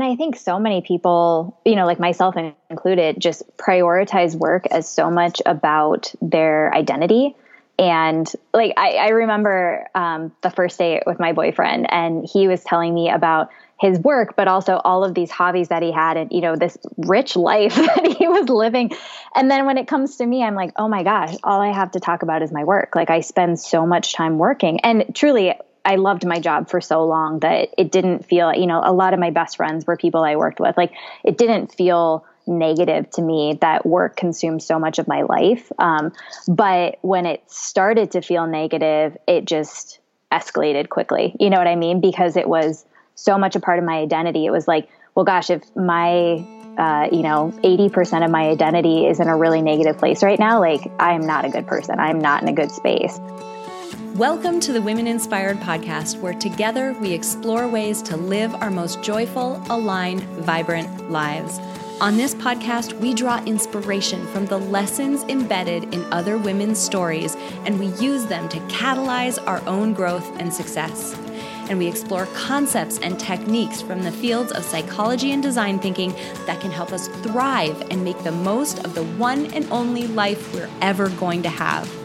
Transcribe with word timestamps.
And 0.00 0.10
I 0.10 0.16
think 0.16 0.36
so 0.36 0.58
many 0.58 0.80
people, 0.80 1.60
you 1.62 1.76
know, 1.76 1.84
like 1.84 2.00
myself 2.00 2.34
included, 2.70 3.20
just 3.20 3.42
prioritize 3.58 4.34
work 4.34 4.66
as 4.70 4.88
so 4.88 5.10
much 5.10 5.42
about 5.44 6.14
their 6.22 6.72
identity. 6.74 7.36
And 7.78 8.26
like, 8.54 8.72
I, 8.78 8.92
I 8.92 9.08
remember 9.08 9.86
um, 9.94 10.32
the 10.40 10.48
first 10.48 10.78
date 10.78 11.02
with 11.06 11.20
my 11.20 11.34
boyfriend, 11.34 11.92
and 11.92 12.24
he 12.24 12.48
was 12.48 12.64
telling 12.64 12.94
me 12.94 13.10
about 13.10 13.50
his 13.78 13.98
work, 13.98 14.36
but 14.36 14.48
also 14.48 14.80
all 14.82 15.04
of 15.04 15.14
these 15.14 15.30
hobbies 15.30 15.68
that 15.68 15.82
he 15.82 15.92
had 15.92 16.16
and, 16.16 16.32
you 16.32 16.40
know, 16.40 16.56
this 16.56 16.78
rich 16.96 17.36
life 17.36 17.74
that 17.76 18.16
he 18.18 18.26
was 18.26 18.48
living. 18.48 18.92
And 19.34 19.50
then 19.50 19.66
when 19.66 19.76
it 19.76 19.86
comes 19.86 20.16
to 20.16 20.26
me, 20.26 20.42
I'm 20.42 20.54
like, 20.54 20.72
oh 20.76 20.88
my 20.88 21.02
gosh, 21.02 21.36
all 21.44 21.60
I 21.60 21.74
have 21.74 21.90
to 21.90 22.00
talk 22.00 22.22
about 22.22 22.40
is 22.40 22.50
my 22.50 22.64
work. 22.64 22.94
Like 22.94 23.10
I 23.10 23.20
spend 23.20 23.60
so 23.60 23.84
much 23.84 24.14
time 24.14 24.38
working. 24.38 24.80
And 24.80 25.14
truly, 25.14 25.56
I 25.84 25.96
loved 25.96 26.26
my 26.26 26.38
job 26.40 26.68
for 26.68 26.80
so 26.80 27.04
long 27.04 27.40
that 27.40 27.70
it 27.78 27.90
didn't 27.90 28.24
feel, 28.24 28.54
you 28.54 28.66
know, 28.66 28.82
a 28.84 28.92
lot 28.92 29.14
of 29.14 29.20
my 29.20 29.30
best 29.30 29.56
friends 29.56 29.86
were 29.86 29.96
people 29.96 30.22
I 30.24 30.36
worked 30.36 30.60
with. 30.60 30.76
Like 30.76 30.92
it 31.24 31.38
didn't 31.38 31.74
feel 31.74 32.24
negative 32.46 33.08
to 33.10 33.22
me 33.22 33.58
that 33.60 33.86
work 33.86 34.16
consumed 34.16 34.62
so 34.62 34.78
much 34.78 34.98
of 34.98 35.08
my 35.08 35.22
life. 35.22 35.70
Um, 35.78 36.12
but 36.48 36.98
when 37.02 37.26
it 37.26 37.42
started 37.50 38.12
to 38.12 38.20
feel 38.20 38.46
negative, 38.46 39.16
it 39.26 39.44
just 39.44 40.00
escalated 40.32 40.88
quickly. 40.88 41.34
You 41.38 41.50
know 41.50 41.58
what 41.58 41.66
I 41.66 41.76
mean? 41.76 42.00
Because 42.00 42.36
it 42.36 42.48
was 42.48 42.84
so 43.14 43.38
much 43.38 43.56
a 43.56 43.60
part 43.60 43.78
of 43.78 43.84
my 43.84 43.98
identity. 43.98 44.46
It 44.46 44.50
was 44.50 44.66
like, 44.66 44.88
well, 45.14 45.24
gosh, 45.24 45.50
if 45.50 45.62
my 45.76 46.44
uh, 46.78 47.08
you 47.12 47.22
know, 47.22 47.52
80% 47.62 48.24
of 48.24 48.30
my 48.30 48.48
identity 48.48 49.06
is 49.06 49.20
in 49.20 49.28
a 49.28 49.36
really 49.36 49.60
negative 49.60 49.98
place 49.98 50.22
right 50.22 50.38
now, 50.38 50.60
like 50.60 50.80
I'm 50.98 51.26
not 51.26 51.44
a 51.44 51.50
good 51.50 51.66
person. 51.66 51.98
I'm 51.98 52.18
not 52.20 52.42
in 52.42 52.48
a 52.48 52.54
good 52.54 52.70
space. 52.70 53.18
Welcome 54.16 54.58
to 54.60 54.72
the 54.72 54.82
Women 54.82 55.06
Inspired 55.06 55.58
podcast, 55.58 56.20
where 56.20 56.34
together 56.34 56.94
we 57.00 57.12
explore 57.12 57.68
ways 57.68 58.02
to 58.02 58.16
live 58.16 58.52
our 58.56 58.70
most 58.70 59.02
joyful, 59.02 59.62
aligned, 59.70 60.22
vibrant 60.44 61.10
lives. 61.10 61.60
On 62.00 62.16
this 62.16 62.34
podcast, 62.34 62.92
we 62.98 63.14
draw 63.14 63.42
inspiration 63.44 64.26
from 64.28 64.46
the 64.46 64.58
lessons 64.58 65.22
embedded 65.28 65.94
in 65.94 66.04
other 66.12 66.38
women's 66.38 66.78
stories, 66.78 67.36
and 67.64 67.78
we 67.78 67.86
use 68.04 68.26
them 68.26 68.48
to 68.48 68.58
catalyze 68.62 69.38
our 69.46 69.66
own 69.68 69.94
growth 69.94 70.28
and 70.40 70.52
success 70.52 71.16
and 71.70 71.78
we 71.78 71.86
explore 71.86 72.26
concepts 72.34 72.98
and 72.98 73.18
techniques 73.18 73.80
from 73.80 74.02
the 74.02 74.10
fields 74.10 74.50
of 74.50 74.64
psychology 74.64 75.30
and 75.30 75.40
design 75.40 75.78
thinking 75.78 76.12
that 76.44 76.60
can 76.60 76.72
help 76.72 76.92
us 76.92 77.06
thrive 77.22 77.80
and 77.92 78.04
make 78.04 78.20
the 78.24 78.32
most 78.32 78.84
of 78.84 78.92
the 78.96 79.04
one 79.04 79.46
and 79.54 79.70
only 79.70 80.08
life 80.08 80.52
we're 80.52 80.68
ever 80.82 81.08
going 81.10 81.44
to 81.44 81.48
have. 81.48 81.99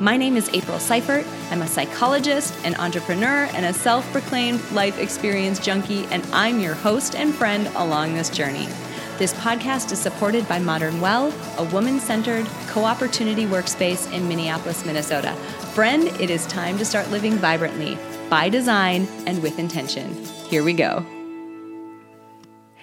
My 0.00 0.16
name 0.16 0.36
is 0.36 0.48
April 0.52 0.78
Seifert. 0.78 1.26
I'm 1.50 1.62
a 1.62 1.66
psychologist, 1.66 2.54
an 2.64 2.76
entrepreneur, 2.76 3.48
and 3.52 3.66
a 3.66 3.72
self 3.72 4.08
proclaimed 4.12 4.62
life 4.70 4.96
experience 4.96 5.58
junkie, 5.58 6.04
and 6.12 6.24
I'm 6.32 6.60
your 6.60 6.74
host 6.74 7.16
and 7.16 7.34
friend 7.34 7.66
along 7.74 8.14
this 8.14 8.30
journey. 8.30 8.68
This 9.16 9.34
podcast 9.34 9.90
is 9.90 9.98
supported 9.98 10.46
by 10.46 10.60
Modern 10.60 11.00
Well, 11.00 11.34
a 11.56 11.64
woman 11.64 11.98
centered 11.98 12.46
co 12.68 12.84
opportunity 12.84 13.44
workspace 13.44 14.12
in 14.12 14.28
Minneapolis, 14.28 14.86
Minnesota. 14.86 15.32
Friend, 15.74 16.04
it 16.20 16.30
is 16.30 16.46
time 16.46 16.78
to 16.78 16.84
start 16.84 17.10
living 17.10 17.32
vibrantly 17.32 17.98
by 18.30 18.48
design 18.48 19.08
and 19.26 19.42
with 19.42 19.58
intention. 19.58 20.14
Here 20.48 20.62
we 20.62 20.74
go. 20.74 21.04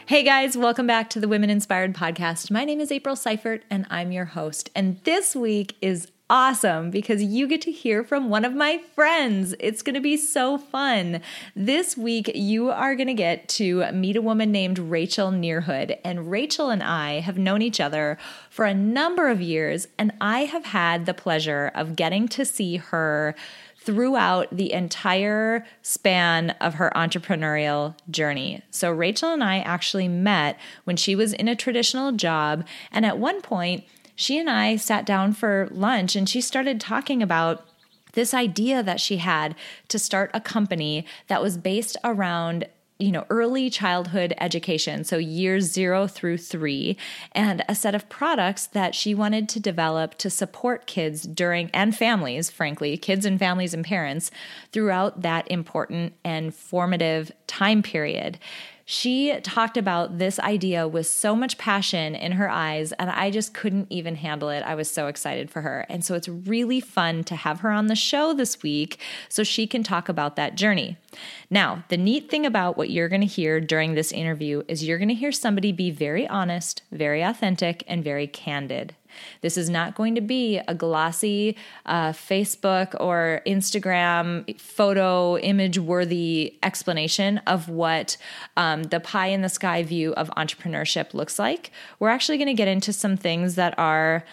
Hey 0.06 0.22
guys, 0.22 0.58
welcome 0.58 0.86
back 0.86 1.10
to 1.12 1.22
the 1.22 1.30
Women 1.30 1.50
Inspired 1.50 1.96
Podcast. 1.96 2.52
My 2.52 2.66
name 2.66 2.82
is 2.82 2.92
April 2.92 3.16
Seifert 3.16 3.64
and 3.72 3.88
I'm 3.90 4.12
your 4.12 4.26
host. 4.26 4.70
And 4.76 5.02
this 5.04 5.34
week 5.34 5.78
is 5.82 6.12
awesome 6.30 6.90
because 6.90 7.22
you 7.22 7.48
get 7.48 7.62
to 7.62 7.72
hear 7.72 8.04
from 8.04 8.30
one 8.30 8.46
of 8.46 8.54
my 8.54 8.80
friends. 8.96 9.54
It's 9.60 9.82
going 9.82 9.94
to 9.94 10.02
be 10.02 10.18
so 10.18 10.58
fun. 10.58 11.22
This 11.56 11.96
week, 11.96 12.32
you 12.34 12.72
are 12.72 12.96
going 12.96 13.08
to 13.08 13.14
get 13.14 13.48
to 13.50 13.92
meet 13.92 14.16
a 14.16 14.22
woman 14.22 14.52
named 14.52 14.80
Rachel 14.80 15.32
Nearhood. 15.32 15.98
And 16.04 16.32
Rachel 16.32 16.70
and 16.70 16.82
I 16.82 17.20
have 17.20 17.38
known 17.38 17.62
each 17.62 17.80
other 17.80 18.18
for 18.50 18.66
a 18.66 18.74
number 18.74 19.30
of 19.30 19.42
years, 19.42 19.88
and 19.98 20.14
I 20.20 20.42
have 20.42 20.66
had 20.66 21.06
the 21.06 21.14
pleasure 21.14 21.72
of 21.76 21.96
getting 21.96 22.28
to 22.30 22.46
see 22.46 22.78
her 22.78 23.36
throughout 23.78 24.48
the 24.52 24.74
entire 24.74 25.64
span 25.84 26.50
of 26.60 26.76
her 26.76 26.92
entrepreneurial 26.96 27.96
journey. 28.10 28.64
So, 28.72 28.90
Rachel 28.90 29.32
and 29.32 29.44
I 29.44 29.60
actually 29.60 30.08
met 30.08 30.60
when 30.86 30.98
she 30.98 31.16
was 31.16 31.34
in 31.34 31.48
a 31.48 31.56
traditional 31.56 32.12
job. 32.12 32.66
And 32.92 33.06
at 33.06 33.20
one 33.20 33.42
point, 33.42 33.84
she 34.16 34.40
and 34.40 34.50
I 34.50 34.76
sat 34.78 35.06
down 35.06 35.34
for 35.34 35.68
lunch 35.72 36.16
and 36.16 36.28
she 36.28 36.42
started 36.42 36.80
talking 36.80 37.22
about 37.22 37.68
this 38.14 38.34
idea 38.34 38.82
that 38.82 39.00
she 39.00 39.18
had 39.18 39.56
to 39.90 40.00
start 40.00 40.32
a 40.34 40.40
company 40.40 41.06
that 41.28 41.42
was 41.42 41.58
based 41.58 41.98
around 42.04 42.66
you 42.98 43.12
know, 43.12 43.26
early 43.30 43.70
childhood 43.70 44.34
education, 44.40 45.04
so 45.04 45.18
years 45.18 45.66
zero 45.66 46.08
through 46.08 46.38
three, 46.38 46.96
and 47.34 47.62
a 47.68 47.76
set 47.76 47.94
of 47.94 48.08
products 48.08 48.68
that 48.68 48.96
she 48.96 49.14
wanted 49.14 49.50
to 49.50 49.60
develop 49.60 50.18
to 50.18 50.30
support 50.30 50.88
kids 50.88 51.24
during, 51.24 51.70
and 51.74 51.96
families, 51.96 52.50
frankly, 52.50 52.96
kids 52.96 53.26
and 53.26 53.38
families 53.38 53.74
and 53.74 53.84
parents 53.84 54.32
throughout 54.72 55.24
that 55.24 55.50
important 55.52 56.14
and 56.24 56.56
formative 56.56 57.34
time 57.48 57.84
period 57.84 58.40
she 58.88 59.36
talked 59.42 59.78
about 59.78 60.20
this 60.20 60.40
idea 60.40 60.88
with 60.88 61.08
so 61.08 61.36
much 61.36 61.58
passion 61.58 62.14
in 62.14 62.34
her 62.34 62.48
eyes, 62.48 62.92
and 62.94 63.10
I 63.10 63.32
just 63.32 63.52
couldn't 63.52 63.88
even 63.90 64.16
handle 64.16 64.50
it. 64.50 64.62
I 64.62 64.76
was 64.76 64.90
so 64.90 65.08
excited 65.08 65.50
for 65.50 65.62
her. 65.62 65.88
And 65.90 66.06
so 66.06 66.14
it's 66.14 66.30
really 66.30 66.80
fun 66.80 67.24
to 67.26 67.36
have 67.36 67.62
her 67.62 67.72
on 67.72 67.88
the 67.88 67.96
show 67.96 68.32
this 68.32 68.62
week 68.62 69.00
so 69.28 69.44
she 69.44 69.66
can 69.66 69.82
talk 69.82 70.08
about 70.08 70.36
that 70.36 70.54
journey. 70.54 70.98
Now, 71.50 71.84
the 71.90 71.98
neat 71.98 72.30
thing 72.30 72.46
about 72.46 72.78
what 72.78 72.92
you're 72.92 73.10
going 73.10 73.22
to 73.22 73.28
hear 73.28 73.60
during 73.60 73.96
this 73.96 74.12
interview 74.12 74.62
is 74.68 74.84
you're 74.84 75.00
going 75.00 75.10
to 75.10 75.16
hear 75.16 75.32
somebody 75.32 75.72
be 75.72 75.90
very 75.90 76.28
honest, 76.28 76.84
very 76.92 77.24
authentic, 77.24 77.84
and 77.88 78.04
very 78.04 78.28
candid. 78.28 78.94
This 79.42 79.58
is 79.58 79.70
not 79.70 79.96
going 79.96 80.16
to 80.16 80.22
be 80.22 80.60
a 80.68 80.76
glossy 80.76 81.56
uh, 81.86 82.10
Facebook 82.12 82.96
or 83.00 83.42
Instagram 83.46 84.60
photo 84.60 85.38
image 85.38 85.78
worthy 85.78 86.58
explanation 86.64 87.40
of 87.48 87.70
what 87.70 88.18
um, 88.58 88.84
the 88.84 89.00
pie 89.00 89.28
in 89.28 89.42
the 89.42 89.50
sky 89.50 89.84
view 89.84 90.14
of 90.14 90.30
entrepreneurship 90.38 91.14
looks 91.14 91.40
like. 91.40 91.72
We're 92.00 92.10
actually 92.10 92.38
going 92.38 92.48
to 92.48 92.54
get 92.54 92.68
into 92.68 92.94
some 92.94 93.18
things 93.18 93.56
that 93.56 93.78
are 93.78 94.24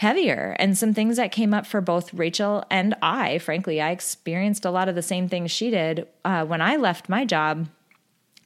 heavier 0.00 0.56
and 0.58 0.78
some 0.78 0.94
things 0.94 1.18
that 1.18 1.30
came 1.30 1.52
up 1.52 1.66
for 1.66 1.82
both 1.82 2.14
Rachel 2.14 2.64
and 2.70 2.94
I. 3.02 3.36
Frankly, 3.36 3.82
I 3.82 3.90
experienced 3.90 4.64
a 4.64 4.70
lot 4.70 4.88
of 4.88 4.94
the 4.94 5.02
same 5.02 5.28
things 5.28 5.50
she 5.50 5.70
did 5.70 6.08
uh, 6.24 6.46
when 6.46 6.62
I 6.62 6.76
left 6.76 7.10
my 7.10 7.26
job. 7.26 7.68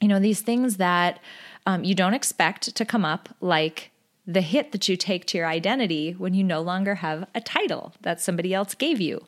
You 0.01 0.09
know, 0.09 0.19
these 0.19 0.41
things 0.41 0.75
that 0.77 1.21
um, 1.65 1.85
you 1.85 1.95
don't 1.95 2.13
expect 2.13 2.75
to 2.75 2.83
come 2.83 3.05
up, 3.05 3.29
like 3.39 3.91
the 4.27 4.41
hit 4.41 4.71
that 4.71 4.89
you 4.89 4.97
take 4.97 5.25
to 5.25 5.37
your 5.37 5.47
identity 5.47 6.13
when 6.13 6.33
you 6.33 6.43
no 6.43 6.61
longer 6.61 6.95
have 6.95 7.27
a 7.35 7.41
title 7.41 7.93
that 8.01 8.19
somebody 8.19 8.53
else 8.53 8.73
gave 8.73 8.99
you, 8.99 9.25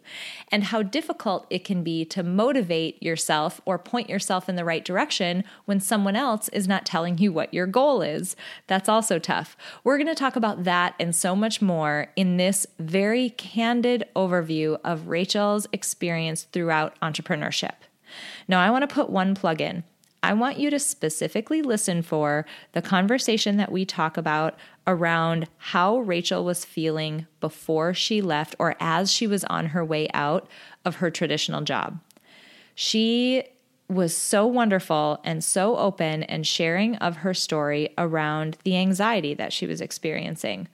and 0.51 0.65
how 0.65 0.81
difficult 0.81 1.45
it 1.49 1.63
can 1.63 1.83
be 1.83 2.03
to 2.05 2.23
motivate 2.23 3.01
yourself 3.01 3.61
or 3.65 3.77
point 3.77 4.09
yourself 4.09 4.49
in 4.49 4.55
the 4.55 4.65
right 4.65 4.83
direction 4.83 5.43
when 5.65 5.79
someone 5.79 6.15
else 6.15 6.49
is 6.49 6.67
not 6.67 6.85
telling 6.85 7.17
you 7.17 7.31
what 7.31 7.53
your 7.53 7.67
goal 7.67 8.01
is. 8.01 8.35
That's 8.65 8.89
also 8.89 9.19
tough. 9.19 9.55
We're 9.83 9.97
going 9.97 10.07
to 10.07 10.15
talk 10.15 10.35
about 10.35 10.63
that 10.63 10.95
and 10.99 11.15
so 11.15 11.35
much 11.35 11.61
more 11.61 12.07
in 12.15 12.37
this 12.37 12.65
very 12.79 13.29
candid 13.31 14.05
overview 14.15 14.79
of 14.83 15.07
Rachel's 15.07 15.67
experience 15.71 16.43
throughout 16.51 16.99
entrepreneurship. 17.01 17.75
Now, 18.47 18.61
I 18.61 18.71
want 18.71 18.87
to 18.87 18.93
put 18.93 19.09
one 19.09 19.35
plug 19.35 19.61
in. 19.61 19.83
I 20.23 20.33
want 20.33 20.57
you 20.57 20.69
to 20.69 20.79
specifically 20.79 21.61
listen 21.61 22.01
for 22.01 22.45
the 22.73 22.81
conversation 22.81 23.57
that 23.57 23.71
we 23.71 23.85
talk 23.85 24.17
about 24.17 24.57
around 24.85 25.47
how 25.57 25.99
Rachel 25.99 26.43
was 26.43 26.65
feeling 26.65 27.27
before 27.39 27.93
she 27.93 28.21
left 28.21 28.55
or 28.57 28.75
as 28.79 29.11
she 29.11 29.27
was 29.27 29.43
on 29.45 29.67
her 29.67 29.85
way 29.85 30.07
out 30.13 30.47
of 30.83 30.97
her 30.97 31.11
traditional 31.11 31.61
job. 31.61 31.99
She 32.73 33.43
was 33.89 34.15
so 34.15 34.45
wonderful 34.45 35.19
and 35.23 35.43
so 35.43 35.77
open 35.77 36.23
and 36.23 36.45
sharing 36.45 36.95
of 36.97 37.17
her 37.17 37.33
story 37.33 37.89
around 37.97 38.57
the 38.63 38.75
anxiety 38.75 39.33
that 39.33 39.53
she 39.53 39.65
was 39.65 39.81
experiencing 39.81 40.67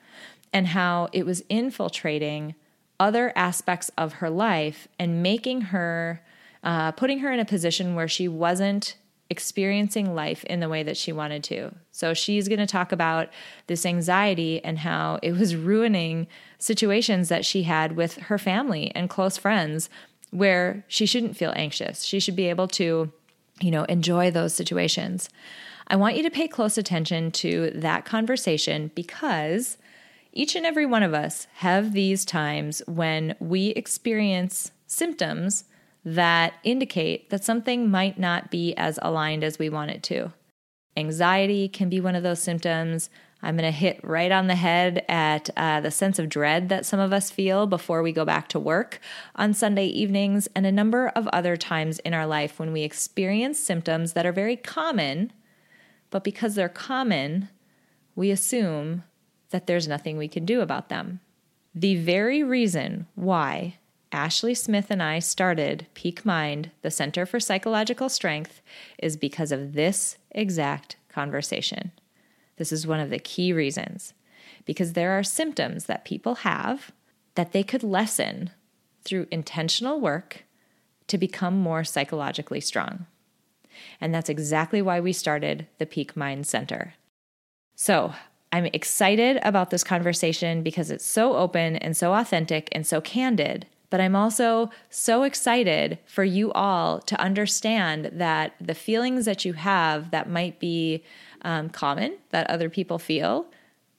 and 0.52 0.68
how 0.68 1.10
it 1.12 1.26
was 1.26 1.44
infiltrating 1.50 2.56
other 3.00 3.34
aspects 3.36 3.92
of 3.98 4.14
her 4.14 4.30
life 4.30 4.88
and 4.98 5.22
making 5.22 5.62
her, 5.62 6.22
uh, 6.64 6.92
putting 6.94 7.20
her 7.20 7.32
in 7.32 7.40
a 7.40 7.46
position 7.46 7.96
where 7.96 8.08
she 8.08 8.28
wasn't 8.28 8.96
experiencing 9.34 10.14
life 10.14 10.44
in 10.44 10.60
the 10.60 10.70
way 10.70 10.84
that 10.84 10.96
she 10.96 11.12
wanted 11.12 11.44
to. 11.46 11.74
So 11.92 12.14
she's 12.14 12.48
going 12.48 12.60
to 12.60 12.68
talk 12.68 12.92
about 12.92 13.30
this 13.66 13.84
anxiety 13.84 14.64
and 14.64 14.78
how 14.78 15.18
it 15.24 15.32
was 15.32 15.56
ruining 15.56 16.28
situations 16.60 17.30
that 17.30 17.44
she 17.44 17.64
had 17.64 17.96
with 17.96 18.14
her 18.30 18.38
family 18.38 18.92
and 18.94 19.10
close 19.10 19.36
friends 19.36 19.90
where 20.30 20.86
she 20.88 21.08
shouldn't 21.08 21.36
feel 21.36 21.52
anxious. 21.56 22.04
She 22.04 22.20
should 22.20 22.36
be 22.36 22.48
able 22.48 22.68
to, 22.70 23.12
you 23.60 23.72
know, 23.72 23.86
enjoy 23.86 24.30
those 24.30 24.54
situations. 24.54 25.30
I 25.88 25.96
want 25.96 26.16
you 26.16 26.22
to 26.22 26.30
pay 26.30 26.48
close 26.48 26.78
attention 26.78 27.32
to 27.32 27.72
that 27.74 28.06
conversation 28.06 28.92
because 28.94 29.78
each 30.32 30.56
and 30.56 30.66
every 30.66 30.86
one 30.86 31.04
of 31.04 31.16
us 31.16 31.48
have 31.56 31.94
these 31.94 32.24
times 32.24 32.84
when 32.86 33.36
we 33.40 33.70
experience 33.70 34.72
symptoms 34.86 35.66
that 36.06 36.54
indicate 36.64 37.30
that 37.30 37.44
something 37.44 37.90
might 37.90 38.20
not 38.20 38.52
be 38.52 38.74
as 38.76 39.00
aligned 39.02 39.44
as 39.44 39.58
we 39.58 39.70
want 39.70 39.92
it 39.92 40.04
to. 40.04 40.34
Anxiety 40.96 41.68
can 41.68 41.90
be 41.90 42.00
one 42.00 42.16
of 42.16 42.24
those 42.24 42.40
symptoms. 42.40 43.10
I'm 43.42 43.58
going 43.58 43.70
to 43.70 43.78
hit 43.78 44.00
right 44.04 44.32
on 44.32 44.48
the 44.48 44.56
head 44.56 45.04
at 45.10 45.50
uh, 45.58 45.82
the 45.82 45.92
sense 45.92 46.20
of 46.20 46.30
dread 46.30 46.70
that 46.70 46.86
some 46.86 47.00
of 47.00 47.12
us 47.12 47.32
feel 47.32 47.68
before 47.68 48.02
we 48.02 48.12
go 48.12 48.26
back 48.26 48.48
to 48.50 48.60
work 48.60 49.00
on 49.36 49.54
Sunday 49.54 49.88
evenings, 49.88 50.48
and 50.56 50.66
a 50.66 50.72
number 50.72 51.10
of 51.10 51.28
other 51.28 51.58
times 51.58 52.00
in 52.00 52.14
our 52.14 52.26
life 52.26 52.60
when 52.60 52.72
we 52.72 52.84
experience 52.84 53.60
symptoms 53.60 54.14
that 54.14 54.26
are 54.26 54.32
very 54.32 54.56
common, 54.56 55.34
but 56.10 56.24
because 56.24 56.56
they're 56.56 56.70
common, 56.70 57.50
we 58.16 58.30
assume 58.30 59.04
that 59.50 59.68
there's 59.68 59.88
nothing 59.88 60.18
we 60.18 60.28
can 60.28 60.46
do 60.46 60.62
about 60.62 60.90
them. 60.90 61.20
The 61.76 61.96
very 61.96 62.44
reason 62.44 63.08
why 63.16 63.78
Ashley 64.14 64.54
Smith 64.54 64.92
and 64.92 65.02
I 65.02 65.18
started 65.18 65.88
Peak 65.96 66.24
Mind, 66.24 66.70
the 66.84 66.92
Center 66.92 67.26
for 67.26 67.40
Psychological 67.40 68.10
Strength, 68.10 68.62
is 69.00 69.18
because 69.18 69.52
of 69.52 69.74
this 69.74 70.18
exact 70.30 70.98
conversation. 71.10 71.92
This 72.58 72.72
is 72.72 72.86
one 72.86 73.00
of 73.00 73.10
the 73.10 73.18
key 73.18 73.52
reasons 73.52 74.14
because 74.66 74.94
there 74.94 75.18
are 75.18 75.24
symptoms 75.24 75.86
that 75.86 76.06
people 76.06 76.36
have 76.36 76.92
that 77.34 77.54
they 77.54 77.64
could 77.64 77.82
lessen 77.82 78.52
through 79.04 79.28
intentional 79.32 80.00
work 80.00 80.44
to 81.08 81.18
become 81.18 81.58
more 81.58 81.84
psychologically 81.84 82.62
strong. 82.62 83.08
And 84.00 84.14
that's 84.14 84.30
exactly 84.30 84.82
why 84.82 85.00
we 85.00 85.12
started 85.12 85.68
the 85.80 85.88
Peak 85.88 86.16
Mind 86.16 86.46
Center. 86.46 86.94
So, 87.76 88.14
I'm 88.52 88.68
excited 88.68 89.40
about 89.42 89.72
this 89.72 89.84
conversation 89.84 90.62
because 90.62 90.92
it's 90.92 91.04
so 91.04 91.36
open 91.36 91.76
and 91.78 91.98
so 91.98 92.14
authentic 92.14 92.70
and 92.72 92.86
so 92.86 93.02
candid. 93.02 93.66
But 93.94 94.02
I'm 94.02 94.16
also 94.16 94.72
so 94.90 95.22
excited 95.22 96.00
for 96.08 96.24
you 96.24 96.52
all 96.54 97.00
to 97.02 97.22
understand 97.22 98.10
that 98.14 98.56
the 98.60 98.74
feelings 98.74 99.26
that 99.26 99.46
you 99.46 99.54
have 99.54 100.10
that 100.10 100.28
might 100.28 100.60
be 100.60 101.04
um, 101.44 101.70
common 101.70 102.18
that 102.32 102.50
other 102.50 102.72
people 102.72 102.98
feel, 102.98 103.46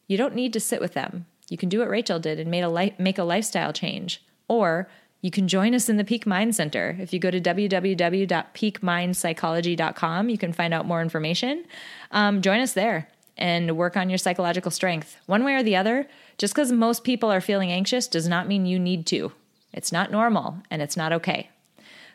you 0.09 0.17
don't 0.17 0.35
need 0.35 0.53
to 0.55 0.59
sit 0.59 0.81
with 0.81 0.95
them. 0.95 1.27
You 1.49 1.57
can 1.57 1.69
do 1.69 1.79
what 1.79 1.89
Rachel 1.89 2.19
did 2.19 2.41
and 2.41 2.51
made 2.51 2.63
a 2.63 2.69
li- 2.69 2.97
make 2.99 3.19
a 3.19 3.23
lifestyle 3.23 3.73
change. 3.73 4.21
Or 4.49 4.89
you 5.21 5.31
can 5.31 5.47
join 5.47 5.77
us 5.77 5.89
in 5.89 5.97
the 5.97 6.03
Peak 6.03 6.27
Mind 6.27 6.57
Center. 6.57 6.97
If 6.99 7.13
you 7.13 7.21
go 7.21 7.31
to 7.31 7.41
www.peakmindpsychology.com, 7.41 10.29
you 10.29 10.39
can 10.39 10.53
find 10.53 10.75
out 10.75 10.87
more 10.87 11.03
information. 11.03 11.65
Um, 12.11 12.43
join 12.43 12.59
us 12.59 12.73
there 12.73 13.09
and 13.37 13.77
work 13.77 13.97
on 13.97 14.11
your 14.11 14.19
psychological 14.19 14.73
strength. 14.73 15.17
One 15.27 15.45
way 15.45 15.55
or 15.55 15.63
the 15.63 15.77
other, 15.77 16.09
just 16.37 16.53
because 16.53 16.73
most 16.73 17.05
people 17.05 17.31
are 17.31 17.41
feeling 17.41 17.71
anxious 17.71 18.09
does 18.09 18.27
not 18.27 18.49
mean 18.49 18.67
you 18.67 18.81
need 18.81 19.07
to. 19.07 19.31
It's 19.75 19.93
not 19.93 20.11
normal 20.11 20.63
and 20.71 20.81
it's 20.81 20.97
not 20.97 21.13
okay. 21.13 21.51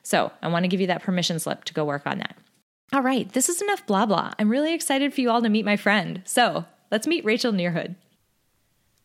So 0.02 0.32
I 0.42 0.48
want 0.48 0.64
to 0.64 0.68
give 0.68 0.82
you 0.82 0.88
that 0.88 1.04
permission 1.04 1.38
slip 1.38 1.66
to 1.66 1.74
go 1.74 1.86
work 1.86 2.08
on 2.08 2.18
that. 2.18 2.36
All 2.92 3.04
right, 3.04 3.32
this 3.32 3.50
is 3.50 3.62
enough 3.62 3.86
blah 3.86 4.08
blah. 4.08 4.34
I'm 4.40 4.50
really 4.50 4.74
excited 4.74 5.14
for 5.14 5.22
you 5.22 5.30
all 5.30 5.44
to 5.44 5.50
meet 5.50 5.66
my 5.66 5.78
friend. 5.78 6.24
So 6.26 6.66
let's 6.90 7.06
meet 7.06 7.24
Rachel 7.26 7.52
Nearhood. 7.54 7.96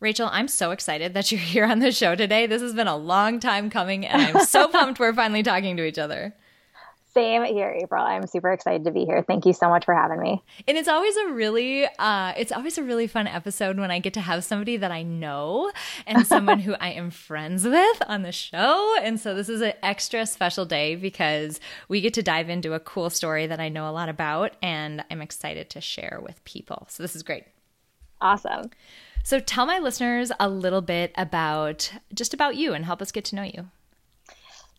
Rachel, 0.00 0.28
I'm 0.32 0.48
so 0.48 0.70
excited 0.70 1.14
that 1.14 1.30
you're 1.30 1.40
here 1.54 1.66
on 1.66 1.80
the 1.80 1.92
show 1.92 2.14
today. 2.14 2.46
This 2.46 2.62
has 2.62 2.74
been 2.74 2.86
a 2.86 2.96
long 2.96 3.40
time 3.40 3.68
coming, 3.68 4.06
and 4.06 4.22
I'm 4.22 4.46
so 4.46 4.68
pumped 4.72 5.00
we're 5.00 5.12
finally 5.12 5.42
talking 5.42 5.76
to 5.76 5.84
each 5.84 5.98
other. 5.98 6.34
Same 7.14 7.44
here, 7.44 7.70
April. 7.70 8.04
I'm 8.04 8.26
super 8.26 8.52
excited 8.52 8.84
to 8.84 8.90
be 8.90 9.04
here. 9.04 9.22
Thank 9.22 9.46
you 9.46 9.52
so 9.52 9.68
much 9.68 9.84
for 9.84 9.94
having 9.94 10.20
me. 10.20 10.42
And 10.66 10.76
it's 10.76 10.88
always 10.88 11.16
a 11.16 11.28
really, 11.28 11.86
uh, 11.98 12.32
it's 12.36 12.50
always 12.50 12.76
a 12.76 12.82
really 12.82 13.06
fun 13.06 13.28
episode 13.28 13.78
when 13.78 13.92
I 13.92 14.00
get 14.00 14.14
to 14.14 14.20
have 14.20 14.42
somebody 14.42 14.76
that 14.78 14.90
I 14.90 15.04
know 15.04 15.70
and 16.08 16.26
someone 16.26 16.58
who 16.58 16.74
I 16.74 16.90
am 16.90 17.10
friends 17.10 17.64
with 17.64 18.02
on 18.08 18.22
the 18.22 18.32
show. 18.32 18.96
And 19.00 19.20
so 19.20 19.32
this 19.32 19.48
is 19.48 19.60
an 19.60 19.74
extra 19.80 20.26
special 20.26 20.66
day 20.66 20.96
because 20.96 21.60
we 21.88 22.00
get 22.00 22.14
to 22.14 22.22
dive 22.22 22.50
into 22.50 22.74
a 22.74 22.80
cool 22.80 23.10
story 23.10 23.46
that 23.46 23.60
I 23.60 23.68
know 23.68 23.88
a 23.88 23.92
lot 23.92 24.08
about, 24.08 24.56
and 24.60 25.04
I'm 25.08 25.22
excited 25.22 25.70
to 25.70 25.80
share 25.80 26.20
with 26.20 26.44
people. 26.44 26.86
So 26.90 27.04
this 27.04 27.14
is 27.14 27.22
great. 27.22 27.44
Awesome. 28.20 28.70
So 29.22 29.38
tell 29.38 29.66
my 29.66 29.78
listeners 29.78 30.32
a 30.40 30.48
little 30.48 30.82
bit 30.82 31.12
about 31.16 31.92
just 32.12 32.34
about 32.34 32.56
you 32.56 32.74
and 32.74 32.84
help 32.84 33.00
us 33.00 33.12
get 33.12 33.24
to 33.26 33.36
know 33.36 33.42
you. 33.42 33.70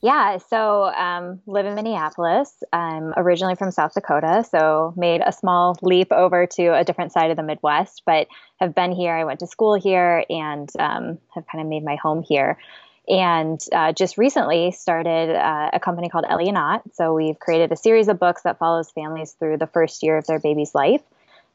Yeah, 0.02 0.38
so 0.38 0.84
um, 0.84 1.42
live 1.48 1.66
in 1.66 1.74
Minneapolis. 1.74 2.64
I'm 2.72 3.14
originally 3.18 3.56
from 3.56 3.72
South 3.72 3.94
Dakota, 3.94 4.46
so 4.50 4.94
made 4.96 5.22
a 5.26 5.32
small 5.32 5.78
leap 5.82 6.12
over 6.12 6.46
to 6.46 6.78
a 6.78 6.84
different 6.84 7.12
side 7.12 7.32
of 7.32 7.38
the 7.38 7.44
Midwest, 7.44 8.04
but 8.06 8.28
have 8.60 8.76
been 8.76 8.92
here. 8.92 9.16
I 9.16 9.24
went 9.24 9.40
to 9.40 9.48
school 9.48 9.74
here 9.74 10.24
and 10.30 10.70
um, 10.78 11.18
have 11.34 11.46
kind 11.52 11.62
of 11.62 11.68
made 11.68 11.84
my 11.84 11.96
home 11.96 12.24
here. 12.28 12.60
And 13.08 13.60
uh, 13.72 13.94
just 13.94 14.18
recently 14.18 14.72
started 14.72 15.36
uh, 15.36 15.70
a 15.74 15.80
company 15.80 16.10
called 16.10 16.26
Ellie 16.28 16.52
Not. 16.52 16.84
So 16.94 17.14
we've 17.14 17.40
created 17.40 17.72
a 17.72 17.76
series 17.76 18.08
of 18.08 18.20
books 18.20 18.44
that 18.44 18.58
follows 18.58 18.92
families 18.92 19.32
through 19.34 19.58
the 19.58 19.68
first 19.68 20.04
year 20.04 20.18
of 20.18 20.26
their 20.26 20.40
baby's 20.40 20.74
life 20.76 21.02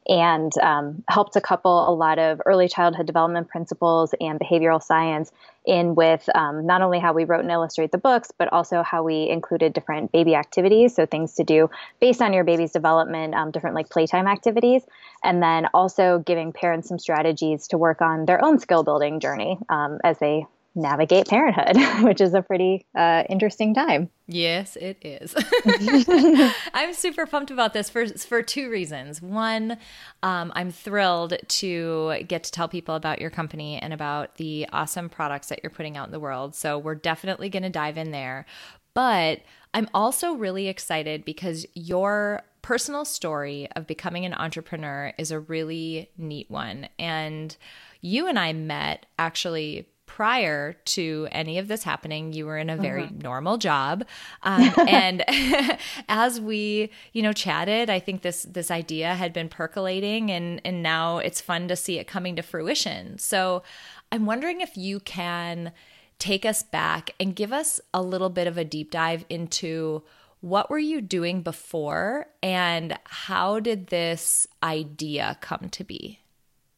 and 0.07 0.51
um, 0.57 1.03
helped 1.07 1.33
to 1.33 1.41
couple 1.41 1.87
a 1.87 1.93
lot 1.93 2.17
of 2.19 2.41
early 2.45 2.67
childhood 2.67 3.05
development 3.05 3.47
principles 3.49 4.13
and 4.19 4.39
behavioral 4.39 4.81
science 4.81 5.31
in 5.65 5.93
with 5.93 6.27
um, 6.33 6.65
not 6.65 6.81
only 6.81 6.99
how 6.99 7.13
we 7.13 7.23
wrote 7.23 7.41
and 7.41 7.51
illustrate 7.51 7.91
the 7.91 7.97
books, 7.97 8.31
but 8.37 8.51
also 8.51 8.81
how 8.81 9.03
we 9.03 9.29
included 9.29 9.73
different 9.73 10.11
baby 10.11 10.33
activities. 10.33 10.95
So 10.95 11.05
things 11.05 11.35
to 11.35 11.43
do 11.43 11.69
based 11.99 12.21
on 12.21 12.33
your 12.33 12.43
baby's 12.43 12.71
development, 12.71 13.35
um, 13.35 13.51
different 13.51 13.75
like 13.75 13.89
playtime 13.89 14.27
activities, 14.27 14.81
and 15.23 15.41
then 15.41 15.67
also 15.73 16.19
giving 16.19 16.51
parents 16.51 16.87
some 16.87 16.97
strategies 16.97 17.67
to 17.67 17.77
work 17.77 18.01
on 18.01 18.25
their 18.25 18.43
own 18.43 18.59
skill 18.59 18.83
building 18.83 19.19
journey 19.19 19.59
um, 19.69 19.99
as 20.03 20.17
they 20.17 20.45
navigate 20.73 21.27
parenthood, 21.27 21.77
which 22.03 22.21
is 22.21 22.33
a 22.33 22.41
pretty 22.41 22.85
uh, 22.95 23.23
interesting 23.29 23.73
time. 23.73 24.09
Yes, 24.27 24.77
it 24.77 24.97
is. 25.01 25.35
I'm 26.73 26.93
super 26.93 27.25
pumped 27.25 27.51
about 27.51 27.73
this 27.73 27.89
for 27.89 28.07
for 28.07 28.41
two 28.41 28.69
reasons. 28.69 29.21
One, 29.21 29.77
um, 30.23 30.51
I'm 30.55 30.71
thrilled 30.71 31.35
to 31.45 32.23
get 32.27 32.43
to 32.45 32.51
tell 32.51 32.67
people 32.67 32.95
about 32.95 33.19
your 33.19 33.29
company 33.29 33.77
and 33.77 33.93
about 33.93 34.35
the 34.35 34.67
awesome 34.71 35.09
products 35.09 35.49
that 35.49 35.59
you're 35.63 35.71
putting 35.71 35.97
out 35.97 36.07
in 36.07 36.11
the 36.11 36.19
world. 36.19 36.55
So 36.55 36.77
we're 36.77 36.95
definitely 36.95 37.49
going 37.49 37.63
to 37.63 37.69
dive 37.69 37.97
in 37.97 38.11
there. 38.11 38.45
But 38.93 39.41
I'm 39.73 39.89
also 39.93 40.33
really 40.33 40.67
excited 40.67 41.25
because 41.25 41.65
your 41.73 42.43
personal 42.61 43.05
story 43.05 43.67
of 43.75 43.87
becoming 43.87 44.25
an 44.25 44.33
entrepreneur 44.33 45.13
is 45.17 45.31
a 45.31 45.39
really 45.39 46.09
neat 46.17 46.49
one. 46.49 46.87
And 46.99 47.55
you 48.01 48.27
and 48.27 48.37
I 48.37 48.53
met 48.53 49.05
actually 49.17 49.87
prior 50.15 50.73
to 50.83 51.25
any 51.31 51.57
of 51.57 51.69
this 51.69 51.83
happening, 51.83 52.33
you 52.33 52.45
were 52.45 52.57
in 52.57 52.69
a 52.69 52.75
very 52.75 53.03
mm-hmm. 53.03 53.19
normal 53.19 53.57
job. 53.57 54.03
Um, 54.43 54.73
and 54.87 55.23
as 56.09 56.39
we, 56.41 56.91
you 57.13 57.21
know, 57.21 57.31
chatted, 57.31 57.89
I 57.89 57.99
think 57.99 58.21
this 58.21 58.43
this 58.43 58.69
idea 58.69 59.15
had 59.15 59.31
been 59.31 59.47
percolating, 59.47 60.29
and 60.29 60.59
and 60.65 60.83
now 60.83 61.19
it's 61.19 61.39
fun 61.39 61.69
to 61.69 61.77
see 61.77 61.97
it 61.97 62.07
coming 62.07 62.35
to 62.35 62.41
fruition. 62.41 63.19
So 63.19 63.63
I'm 64.11 64.25
wondering 64.25 64.59
if 64.59 64.75
you 64.75 64.99
can 64.99 65.71
take 66.19 66.45
us 66.45 66.61
back 66.61 67.11
and 67.17 67.33
give 67.33 67.53
us 67.53 67.79
a 67.93 68.01
little 68.01 68.29
bit 68.29 68.47
of 68.47 68.57
a 68.57 68.65
deep 68.65 68.91
dive 68.91 69.23
into 69.29 70.03
what 70.41 70.69
were 70.69 70.77
you 70.79 70.99
doing 70.99 71.41
before 71.41 72.27
and 72.43 72.99
how 73.05 73.61
did 73.61 73.87
this 73.87 74.45
idea 74.61 75.37
come 75.39 75.69
to 75.69 75.83
be? 75.85 76.19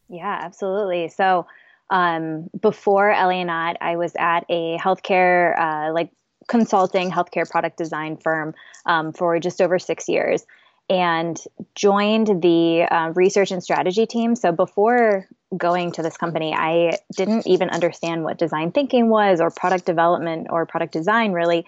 Yeah, 0.08 0.40
absolutely. 0.40 1.08
So 1.08 1.48
um, 1.94 2.50
before 2.60 3.12
Ellie 3.12 3.44
Not, 3.44 3.78
I 3.80 3.98
was 3.98 4.14
at 4.18 4.46
a 4.50 4.78
healthcare, 4.78 5.58
uh, 5.58 5.94
like 5.94 6.10
consulting 6.48 7.12
healthcare 7.12 7.48
product 7.48 7.78
design 7.78 8.18
firm 8.18 8.56
um, 8.88 9.14
for 9.14 9.40
just 9.40 9.62
over 9.62 9.78
six 9.78 10.10
years 10.10 10.44
and 10.90 11.40
joined 11.76 12.42
the 12.42 12.88
uh, 12.90 13.14
research 13.16 13.52
and 13.52 13.64
strategy 13.64 14.08
team. 14.08 14.36
So 14.36 14.52
before 14.52 15.28
going 15.56 15.92
to 15.94 16.02
this 16.02 16.18
company, 16.18 16.54
I 16.54 16.98
didn't 17.16 17.46
even 17.46 17.70
understand 17.70 18.24
what 18.24 18.40
design 18.40 18.72
thinking 18.72 19.08
was 19.10 19.40
or 19.40 19.52
product 19.52 19.86
development 19.86 20.48
or 20.50 20.66
product 20.66 20.94
design 20.94 21.32
really 21.32 21.64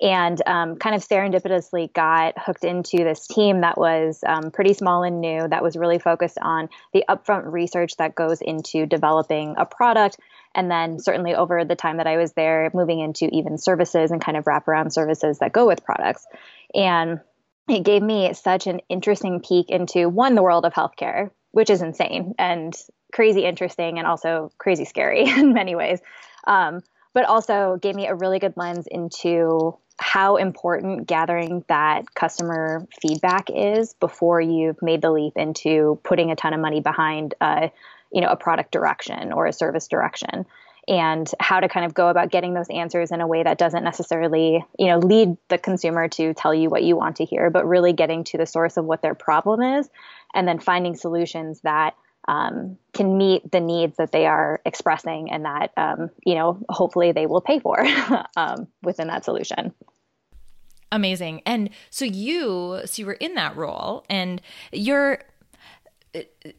and 0.00 0.40
um, 0.46 0.76
kind 0.76 0.94
of 0.94 1.06
serendipitously 1.06 1.92
got 1.92 2.34
hooked 2.38 2.64
into 2.64 2.98
this 2.98 3.26
team 3.26 3.62
that 3.62 3.78
was 3.78 4.20
um, 4.26 4.50
pretty 4.50 4.74
small 4.74 5.02
and 5.02 5.20
new 5.20 5.46
that 5.48 5.62
was 5.62 5.76
really 5.76 5.98
focused 5.98 6.38
on 6.40 6.68
the 6.92 7.04
upfront 7.08 7.50
research 7.50 7.96
that 7.96 8.14
goes 8.14 8.40
into 8.40 8.86
developing 8.86 9.54
a 9.56 9.66
product. 9.66 10.18
And 10.54 10.70
then 10.70 10.98
certainly 10.98 11.34
over 11.34 11.64
the 11.64 11.76
time 11.76 11.98
that 11.98 12.06
i 12.06 12.16
was 12.16 12.32
there 12.32 12.70
moving 12.72 13.00
into 13.00 13.28
even 13.32 13.58
services 13.58 14.10
and 14.10 14.20
kind 14.20 14.36
of 14.36 14.44
wraparound 14.44 14.92
services 14.92 15.38
that 15.38 15.52
go 15.52 15.66
with 15.66 15.84
products. 15.84 16.26
And 16.74 17.20
it 17.68 17.84
gave 17.84 18.02
me 18.02 18.32
such 18.34 18.66
an 18.66 18.80
interesting 18.88 19.40
peek 19.40 19.68
into 19.68 20.08
one 20.08 20.34
the 20.34 20.42
world 20.42 20.64
of 20.64 20.72
healthcare 20.72 21.30
which 21.50 21.70
is 21.70 21.82
insane 21.82 22.34
and 22.38 22.74
crazy 23.12 23.44
interesting 23.44 23.98
and 23.98 24.06
also 24.06 24.50
crazy 24.58 24.84
scary 24.84 25.24
in 25.26 25.52
many 25.52 25.74
ways. 25.74 26.00
Um, 26.46 26.80
but 27.14 27.24
also 27.24 27.78
gave 27.80 27.94
me 27.94 28.06
a 28.06 28.14
really 28.14 28.38
good 28.38 28.54
lens 28.56 28.86
into 28.88 29.76
how 30.00 30.36
important 30.36 31.06
gathering 31.06 31.64
that 31.68 32.14
customer 32.14 32.86
feedback 33.02 33.50
is 33.50 33.94
before 33.94 34.40
you've 34.40 34.80
made 34.80 35.02
the 35.02 35.10
leap 35.10 35.34
into 35.36 36.00
putting 36.04 36.30
a 36.30 36.36
ton 36.36 36.54
of 36.54 36.60
money 36.60 36.80
behind 36.80 37.34
a, 37.40 37.70
you 38.12 38.20
know 38.20 38.28
a 38.28 38.36
product 38.36 38.70
direction 38.70 39.32
or 39.32 39.46
a 39.46 39.52
service 39.52 39.88
direction. 39.88 40.46
And 40.86 41.30
how 41.38 41.60
to 41.60 41.68
kind 41.68 41.84
of 41.84 41.92
go 41.92 42.08
about 42.08 42.30
getting 42.30 42.54
those 42.54 42.70
answers 42.70 43.10
in 43.10 43.20
a 43.20 43.26
way 43.26 43.42
that 43.42 43.58
doesn't 43.58 43.84
necessarily 43.84 44.64
you 44.78 44.86
know 44.86 44.98
lead 44.98 45.36
the 45.48 45.58
consumer 45.58 46.08
to 46.08 46.32
tell 46.32 46.54
you 46.54 46.70
what 46.70 46.82
you 46.82 46.96
want 46.96 47.16
to 47.16 47.24
hear 47.24 47.50
but 47.50 47.66
really 47.66 47.92
getting 47.92 48.24
to 48.24 48.38
the 48.38 48.46
source 48.46 48.78
of 48.78 48.86
what 48.86 49.02
their 49.02 49.14
problem 49.14 49.60
is 49.60 49.90
and 50.34 50.48
then 50.48 50.58
finding 50.58 50.96
solutions 50.96 51.60
that 51.60 51.94
um, 52.26 52.78
can 52.92 53.18
meet 53.18 53.50
the 53.50 53.60
needs 53.60 53.96
that 53.96 54.12
they 54.12 54.26
are 54.26 54.60
expressing 54.64 55.30
and 55.30 55.44
that 55.44 55.72
um, 55.76 56.08
you 56.24 56.34
know 56.34 56.58
hopefully 56.70 57.12
they 57.12 57.26
will 57.26 57.42
pay 57.42 57.58
for 57.58 57.84
um, 58.36 58.66
within 58.82 59.08
that 59.08 59.26
solution 59.26 59.74
amazing. 60.92 61.42
And 61.46 61.70
so 61.90 62.04
you 62.04 62.80
so 62.84 63.00
you 63.00 63.06
were 63.06 63.12
in 63.14 63.34
that 63.34 63.56
role 63.56 64.04
and 64.08 64.40
you're 64.72 65.20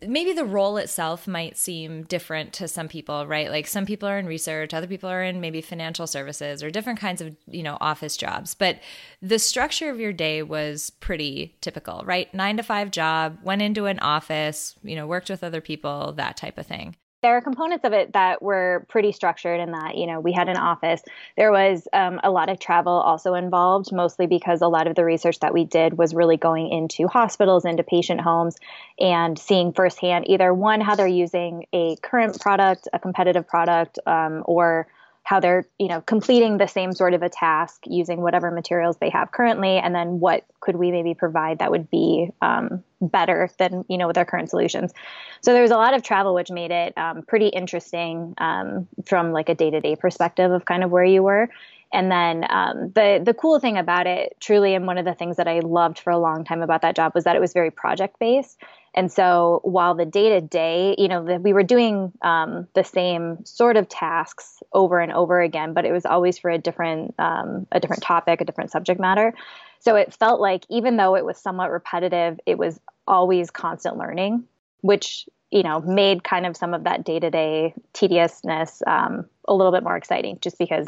maybe 0.07 0.31
the 0.31 0.45
role 0.45 0.77
itself 0.77 1.27
might 1.27 1.57
seem 1.57 2.03
different 2.03 2.53
to 2.53 2.67
some 2.67 2.87
people 2.87 3.25
right? 3.25 3.49
Like 3.49 3.67
some 3.67 3.85
people 3.85 4.07
are 4.07 4.19
in 4.19 4.27
research 4.27 4.73
other 4.73 4.87
people 4.87 5.09
are 5.09 5.23
in 5.23 5.41
maybe 5.41 5.61
financial 5.61 6.07
services 6.07 6.61
or 6.61 6.69
different 6.69 6.99
kinds 6.99 7.21
of 7.21 7.35
you 7.47 7.63
know 7.63 7.77
office 7.81 8.15
jobs. 8.15 8.53
But 8.53 8.79
the 9.21 9.39
structure 9.39 9.89
of 9.89 9.99
your 9.99 10.13
day 10.13 10.43
was 10.43 10.91
pretty 10.99 11.57
typical 11.61 12.03
right? 12.05 12.33
9 12.33 12.57
to 12.57 12.63
5 12.63 12.91
job 12.91 13.39
went 13.43 13.61
into 13.61 13.85
an 13.85 13.99
office 13.99 14.75
you 14.83 14.95
know 14.95 15.07
worked 15.07 15.29
with 15.29 15.43
other 15.43 15.61
people 15.61 16.13
that 16.13 16.37
type 16.37 16.57
of 16.57 16.67
thing 16.67 16.95
there 17.21 17.35
are 17.35 17.41
components 17.41 17.83
of 17.83 17.91
it 17.93 18.13
that 18.13 18.41
were 18.41 18.85
pretty 18.87 19.11
structured 19.11 19.59
in 19.59 19.71
that 19.71 19.95
you 19.95 20.07
know 20.07 20.19
we 20.19 20.31
had 20.31 20.47
an 20.47 20.57
office. 20.57 21.01
There 21.35 21.51
was 21.51 21.87
um, 21.91 22.19
a 22.23 22.31
lot 22.31 22.49
of 22.49 22.59
travel 22.59 22.93
also 22.93 23.33
involved 23.33 23.91
mostly 23.91 24.27
because 24.27 24.61
a 24.61 24.67
lot 24.67 24.87
of 24.87 24.95
the 24.95 25.03
research 25.03 25.39
that 25.39 25.53
we 25.53 25.65
did 25.65 25.97
was 25.97 26.13
really 26.13 26.37
going 26.37 26.69
into 26.69 27.07
hospitals 27.07 27.65
into 27.65 27.83
patient 27.83 28.21
homes 28.21 28.57
and 28.99 29.37
seeing 29.37 29.73
firsthand 29.73 30.29
either 30.29 30.53
one 30.53 30.81
how 30.81 30.95
they're 30.95 31.07
using 31.07 31.65
a 31.73 31.95
current 31.97 32.39
product 32.39 32.87
a 32.93 32.99
competitive 32.99 33.47
product 33.47 33.99
um, 34.05 34.43
or 34.45 34.87
how 35.23 35.39
they're 35.39 35.67
you 35.77 35.87
know 35.87 36.01
completing 36.01 36.57
the 36.57 36.67
same 36.67 36.93
sort 36.93 37.13
of 37.13 37.21
a 37.21 37.29
task 37.29 37.83
using 37.85 38.21
whatever 38.21 38.49
materials 38.49 38.97
they 38.97 39.09
have 39.09 39.31
currently 39.31 39.77
and 39.77 39.93
then 39.93 40.19
what 40.19 40.45
could 40.59 40.75
we 40.75 40.91
maybe 40.91 41.13
provide 41.13 41.59
that 41.59 41.69
would 41.69 41.89
be 41.89 42.31
um, 42.41 42.83
better 43.01 43.49
than 43.57 43.85
you 43.87 43.97
know 43.97 44.07
with 44.07 44.17
our 44.17 44.25
current 44.25 44.49
solutions. 44.49 44.93
So 45.41 45.53
there 45.53 45.61
was 45.61 45.71
a 45.71 45.77
lot 45.77 45.93
of 45.93 46.03
travel 46.03 46.33
which 46.33 46.51
made 46.51 46.71
it 46.71 46.97
um, 46.97 47.23
pretty 47.23 47.47
interesting 47.47 48.33
um, 48.37 48.87
from 49.05 49.31
like 49.31 49.49
a 49.49 49.55
day-to-day 49.55 49.95
perspective 49.95 50.51
of 50.51 50.65
kind 50.65 50.83
of 50.83 50.91
where 50.91 51.05
you 51.05 51.23
were. 51.23 51.49
And 51.91 52.11
then 52.11 52.45
um, 52.49 52.91
the 52.93 53.21
the 53.23 53.33
cool 53.33 53.59
thing 53.59 53.77
about 53.77 54.05
it 54.05 54.35
truly 54.39 54.75
and 54.75 54.85
one 54.85 54.97
of 54.97 55.05
the 55.05 55.15
things 55.15 55.37
that 55.37 55.47
i 55.47 55.59
loved 55.59 55.97
for 55.97 56.11
a 56.11 56.19
long 56.19 56.43
time 56.43 56.61
about 56.61 56.83
that 56.83 56.95
job 56.95 57.13
was 57.15 57.23
that 57.23 57.35
it 57.35 57.39
was 57.39 57.51
very 57.51 57.71
project 57.71 58.19
based 58.19 58.59
and 58.95 59.11
so 59.11 59.59
while 59.63 59.95
the 59.95 60.05
day 60.05 60.29
to 60.29 60.41
day, 60.41 60.95
you 60.97 61.07
know, 61.07 61.23
the, 61.23 61.39
we 61.39 61.53
were 61.53 61.63
doing 61.63 62.11
um, 62.21 62.67
the 62.73 62.83
same 62.83 63.45
sort 63.45 63.77
of 63.77 63.87
tasks 63.87 64.63
over 64.73 64.99
and 64.99 65.11
over 65.11 65.41
again, 65.41 65.73
but 65.73 65.85
it 65.85 65.91
was 65.91 66.05
always 66.05 66.39
for 66.39 66.49
a 66.49 66.57
different 66.57 67.13
um, 67.19 67.67
a 67.71 67.79
different 67.79 68.03
topic, 68.03 68.41
a 68.41 68.45
different 68.45 68.71
subject 68.71 68.99
matter. 68.99 69.33
So 69.79 69.95
it 69.95 70.13
felt 70.13 70.41
like 70.41 70.65
even 70.69 70.97
though 70.97 71.15
it 71.15 71.25
was 71.25 71.37
somewhat 71.37 71.71
repetitive, 71.71 72.39
it 72.45 72.57
was 72.57 72.79
always 73.07 73.49
constant 73.49 73.97
learning, 73.97 74.43
which 74.81 75.27
you 75.51 75.63
know 75.63 75.79
made 75.79 76.23
kind 76.23 76.45
of 76.45 76.55
some 76.55 76.73
of 76.73 76.83
that 76.83 77.03
day 77.03 77.19
to 77.19 77.29
day 77.29 77.73
tediousness 77.93 78.83
um, 78.85 79.25
a 79.47 79.53
little 79.53 79.71
bit 79.71 79.83
more 79.83 79.97
exciting, 79.97 80.37
just 80.41 80.57
because 80.57 80.87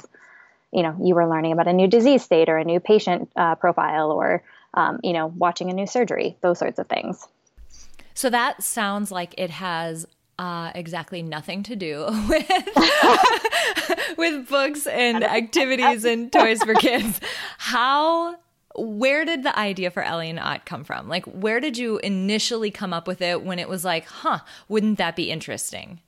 you 0.72 0.84
know 0.84 0.96
you 1.02 1.16
were 1.16 1.28
learning 1.28 1.52
about 1.52 1.68
a 1.68 1.74
new 1.74 1.88
disease 1.88 2.24
state 2.24 2.50
or 2.50 2.58
a 2.58 2.66
new 2.66 2.80
patient 2.80 3.32
uh, 3.36 3.56
profile 3.56 4.12
or 4.12 4.44
um, 4.74 5.00
you 5.04 5.14
know 5.14 5.28
watching 5.28 5.70
a 5.70 5.74
new 5.74 5.88
surgery, 5.88 6.38
those 6.42 6.60
sorts 6.60 6.80
of 6.80 6.88
things. 6.88 7.28
So 8.14 8.30
that 8.30 8.62
sounds 8.62 9.12
like 9.12 9.34
it 9.38 9.50
has 9.50 10.06
uh, 10.38 10.72
exactly 10.76 11.22
nothing 11.22 11.64
to 11.64 11.76
do 11.76 12.06
with 12.30 12.50
with 14.18 14.50
books 14.50 14.88
and 14.88 15.24
activities 15.24 16.04
and 16.04 16.32
toys 16.32 16.62
for 16.64 16.74
kids. 16.74 17.22
How 17.58 18.36
where 18.76 19.26
did 19.26 19.44
the 19.44 19.58
idea 19.58 19.92
for 19.92 20.04
Ellie 20.04 20.30
and 20.30 20.40
Ott 20.40 20.66
come 20.66 20.84
from? 20.84 21.08
Like 21.08 21.26
where 21.26 21.60
did 21.60 21.78
you 21.78 22.00
initially 22.00 22.72
come 22.72 22.94
up 22.94 23.08
with 23.08 23.22
it 23.22 23.44
when 23.44 23.60
it 23.60 23.70
was 23.70 23.86
like, 23.86 24.06
huh, 24.06 24.40
wouldn't 24.68 24.98
that 24.98 25.16
be 25.16 25.32
interesting? 25.32 26.00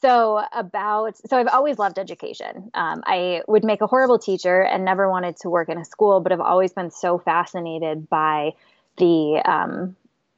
So 0.00 0.44
about 0.52 1.16
so 1.28 1.38
I've 1.38 1.48
always 1.48 1.78
loved 1.78 1.98
education. 1.98 2.70
Um, 2.74 3.02
I 3.04 3.42
would 3.48 3.64
make 3.64 3.80
a 3.80 3.86
horrible 3.86 4.18
teacher 4.18 4.62
and 4.62 4.84
never 4.84 5.10
wanted 5.10 5.36
to 5.38 5.50
work 5.50 5.68
in 5.68 5.76
a 5.76 5.84
school, 5.84 6.20
but 6.20 6.30
I've 6.30 6.40
always 6.40 6.72
been 6.72 6.90
so 6.90 7.18
fascinated 7.18 8.08
by 8.08 8.52
the 8.96 9.42
um, 9.44 9.96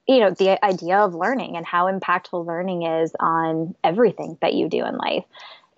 you 0.09 0.21
know 0.21 0.31
the 0.31 0.63
idea 0.65 0.99
of 0.99 1.15
learning 1.15 1.57
and 1.57 1.67
how 1.67 1.93
impactful 1.93 2.47
learning 2.47 2.83
is 2.83 3.13
on 3.21 3.75
everything 3.85 4.39
that 4.41 4.55
you 4.55 4.69
do 4.69 4.85
in 4.85 4.97
life 4.97 5.25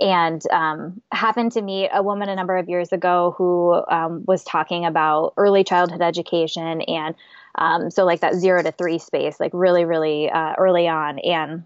and 0.02 0.42
um, 0.50 1.00
happened 1.12 1.52
to 1.52 1.62
meet 1.62 1.88
a 1.92 2.02
woman 2.02 2.28
a 2.28 2.34
number 2.34 2.56
of 2.56 2.68
years 2.68 2.92
ago 2.92 3.34
who 3.38 3.80
um, 3.88 4.24
was 4.26 4.42
talking 4.42 4.84
about 4.84 5.32
early 5.36 5.62
childhood 5.62 6.02
education 6.02 6.82
and 6.82 7.14
um, 7.54 7.90
so 7.90 8.04
like 8.04 8.20
that 8.20 8.34
zero 8.34 8.62
to 8.62 8.72
three 8.72 8.98
space 8.98 9.38
like 9.38 9.52
really 9.54 9.84
really 9.84 10.28
uh, 10.30 10.54
early 10.58 10.88
on 10.88 11.18
and 11.20 11.64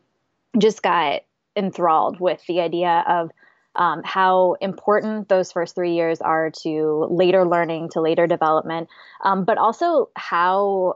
just 0.59 0.83
got 0.83 1.23
enthralled 1.57 2.21
with 2.21 2.45
the 2.47 2.61
idea 2.61 3.03
of 3.09 3.31
um, 3.77 4.03
how 4.05 4.57
important 4.61 5.29
those 5.29 5.53
first 5.53 5.75
three 5.75 5.95
years 5.95 6.21
are 6.21 6.51
to 6.63 7.07
later 7.11 7.47
learning, 7.47 7.91
to 7.91 8.01
later 8.01 8.27
development, 8.27 8.89
um, 9.23 9.45
but 9.45 9.59
also 9.59 10.09
how 10.17 10.95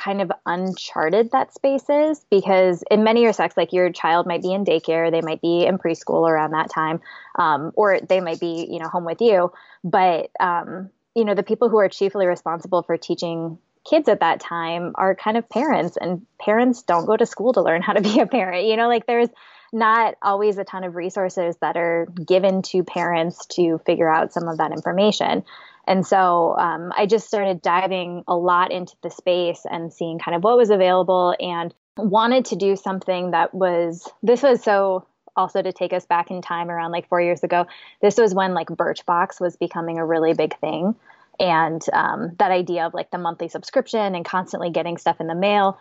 kind 0.00 0.22
of 0.22 0.32
uncharted 0.46 1.30
that 1.32 1.52
space 1.52 1.88
is 1.88 2.24
because 2.30 2.82
in 2.90 3.04
many 3.04 3.26
respects 3.26 3.56
like 3.56 3.72
your 3.72 3.92
child 3.92 4.26
might 4.26 4.42
be 4.42 4.52
in 4.52 4.64
daycare 4.64 5.10
they 5.10 5.20
might 5.20 5.42
be 5.42 5.66
in 5.66 5.78
preschool 5.78 6.28
around 6.28 6.52
that 6.52 6.70
time 6.70 7.00
um, 7.38 7.72
or 7.74 8.00
they 8.00 8.20
might 8.20 8.40
be 8.40 8.66
you 8.70 8.78
know 8.78 8.88
home 8.88 9.04
with 9.04 9.20
you. 9.20 9.52
But 9.84 10.30
um, 10.40 10.90
you 11.14 11.24
know 11.24 11.34
the 11.34 11.42
people 11.42 11.68
who 11.68 11.78
are 11.78 11.88
chiefly 11.88 12.26
responsible 12.26 12.82
for 12.82 12.96
teaching 12.96 13.58
kids 13.88 14.08
at 14.08 14.20
that 14.20 14.40
time 14.40 14.92
are 14.96 15.14
kind 15.14 15.36
of 15.36 15.48
parents 15.48 15.96
and 15.98 16.26
parents 16.38 16.82
don't 16.82 17.06
go 17.06 17.16
to 17.16 17.24
school 17.24 17.54
to 17.54 17.62
learn 17.62 17.80
how 17.82 17.94
to 17.94 18.00
be 18.00 18.20
a 18.20 18.26
parent 18.26 18.66
you 18.66 18.76
know? 18.76 18.88
Like 18.88 19.06
there's 19.06 19.28
not 19.72 20.16
always 20.22 20.58
a 20.58 20.64
ton 20.64 20.84
of 20.84 20.96
resources 20.96 21.56
that 21.60 21.76
are 21.76 22.06
given 22.26 22.62
to 22.62 22.82
parents 22.82 23.46
to 23.46 23.80
figure 23.86 24.12
out 24.12 24.32
some 24.32 24.48
of 24.48 24.58
that 24.58 24.72
information 24.72 25.44
and 25.86 26.06
so 26.06 26.56
um, 26.56 26.92
I 26.96 27.06
just 27.06 27.26
started 27.26 27.62
diving 27.62 28.24
a 28.28 28.36
lot 28.36 28.72
into 28.72 28.94
the 29.02 29.10
space 29.10 29.66
and 29.70 29.92
seeing 29.92 30.18
kind 30.18 30.36
of 30.36 30.44
what 30.44 30.56
was 30.56 30.70
available 30.70 31.34
and 31.40 31.74
wanted 31.96 32.44
to 32.46 32.56
do 32.56 32.76
something 32.76 33.32
that 33.32 33.54
was, 33.54 34.08
this 34.22 34.42
was 34.42 34.62
so 34.62 35.06
also 35.36 35.62
to 35.62 35.72
take 35.72 35.92
us 35.92 36.06
back 36.06 36.30
in 36.30 36.42
time 36.42 36.70
around 36.70 36.92
like 36.92 37.08
four 37.08 37.20
years 37.20 37.42
ago. 37.42 37.66
This 38.00 38.16
was 38.16 38.34
when 38.34 38.54
like 38.54 38.68
Birchbox 38.68 39.40
was 39.40 39.56
becoming 39.56 39.98
a 39.98 40.04
really 40.04 40.34
big 40.34 40.58
thing. 40.60 40.94
And 41.38 41.82
um, 41.92 42.32
that 42.38 42.50
idea 42.50 42.86
of 42.86 42.94
like 42.94 43.10
the 43.10 43.18
monthly 43.18 43.48
subscription 43.48 44.14
and 44.14 44.24
constantly 44.24 44.70
getting 44.70 44.98
stuff 44.98 45.20
in 45.20 45.26
the 45.26 45.34
mail 45.34 45.78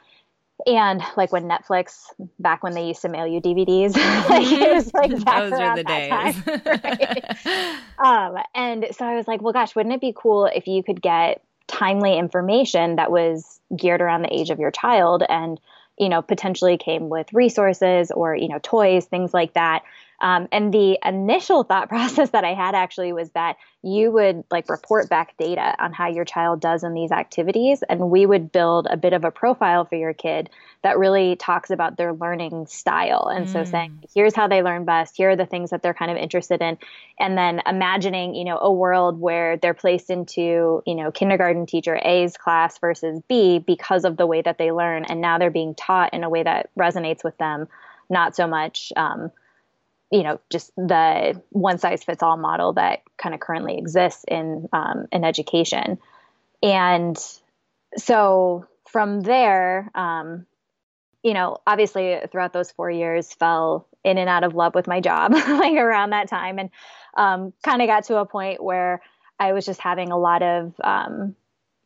and 0.65 1.01
like 1.15 1.31
when 1.31 1.43
Netflix, 1.43 2.07
back 2.39 2.63
when 2.63 2.73
they 2.73 2.87
used 2.87 3.01
to 3.01 3.09
mail 3.09 3.25
you 3.25 3.41
DVDs, 3.41 3.95
like 4.29 4.51
it 4.51 4.73
was 4.73 4.93
like 4.93 5.11
those 5.11 5.53
are 5.53 5.75
the 5.75 5.83
days. 5.83 6.09
Time, 6.09 6.43
right? 6.65 7.85
um, 7.99 8.43
and 8.53 8.87
so 8.91 9.05
I 9.05 9.15
was 9.15 9.27
like, 9.27 9.41
well, 9.41 9.53
gosh, 9.53 9.75
wouldn't 9.75 9.95
it 9.95 10.01
be 10.01 10.13
cool 10.15 10.45
if 10.45 10.67
you 10.67 10.83
could 10.83 11.01
get 11.01 11.41
timely 11.67 12.17
information 12.17 12.95
that 12.95 13.11
was 13.11 13.59
geared 13.77 14.01
around 14.01 14.23
the 14.23 14.33
age 14.33 14.49
of 14.49 14.59
your 14.59 14.71
child 14.71 15.23
and 15.29 15.59
you 15.99 16.09
know 16.09 16.21
potentially 16.21 16.77
came 16.77 17.09
with 17.09 17.31
resources 17.31 18.11
or 18.11 18.35
you 18.35 18.47
know 18.47 18.59
toys, 18.61 19.05
things 19.05 19.33
like 19.33 19.53
that 19.53 19.83
um, 20.21 20.47
and 20.51 20.73
the 20.73 20.99
initial 21.03 21.63
thought 21.63 21.89
process 21.89 22.31
that 22.31 22.43
I 22.43 22.53
had 22.53 22.75
actually 22.75 23.13
was 23.13 23.29
that 23.31 23.57
you 23.81 24.11
would 24.11 24.43
like 24.51 24.69
report 24.69 25.07
back 25.09 25.37
data 25.37 25.73
on 25.81 25.93
how 25.93 26.07
your 26.07 26.25
child 26.25 26.59
does 26.59 26.83
in 26.83 26.93
these 26.93 27.11
activities, 27.11 27.81
and 27.87 28.09
we 28.09 28.25
would 28.25 28.51
build 28.51 28.87
a 28.89 28.97
bit 28.97 29.13
of 29.13 29.23
a 29.23 29.31
profile 29.31 29.85
for 29.85 29.95
your 29.95 30.13
kid 30.13 30.49
that 30.81 30.97
really 30.97 31.35
talks 31.37 31.69
about 31.69 31.97
their 31.97 32.13
learning 32.13 32.67
style. 32.67 33.29
And 33.33 33.47
mm. 33.47 33.51
so 33.51 33.63
saying, 33.63 34.03
here's 34.13 34.35
how 34.35 34.47
they 34.47 34.63
learn 34.63 34.83
best, 34.83 35.15
here 35.15 35.31
are 35.31 35.35
the 35.35 35.45
things 35.45 35.69
that 35.69 35.81
they're 35.81 35.93
kind 35.93 36.11
of 36.11 36.17
interested 36.17 36.61
in, 36.61 36.77
and 37.17 37.37
then 37.37 37.61
imagining, 37.65 38.35
you 38.35 38.43
know, 38.43 38.57
a 38.57 38.71
world 38.71 39.19
where 39.19 39.55
they're 39.55 39.73
placed 39.73 40.09
into, 40.09 40.83
you 40.85 40.95
know, 40.95 41.11
kindergarten 41.11 41.65
teacher 41.65 41.97
A's 42.03 42.35
class 42.35 42.77
versus 42.79 43.21
B 43.29 43.59
because 43.59 44.03
of 44.03 44.17
the 44.17 44.27
way 44.27 44.41
that 44.41 44.57
they 44.57 44.71
learn, 44.71 45.05
and 45.05 45.21
now 45.21 45.37
they're 45.37 45.49
being 45.49 45.73
taught 45.75 46.13
in 46.13 46.25
a 46.25 46.29
way 46.29 46.43
that 46.43 46.69
resonates 46.77 47.23
with 47.23 47.37
them, 47.37 47.69
not 48.09 48.35
so 48.35 48.45
much. 48.45 48.91
Um, 48.97 49.31
you 50.11 50.23
know 50.23 50.39
just 50.49 50.75
the 50.75 51.41
one 51.49 51.77
size 51.77 52.03
fits 52.03 52.23
all 52.23 52.37
model 52.37 52.73
that 52.73 53.01
kind 53.17 53.35
of 53.35 53.41
currently 53.41 53.77
exists 53.77 54.25
in 54.27 54.67
um, 54.73 55.07
in 55.11 55.23
education. 55.23 55.99
And 56.61 57.17
so 57.97 58.65
from 58.87 59.21
there 59.21 59.89
um, 59.95 60.45
you 61.23 61.33
know 61.33 61.57
obviously 61.65 62.19
throughout 62.31 62.53
those 62.53 62.71
four 62.71 62.89
years 62.89 63.33
fell 63.33 63.87
in 64.03 64.17
and 64.17 64.29
out 64.29 64.43
of 64.43 64.55
love 64.55 64.75
with 64.75 64.87
my 64.87 65.01
job 65.01 65.31
like 65.33 65.75
around 65.75 66.11
that 66.11 66.29
time. 66.29 66.59
And 66.59 66.69
um, 67.15 67.53
kind 67.63 67.81
of 67.81 67.87
got 67.87 68.05
to 68.05 68.17
a 68.17 68.25
point 68.25 68.63
where 68.63 69.01
i 69.39 69.53
was 69.53 69.65
just 69.65 69.79
having 69.79 70.11
a 70.11 70.17
lot 70.17 70.43
of 70.43 70.73
um, 70.83 71.35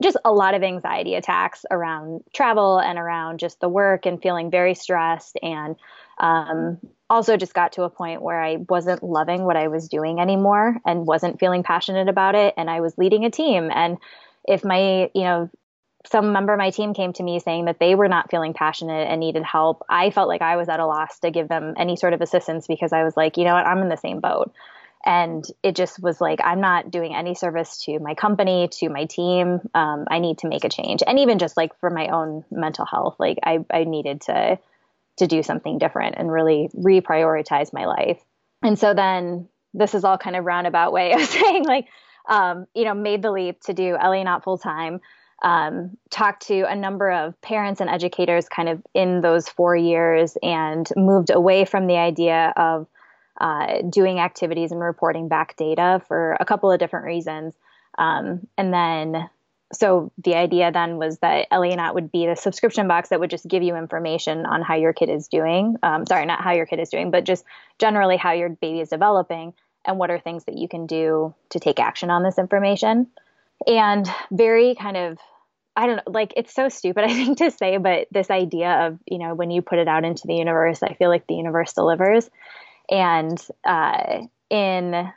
just 0.01 0.17
a 0.25 0.31
lot 0.31 0.53
of 0.53 0.63
anxiety 0.63 1.15
attacks 1.15 1.65
around 1.71 2.23
travel 2.33 2.77
and 2.77 2.99
around 2.99 3.39
just 3.39 3.59
the 3.59 3.69
work 3.69 4.05
and 4.05 4.21
feeling 4.21 4.51
very 4.51 4.75
stressed 4.75 5.37
and 5.41 5.75
um, 6.19 6.77
also 7.13 7.37
just 7.37 7.53
got 7.53 7.73
to 7.73 7.83
a 7.83 7.89
point 7.89 8.21
where 8.21 8.41
I 8.41 8.57
wasn't 8.67 9.03
loving 9.03 9.43
what 9.43 9.55
I 9.55 9.67
was 9.67 9.87
doing 9.87 10.19
anymore 10.19 10.77
and 10.85 11.05
wasn't 11.05 11.39
feeling 11.39 11.63
passionate 11.63 12.09
about 12.09 12.35
it. 12.35 12.55
And 12.57 12.69
I 12.69 12.81
was 12.81 12.97
leading 12.97 13.23
a 13.23 13.29
team. 13.29 13.69
And 13.73 13.97
if 14.45 14.65
my, 14.65 15.09
you 15.13 15.23
know, 15.23 15.49
some 16.05 16.33
member 16.33 16.51
of 16.53 16.57
my 16.57 16.71
team 16.71 16.93
came 16.93 17.13
to 17.13 17.23
me 17.23 17.39
saying 17.39 17.65
that 17.65 17.79
they 17.79 17.95
were 17.95 18.09
not 18.09 18.29
feeling 18.29 18.53
passionate 18.53 19.07
and 19.07 19.19
needed 19.19 19.43
help. 19.43 19.83
I 19.87 20.09
felt 20.09 20.27
like 20.27 20.41
I 20.41 20.57
was 20.57 20.67
at 20.67 20.79
a 20.79 20.85
loss 20.85 21.19
to 21.19 21.31
give 21.31 21.47
them 21.47 21.75
any 21.77 21.95
sort 21.95 22.13
of 22.13 22.21
assistance 22.21 22.67
because 22.67 22.91
I 22.91 23.03
was 23.03 23.15
like, 23.15 23.37
you 23.37 23.45
know 23.45 23.53
what, 23.53 23.65
I'm 23.65 23.79
in 23.79 23.89
the 23.89 23.95
same 23.95 24.19
boat. 24.19 24.51
And 25.05 25.45
it 25.61 25.75
just 25.75 26.01
was 26.01 26.19
like, 26.19 26.39
I'm 26.43 26.61
not 26.61 26.89
doing 26.89 27.15
any 27.15 27.35
service 27.35 27.83
to 27.85 27.99
my 27.99 28.15
company, 28.15 28.69
to 28.79 28.89
my 28.89 29.05
team. 29.05 29.59
Um, 29.73 30.05
I 30.09 30.19
need 30.19 30.39
to 30.39 30.47
make 30.47 30.63
a 30.63 30.69
change. 30.69 31.03
And 31.05 31.19
even 31.19 31.39
just 31.39 31.57
like 31.57 31.77
for 31.79 31.89
my 31.89 32.07
own 32.07 32.43
mental 32.49 32.85
health, 32.85 33.17
like 33.19 33.37
I, 33.43 33.59
I 33.71 33.83
needed 33.83 34.21
to 34.21 34.57
to 35.17 35.27
do 35.27 35.43
something 35.43 35.77
different 35.77 36.15
and 36.17 36.31
really 36.31 36.69
reprioritize 36.75 37.73
my 37.73 37.85
life. 37.85 38.19
And 38.61 38.77
so 38.77 38.93
then 38.93 39.47
this 39.73 39.93
is 39.93 40.03
all 40.03 40.17
kind 40.17 40.35
of 40.35 40.45
roundabout 40.45 40.91
way 40.91 41.13
of 41.13 41.21
saying 41.21 41.65
like, 41.65 41.87
um, 42.29 42.65
you 42.73 42.85
know, 42.85 42.93
made 42.93 43.21
the 43.21 43.31
leap 43.31 43.61
to 43.61 43.73
do 43.73 43.93
LA 43.93 44.23
not 44.23 44.43
full 44.43 44.57
time 44.57 45.01
um, 45.43 45.97
talked 46.09 46.47
to 46.47 46.63
a 46.63 46.75
number 46.75 47.11
of 47.11 47.39
parents 47.41 47.81
and 47.81 47.89
educators 47.89 48.47
kind 48.47 48.69
of 48.69 48.81
in 48.93 49.21
those 49.21 49.49
four 49.49 49.75
years 49.75 50.37
and 50.41 50.89
moved 50.95 51.29
away 51.29 51.65
from 51.65 51.87
the 51.87 51.97
idea 51.97 52.53
of 52.55 52.87
uh, 53.41 53.81
doing 53.89 54.19
activities 54.19 54.71
and 54.71 54.79
reporting 54.79 55.27
back 55.27 55.57
data 55.57 56.01
for 56.07 56.37
a 56.39 56.45
couple 56.45 56.71
of 56.71 56.79
different 56.79 57.05
reasons. 57.05 57.53
Um, 57.97 58.47
and 58.57 58.73
then, 58.73 59.29
so 59.73 60.11
the 60.23 60.35
idea 60.35 60.71
then 60.71 60.97
was 60.97 61.19
that 61.19 61.47
Not 61.51 61.93
would 61.95 62.11
be 62.11 62.25
the 62.25 62.35
subscription 62.35 62.87
box 62.87 63.09
that 63.09 63.19
would 63.19 63.29
just 63.29 63.47
give 63.47 63.63
you 63.63 63.75
information 63.75 64.45
on 64.45 64.61
how 64.61 64.75
your 64.75 64.93
kid 64.93 65.09
is 65.09 65.27
doing. 65.27 65.75
Um, 65.83 66.05
sorry, 66.05 66.25
not 66.25 66.41
how 66.41 66.53
your 66.53 66.65
kid 66.65 66.79
is 66.79 66.89
doing, 66.89 67.11
but 67.11 67.23
just 67.23 67.43
generally 67.79 68.17
how 68.17 68.33
your 68.33 68.49
baby 68.49 68.81
is 68.81 68.89
developing 68.89 69.53
and 69.85 69.97
what 69.97 70.11
are 70.11 70.19
things 70.19 70.45
that 70.45 70.57
you 70.57 70.67
can 70.67 70.87
do 70.87 71.33
to 71.49 71.59
take 71.59 71.79
action 71.79 72.09
on 72.09 72.23
this 72.23 72.37
information. 72.37 73.07
And 73.67 74.07
very 74.31 74.75
kind 74.75 74.97
of 74.97 75.17
I 75.75 75.87
don't 75.87 75.95
know, 75.97 76.11
like 76.11 76.33
it's 76.37 76.53
so 76.53 76.69
stupid, 76.69 77.03
I 77.07 77.13
think, 77.13 77.39
to 77.39 77.51
say, 77.51 77.77
but 77.77 78.07
this 78.11 78.29
idea 78.29 78.87
of, 78.87 78.99
you 79.05 79.17
know, 79.17 79.33
when 79.33 79.51
you 79.51 79.61
put 79.61 79.79
it 79.79 79.87
out 79.87 80.05
into 80.05 80.27
the 80.27 80.35
universe, 80.35 80.83
I 80.83 80.93
feel 80.93 81.09
like 81.09 81.27
the 81.27 81.35
universe 81.35 81.73
delivers. 81.73 82.29
And 82.89 83.39
uh, 83.65 84.27
in, 84.49 85.11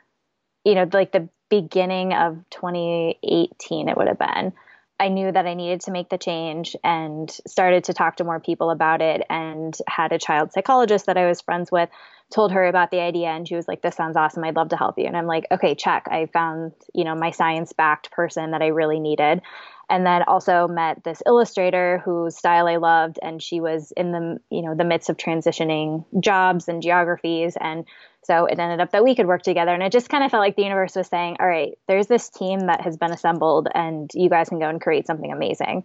you 0.63 0.75
know, 0.75 0.89
like 0.91 1.11
the 1.11 1.29
beginning 1.49 2.13
of 2.13 2.37
2018, 2.51 3.89
it 3.89 3.97
would 3.97 4.07
have 4.07 4.19
been, 4.19 4.53
I 4.99 5.09
knew 5.09 5.31
that 5.31 5.45
I 5.45 5.53
needed 5.53 5.81
to 5.81 5.91
make 5.91 6.09
the 6.09 6.17
change 6.17 6.75
and 6.83 7.29
started 7.45 7.85
to 7.85 7.93
talk 7.93 8.17
to 8.17 8.23
more 8.23 8.39
people 8.39 8.71
about 8.71 9.01
it 9.01 9.23
and 9.29 9.77
had 9.87 10.11
a 10.11 10.17
child 10.17 10.53
psychologist 10.53 11.05
that 11.05 11.17
I 11.17 11.27
was 11.27 11.41
friends 11.41 11.71
with 11.71 11.89
told 12.29 12.51
her 12.51 12.65
about 12.65 12.91
the 12.91 12.99
idea 12.99 13.27
and 13.29 13.47
she 13.47 13.55
was 13.55 13.67
like 13.67 13.81
this 13.81 13.95
sounds 13.95 14.17
awesome. 14.17 14.43
I'd 14.43 14.55
love 14.55 14.69
to 14.69 14.77
help 14.77 14.97
you. 14.97 15.05
And 15.05 15.15
I'm 15.15 15.27
like 15.27 15.45
okay 15.51 15.75
check. 15.75 16.07
I 16.09 16.25
found 16.25 16.73
you 16.93 17.03
know 17.03 17.15
my 17.15 17.31
science 17.31 17.73
backed 17.73 18.11
person 18.11 18.51
that 18.51 18.61
I 18.61 18.67
really 18.67 18.99
needed. 18.99 19.41
And 19.89 20.05
then 20.05 20.23
also 20.23 20.67
met 20.67 21.05
this 21.05 21.23
illustrator 21.25 22.01
whose 22.03 22.35
style 22.35 22.67
I 22.67 22.75
loved 22.77 23.19
and 23.21 23.41
she 23.41 23.61
was 23.61 23.93
in 23.95 24.11
the 24.11 24.39
you 24.49 24.61
know 24.61 24.75
the 24.75 24.83
midst 24.83 25.09
of 25.09 25.17
transitioning 25.17 26.03
jobs 26.19 26.67
and 26.67 26.81
geographies 26.81 27.55
and 27.59 27.85
so 28.27 28.45
it 28.45 28.59
ended 28.59 28.81
up 28.81 28.91
that 28.91 29.03
we 29.03 29.15
could 29.15 29.25
work 29.25 29.41
together 29.41 29.73
and 29.73 29.81
it 29.81 29.91
just 29.91 30.09
kind 30.09 30.23
of 30.23 30.29
felt 30.29 30.41
like 30.41 30.55
the 30.55 30.63
universe 30.63 30.95
was 30.95 31.07
saying 31.07 31.37
all 31.39 31.47
right 31.47 31.77
there's 31.87 32.07
this 32.07 32.29
team 32.29 32.59
that 32.59 32.81
has 32.81 32.97
been 32.97 33.11
assembled 33.11 33.67
and 33.73 34.11
you 34.13 34.29
guys 34.29 34.49
can 34.49 34.59
go 34.59 34.69
and 34.69 34.81
create 34.81 35.07
something 35.07 35.31
amazing 35.31 35.83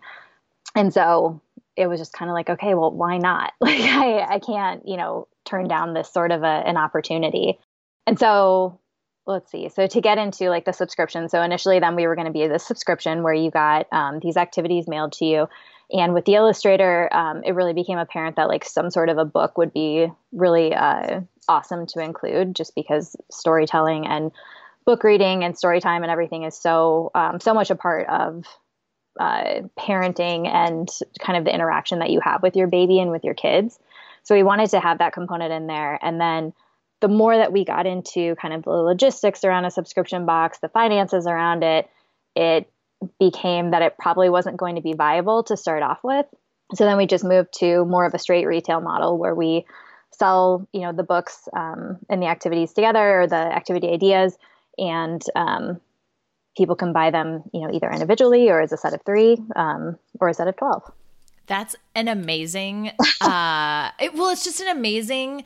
and 0.75 0.92
so 0.92 1.40
it 1.76 1.87
was 1.87 2.00
just 2.00 2.12
kind 2.12 2.30
of 2.30 2.34
like 2.34 2.50
okay 2.50 2.75
well 2.75 2.90
why 2.90 3.16
not 3.16 3.52
like 3.61 3.80
I 3.80 4.20
I 4.34 4.38
can't 4.40 4.87
you 4.87 4.96
know 4.96 5.28
turn 5.44 5.68
down 5.68 5.94
this 5.94 6.12
sort 6.12 6.32
of 6.32 6.42
a, 6.42 6.62
an 6.66 6.76
opportunity 6.76 7.58
and 8.06 8.18
so 8.18 8.78
let's 9.26 9.50
see. 9.50 9.68
So 9.68 9.87
to 9.87 10.00
get 10.00 10.18
into 10.18 10.50
like 10.50 10.64
the 10.64 10.72
subscription, 10.72 11.28
so 11.28 11.42
initially 11.42 11.78
then 11.78 11.96
we 11.96 12.06
were 12.06 12.14
going 12.14 12.26
to 12.26 12.32
be 12.32 12.46
the 12.46 12.58
subscription 12.58 13.22
where 13.22 13.34
you 13.34 13.50
got 13.50 13.87
um, 13.92 14.18
these 14.20 14.37
activities 14.37 14.88
mailed 14.88 15.12
to 15.14 15.25
you. 15.25 15.49
And 15.91 16.15
with 16.15 16.25
the 16.25 16.35
illustrator, 16.35 17.09
um, 17.12 17.43
it 17.45 17.53
really 17.53 17.75
became 17.75 17.99
apparent 17.99 18.37
that 18.37 18.49
like 18.49 18.65
some 18.65 18.91
sort 18.91 19.09
of 19.09 19.19
a 19.19 19.25
book 19.25 19.59
would 19.59 19.73
be 19.73 20.09
really 20.33 20.75
uh, 20.75 21.21
awesome 21.49 21.87
to 21.87 22.01
include, 22.01 22.55
just 22.55 22.75
because 22.75 23.16
storytelling 23.31 24.07
and 24.07 24.33
book 24.85 25.05
reading 25.05 25.45
and 25.45 25.57
story 25.57 25.81
time 25.81 26.03
and 26.03 26.11
everything 26.11 26.45
is 26.45 26.57
so 26.57 27.11
um, 27.14 27.40
so 27.40 27.55
much 27.55 27.71
a 27.71 27.75
part 27.77 28.09
of 28.09 28.45
uh, 29.21 29.62
parenting 29.79 30.49
and 30.49 30.88
kind 31.21 31.38
of 31.38 31.45
the 31.45 31.55
interaction 31.55 31.99
that 31.99 32.11
you 32.11 32.21
have 32.21 32.42
with 32.42 32.57
your 32.57 32.66
baby 32.66 32.99
and 32.99 33.11
with 33.11 33.25
your 33.25 33.35
kids. 33.35 33.79
So 34.25 34.35
we 34.35 34.42
wanted 34.42 34.71
to 34.71 34.81
have 34.81 34.99
that 34.99 35.12
component 35.12 35.53
in 35.53 35.66
there, 35.66 35.99
and 36.03 36.21
then 36.21 36.53
the 37.01 37.09
more 37.09 37.37
that 37.37 37.53
we 37.53 37.64
got 37.64 37.85
into 37.85 38.37
kind 38.37 38.55
of 38.55 38.62
the 38.62 38.71
logistics 38.71 39.45
around 39.45 39.64
a 39.64 39.71
subscription 39.71 40.25
box, 40.25 40.59
the 40.61 40.68
finances 40.68 41.27
around 41.27 41.64
it, 41.64 41.90
it 42.37 42.71
became 43.19 43.71
that 43.71 43.83
it 43.83 43.97
probably 43.99 44.29
wasn't 44.29 44.57
going 44.57 44.77
to 44.77 44.83
be 44.83 44.95
viable 44.95 45.43
to 45.45 45.57
start 45.57 45.83
off 45.83 45.99
with. 46.03 46.27
So 46.75 46.85
then 46.85 46.97
we 46.97 47.07
just 47.07 47.25
moved 47.25 47.53
to 47.59 47.85
more 47.85 48.07
of 48.07 48.15
a 48.15 48.19
straight 48.19 48.47
retail 48.47 48.81
model 48.81 49.19
where 49.19 49.35
we 49.35 49.67
sell, 50.11 50.67
you 50.73 50.81
know, 50.81 50.93
the 50.93 51.03
books 51.03 51.49
um, 51.55 51.99
and 52.09 52.23
the 52.23 52.27
activities 52.27 52.73
together 52.73 53.23
or 53.23 53.27
the 53.27 53.37
activity 53.37 53.91
ideas, 53.93 54.37
and 54.79 55.23
um, 55.35 55.81
people 56.57 56.77
can 56.77 56.93
buy 56.93 57.11
them, 57.11 57.43
you 57.53 57.61
know, 57.61 57.71
either 57.73 57.91
individually 57.91 58.49
or 58.49 58.61
as 58.61 58.73
a 58.73 58.77
set 58.77 58.95
of 58.95 59.03
three 59.05 59.37
um, 59.57 59.99
or 60.21 60.29
a 60.29 60.35
set 60.35 60.49
of 60.49 60.57
twelve. 60.57 60.83
That's 61.47 61.77
an 61.95 62.09
amazing. 62.09 62.93
uh, 63.21 63.91
it, 64.01 64.15
well, 64.15 64.31
it's 64.31 64.45
just 64.45 64.61
an 64.61 64.69
amazing 64.69 65.45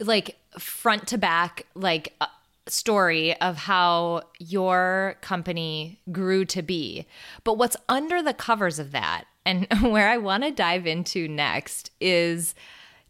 like 0.00 0.36
front 0.58 1.08
to 1.08 1.18
back 1.18 1.66
like 1.74 2.14
uh, 2.20 2.26
story 2.70 3.38
of 3.40 3.56
how 3.56 4.22
your 4.38 5.16
company 5.20 6.00
grew 6.12 6.44
to 6.46 6.62
be. 6.62 7.06
But 7.44 7.54
what's 7.54 7.76
under 7.88 8.22
the 8.22 8.34
covers 8.34 8.78
of 8.78 8.92
that 8.92 9.24
and 9.44 9.66
where 9.80 10.08
I 10.08 10.18
want 10.18 10.44
to 10.44 10.50
dive 10.50 10.86
into 10.86 11.28
next 11.28 11.90
is 12.00 12.54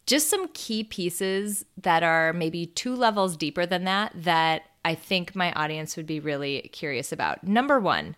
just 0.05 0.29
some 0.29 0.47
key 0.53 0.83
pieces 0.83 1.65
that 1.77 2.01
are 2.01 2.33
maybe 2.33 2.65
two 2.65 2.95
levels 2.95 3.37
deeper 3.37 3.65
than 3.65 3.83
that 3.83 4.11
that 4.15 4.63
I 4.83 4.95
think 4.95 5.35
my 5.35 5.51
audience 5.53 5.95
would 5.97 6.07
be 6.07 6.19
really 6.19 6.69
curious 6.73 7.11
about. 7.11 7.43
Number 7.43 7.79
1, 7.79 8.15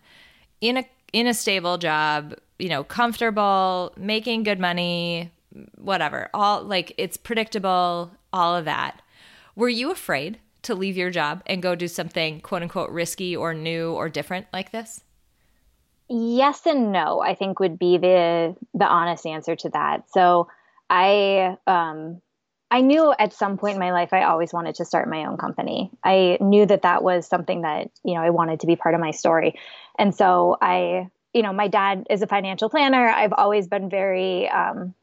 in 0.61 0.77
a 0.77 0.85
in 1.11 1.27
a 1.27 1.33
stable 1.33 1.77
job, 1.77 2.35
you 2.57 2.69
know, 2.69 2.85
comfortable, 2.85 3.91
making 3.97 4.43
good 4.43 4.59
money, 4.59 5.31
whatever. 5.77 6.29
All 6.33 6.63
like 6.63 6.93
it's 6.97 7.17
predictable, 7.17 8.11
all 8.31 8.55
of 8.55 8.65
that. 8.65 9.01
Were 9.55 9.67
you 9.67 9.91
afraid 9.91 10.39
to 10.63 10.75
leave 10.75 10.97
your 10.97 11.09
job 11.09 11.41
and 11.45 11.61
go 11.61 11.75
do 11.75 11.87
something 11.87 12.41
quote 12.41 12.61
unquote 12.61 12.89
risky 12.89 13.35
or 13.35 13.53
new 13.53 13.93
or 13.93 14.09
different 14.09 14.47
like 14.53 14.71
this? 14.71 15.03
Yes 16.09 16.65
and 16.65 16.91
no, 16.91 17.21
I 17.21 17.35
think 17.35 17.59
would 17.59 17.79
be 17.79 17.97
the 17.97 18.55
the 18.73 18.85
honest 18.85 19.25
answer 19.25 19.55
to 19.55 19.69
that. 19.69 20.11
So 20.11 20.49
I 20.89 21.57
um 21.67 22.21
I 22.69 22.81
knew 22.81 23.13
at 23.17 23.33
some 23.33 23.57
point 23.57 23.75
in 23.75 23.79
my 23.79 23.91
life 23.91 24.13
I 24.13 24.23
always 24.23 24.53
wanted 24.53 24.75
to 24.75 24.85
start 24.85 25.09
my 25.09 25.25
own 25.25 25.37
company. 25.37 25.89
I 26.03 26.37
knew 26.41 26.65
that 26.65 26.83
that 26.83 27.03
was 27.03 27.27
something 27.27 27.61
that, 27.61 27.91
you 28.03 28.13
know, 28.13 28.21
I 28.21 28.29
wanted 28.29 28.61
to 28.61 28.67
be 28.67 28.75
part 28.75 28.95
of 28.95 29.01
my 29.01 29.11
story. 29.11 29.59
And 29.97 30.13
so 30.13 30.57
I, 30.61 31.09
you 31.33 31.43
know, 31.43 31.53
my 31.53 31.67
dad 31.67 32.07
is 32.09 32.21
a 32.21 32.27
financial 32.27 32.69
planner. 32.69 33.07
I've 33.09 33.33
always 33.33 33.67
been 33.67 33.89
very 33.89 34.49
um 34.49 34.93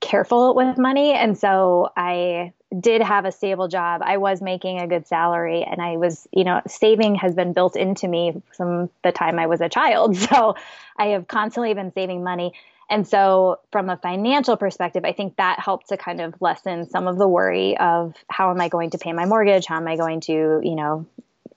careful 0.00 0.54
with 0.54 0.76
money 0.76 1.12
and 1.12 1.38
so 1.38 1.90
I 1.96 2.52
did 2.78 3.00
have 3.00 3.24
a 3.24 3.32
stable 3.32 3.68
job. 3.68 4.02
I 4.04 4.16
was 4.16 4.42
making 4.42 4.80
a 4.80 4.86
good 4.86 5.06
salary 5.06 5.62
and 5.62 5.80
I 5.80 5.96
was, 5.96 6.26
you 6.32 6.44
know, 6.44 6.62
saving 6.66 7.14
has 7.16 7.34
been 7.34 7.52
built 7.52 7.76
into 7.76 8.08
me 8.08 8.42
from 8.56 8.90
the 9.04 9.12
time 9.12 9.38
I 9.38 9.46
was 9.46 9.60
a 9.60 9.68
child. 9.68 10.16
So 10.28 10.56
I 10.98 11.08
have 11.08 11.28
constantly 11.28 11.72
been 11.74 11.92
saving 11.92 12.24
money. 12.24 12.52
And 12.88 13.06
so 13.06 13.60
from 13.70 13.90
a 13.90 13.96
financial 13.96 14.56
perspective, 14.56 15.04
I 15.04 15.12
think 15.12 15.36
that 15.36 15.60
helped 15.60 15.88
to 15.88 15.96
kind 15.96 16.20
of 16.20 16.34
lessen 16.40 16.88
some 16.88 17.06
of 17.06 17.18
the 17.18 17.28
worry 17.28 17.76
of 17.78 18.14
how 18.28 18.50
am 18.50 18.60
I 18.60 18.68
going 18.68 18.90
to 18.90 18.98
pay 18.98 19.12
my 19.12 19.26
mortgage? 19.26 19.66
How 19.66 19.76
am 19.76 19.88
I 19.88 19.96
going 19.96 20.20
to, 20.22 20.60
you 20.62 20.74
know, 20.74 21.06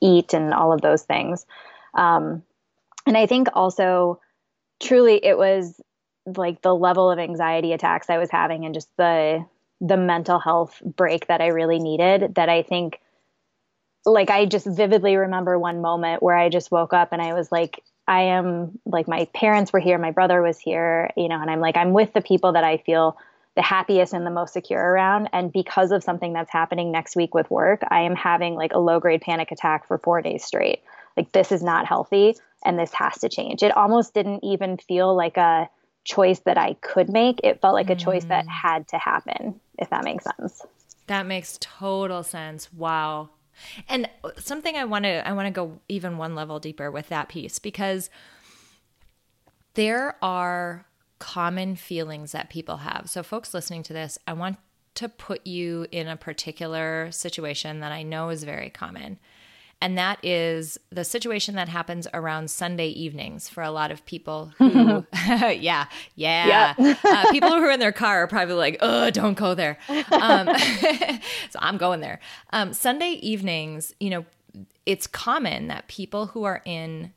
eat 0.01 0.33
and 0.33 0.53
all 0.53 0.73
of 0.73 0.81
those 0.81 1.03
things. 1.03 1.45
Um, 1.93 2.43
and 3.05 3.17
I 3.17 3.25
think 3.25 3.49
also 3.53 4.19
truly 4.79 5.23
it 5.23 5.37
was 5.37 5.81
like 6.25 6.61
the 6.61 6.75
level 6.75 7.11
of 7.11 7.19
anxiety 7.19 7.73
attacks 7.73 8.09
I 8.09 8.17
was 8.17 8.29
having 8.29 8.65
and 8.65 8.73
just 8.73 8.95
the 8.97 9.45
the 9.81 9.97
mental 9.97 10.39
health 10.39 10.81
break 10.83 11.27
that 11.27 11.41
I 11.41 11.47
really 11.47 11.79
needed 11.79 12.35
that 12.35 12.49
I 12.49 12.63
think 12.63 12.99
like 14.05 14.29
I 14.29 14.45
just 14.45 14.67
vividly 14.67 15.15
remember 15.15 15.57
one 15.57 15.81
moment 15.81 16.23
where 16.23 16.35
I 16.35 16.49
just 16.49 16.71
woke 16.71 16.93
up 16.93 17.09
and 17.11 17.21
I 17.21 17.33
was 17.33 17.51
like 17.51 17.81
I 18.07 18.21
am 18.23 18.79
like 18.85 19.07
my 19.07 19.25
parents 19.35 19.71
were 19.71 19.79
here, 19.79 19.99
my 19.99 20.11
brother 20.11 20.41
was 20.41 20.57
here, 20.57 21.11
you 21.15 21.27
know, 21.27 21.39
and 21.39 21.49
I'm 21.49 21.59
like 21.59 21.77
I'm 21.77 21.93
with 21.93 22.13
the 22.13 22.21
people 22.21 22.53
that 22.53 22.63
I 22.63 22.77
feel 22.77 23.17
the 23.55 23.61
happiest 23.61 24.13
and 24.13 24.25
the 24.25 24.31
most 24.31 24.53
secure 24.53 24.81
around 24.81 25.29
and 25.33 25.51
because 25.51 25.91
of 25.91 26.03
something 26.03 26.33
that's 26.33 26.51
happening 26.51 26.91
next 26.91 27.15
week 27.15 27.33
with 27.33 27.49
work, 27.49 27.81
I 27.89 28.01
am 28.01 28.15
having 28.15 28.55
like 28.55 28.73
a 28.73 28.79
low 28.79 28.99
grade 28.99 29.21
panic 29.21 29.51
attack 29.51 29.87
for 29.87 29.97
4 29.97 30.21
days 30.21 30.43
straight. 30.43 30.81
Like 31.15 31.31
this 31.31 31.51
is 31.51 31.61
not 31.61 31.85
healthy 31.85 32.35
and 32.65 32.77
this 32.77 32.93
has 32.93 33.19
to 33.19 33.29
change. 33.29 33.63
It 33.63 33.75
almost 33.75 34.13
didn't 34.13 34.43
even 34.43 34.77
feel 34.77 35.15
like 35.15 35.37
a 35.37 35.69
choice 36.03 36.39
that 36.39 36.57
I 36.57 36.73
could 36.75 37.09
make. 37.09 37.39
It 37.43 37.61
felt 37.61 37.73
like 37.73 37.89
a 37.89 37.95
choice 37.95 38.25
that 38.25 38.45
mm. 38.45 38.49
had 38.49 38.87
to 38.89 38.97
happen, 38.97 39.59
if 39.77 39.89
that 39.89 40.03
makes 40.03 40.25
sense. 40.37 40.65
That 41.07 41.25
makes 41.25 41.57
total 41.59 42.23
sense. 42.23 42.71
Wow. 42.73 43.29
And 43.87 44.09
something 44.37 44.75
I 44.75 44.85
want 44.85 45.03
to 45.03 45.27
I 45.27 45.33
want 45.33 45.47
to 45.47 45.51
go 45.51 45.79
even 45.89 46.17
one 46.17 46.35
level 46.35 46.59
deeper 46.59 46.89
with 46.89 47.09
that 47.09 47.29
piece 47.29 47.59
because 47.59 48.09
there 49.73 50.15
are 50.21 50.85
common 51.19 51.75
feelings 51.75 52.31
that 52.31 52.49
people 52.49 52.77
have. 52.77 53.09
So, 53.09 53.23
folks 53.23 53.53
listening 53.53 53.83
to 53.83 53.93
this, 53.93 54.17
I 54.25 54.33
want 54.33 54.57
to 54.95 55.09
put 55.09 55.45
you 55.45 55.85
in 55.91 56.07
a 56.07 56.17
particular 56.17 57.11
situation 57.11 57.79
that 57.81 57.91
I 57.91 58.03
know 58.03 58.29
is 58.29 58.43
very 58.43 58.69
common. 58.69 59.19
And 59.81 59.97
that 59.97 60.23
is 60.23 60.77
the 60.89 61.05
situation 61.05 61.55
that 61.55 61.69
happens 61.69 62.05
around 62.13 62.51
Sunday 62.51 62.89
evenings 62.89 63.47
for 63.47 63.63
a 63.63 63.71
lot 63.71 63.91
of 63.91 64.05
people 64.05 64.51
who, 64.57 65.05
yeah, 65.13 65.85
yeah. 66.15 66.73
Yep. 66.77 66.99
uh, 67.05 67.31
people 67.31 67.49
who 67.49 67.63
are 67.63 67.71
in 67.71 67.79
their 67.79 67.93
car 67.93 68.23
are 68.23 68.27
probably 68.27 68.55
like, 68.55 68.77
oh, 68.81 69.09
don't 69.09 69.37
go 69.37 69.55
there. 69.55 69.77
Um, 70.11 70.49
so 71.49 71.59
I'm 71.59 71.77
going 71.77 72.01
there. 72.01 72.19
Um, 72.51 72.73
Sunday 72.73 73.11
evenings, 73.21 73.93
you 73.99 74.09
know, 74.09 74.25
it's 74.85 75.07
common 75.07 75.67
that 75.67 75.87
people 75.87 76.27
who 76.27 76.43
are 76.43 76.61
in, 76.65 77.13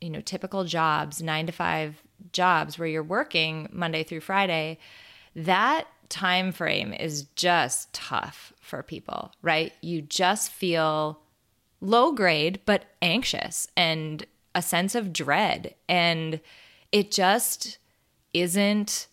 you 0.00 0.10
know, 0.10 0.20
typical 0.20 0.64
jobs, 0.64 1.22
nine 1.22 1.46
to 1.46 1.52
five 1.52 2.02
jobs 2.32 2.78
where 2.78 2.88
you're 2.88 3.02
working 3.02 3.68
Monday 3.72 4.02
through 4.02 4.20
Friday, 4.20 4.78
that 5.34 5.86
time 6.10 6.52
frame 6.52 6.92
is 6.92 7.22
just 7.36 7.90
tough 7.94 8.52
for 8.60 8.82
people, 8.82 9.32
right? 9.40 9.72
You 9.80 10.02
just 10.02 10.52
feel 10.52 11.21
low 11.82 12.12
grade, 12.12 12.60
but 12.64 12.84
anxious 13.02 13.68
and 13.76 14.24
a 14.54 14.62
sense 14.62 14.94
of 14.94 15.12
dread. 15.12 15.74
And 15.88 16.40
it 16.92 17.10
just 17.10 17.78
isn't, 18.32 19.08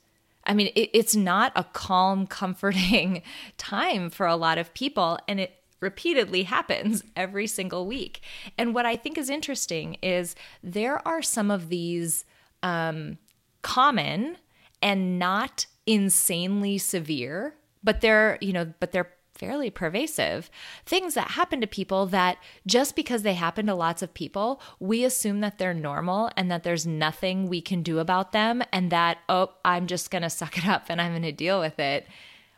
I 0.45 0.53
mean, 0.53 0.67
it, 0.75 0.89
it's 0.93 1.15
not 1.15 1.51
a 1.55 1.65
calm, 1.65 2.27
comforting 2.39 3.23
time 3.57 4.09
for 4.09 4.25
a 4.25 4.37
lot 4.37 4.57
of 4.57 4.73
people. 4.73 5.19
And 5.27 5.39
it 5.39 5.55
repeatedly 5.81 6.43
happens 6.43 7.03
every 7.15 7.47
single 7.47 7.87
week. 7.87 8.21
And 8.57 8.73
what 8.75 8.85
I 8.85 8.95
think 8.95 9.17
is 9.17 9.29
interesting 9.29 9.97
is 10.01 10.35
there 10.63 11.05
are 11.07 11.21
some 11.21 11.49
of 11.49 11.69
these 11.69 12.23
um, 12.61 13.17
common 13.61 14.37
and 14.81 15.17
not 15.17 15.65
insanely 15.85 16.77
severe, 16.77 17.55
but 17.83 18.01
they're, 18.01 18.37
you 18.41 18.53
know, 18.53 18.73
but 18.79 18.91
they're 18.91 19.11
fairly 19.39 19.69
pervasive 19.69 20.51
things 20.85 21.13
that 21.13 21.31
happen 21.31 21.61
to 21.61 21.67
people 21.67 22.05
that 22.07 22.37
just 22.67 22.93
because 22.93 23.23
they 23.23 23.35
happen 23.35 23.65
to 23.65 23.73
lots 23.73 24.01
of 24.01 24.13
people, 24.13 24.61
we 24.79 25.05
assume 25.05 25.39
that 25.39 25.57
they're 25.57 25.73
normal 25.73 26.29
and 26.35 26.51
that 26.51 26.63
there's 26.63 26.85
nothing 26.85 27.47
we 27.47 27.61
can 27.61 27.81
do 27.81 27.99
about 27.99 28.33
them 28.33 28.61
and 28.73 28.91
that, 28.91 29.17
oh, 29.29 29.51
I'm 29.63 29.87
just 29.87 30.11
going 30.11 30.23
to 30.23 30.29
suck 30.29 30.57
it 30.57 30.67
up 30.67 30.85
and 30.89 31.01
I'm 31.01 31.13
going 31.13 31.21
to 31.23 31.31
deal 31.31 31.59
with 31.61 31.79
it. 31.79 32.05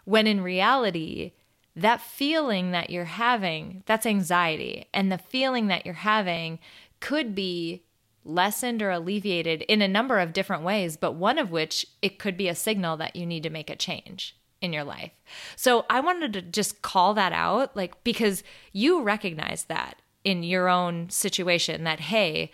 When 0.06 0.26
in 0.26 0.42
reality, 0.42 1.34
that 1.76 2.02
feeling 2.02 2.72
that 2.72 2.90
you're 2.90 3.06
having, 3.06 3.84
that's 3.86 4.08
anxiety. 4.08 4.88
And 4.92 5.12
the 5.12 5.20
feeling 5.20 5.68
that 5.68 5.86
you're 5.86 5.94
having 5.94 6.58
could 7.00 7.36
be 7.36 7.84
lessened 8.26 8.82
or 8.82 8.90
alleviated 8.90 9.62
in 9.64 9.84
a 9.84 9.88
number 9.88 10.20
of 10.20 10.34
different 10.34 10.64
ways, 10.64 10.98
but 10.98 11.14
one 11.14 11.38
of 11.38 11.52
which 11.52 11.86
it 12.02 12.18
could 12.18 12.38
be 12.38 12.48
a 12.48 12.56
signal 12.56 12.98
that 12.98 13.16
you 13.16 13.26
need 13.26 13.44
to 13.44 13.50
make 13.52 13.70
a 13.70 13.76
change 13.76 14.36
in 14.62 14.72
your 14.74 14.84
life. 14.84 15.12
So 15.56 15.86
I 15.90 16.00
wanted 16.00 16.34
to 16.34 16.42
just 16.42 16.82
call 16.82 17.14
that 17.16 17.34
out, 17.34 17.76
like, 17.76 18.04
because 18.04 18.44
you 18.72 19.02
recognize 19.02 19.66
that 19.66 20.02
in 20.24 20.44
your 20.44 20.70
own 20.70 21.10
situation 21.10 21.84
that, 21.84 22.00
hey, 22.00 22.52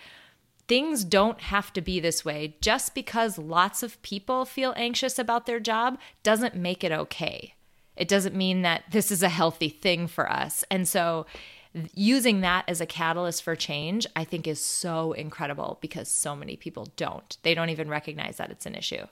things 0.67 1.03
don't 1.03 1.41
have 1.41 1.71
to 1.73 1.81
be 1.81 1.99
this 1.99 2.25
way. 2.25 2.55
Just 2.61 2.95
because 2.95 3.37
lots 3.37 3.83
of 3.83 4.01
people 4.01 4.45
feel 4.45 4.73
anxious 4.77 5.19
about 5.19 5.45
their 5.45 5.59
job 5.59 5.97
doesn't 6.23 6.55
make 6.55 6.83
it 6.83 6.91
okay. 6.91 7.53
It 7.95 8.07
doesn't 8.07 8.35
mean 8.35 8.61
that 8.61 8.83
this 8.91 9.11
is 9.11 9.23
a 9.23 9.29
healthy 9.29 9.69
thing 9.69 10.07
for 10.07 10.31
us. 10.31 10.63
And 10.69 10.87
so, 10.87 11.25
using 11.93 12.41
that 12.41 12.63
as 12.67 12.81
a 12.81 12.85
catalyst 12.85 13.43
for 13.43 13.55
change, 13.55 14.07
I 14.15 14.23
think 14.23 14.47
is 14.47 14.63
so 14.63 15.11
incredible 15.11 15.77
because 15.81 16.07
so 16.07 16.35
many 16.35 16.55
people 16.55 16.87
don't. 16.95 17.37
They 17.43 17.53
don't 17.53 17.69
even 17.69 17.89
recognize 17.89 18.37
that 18.37 18.51
it's 18.51 18.65
an 18.65 18.75
issue. 18.75 19.05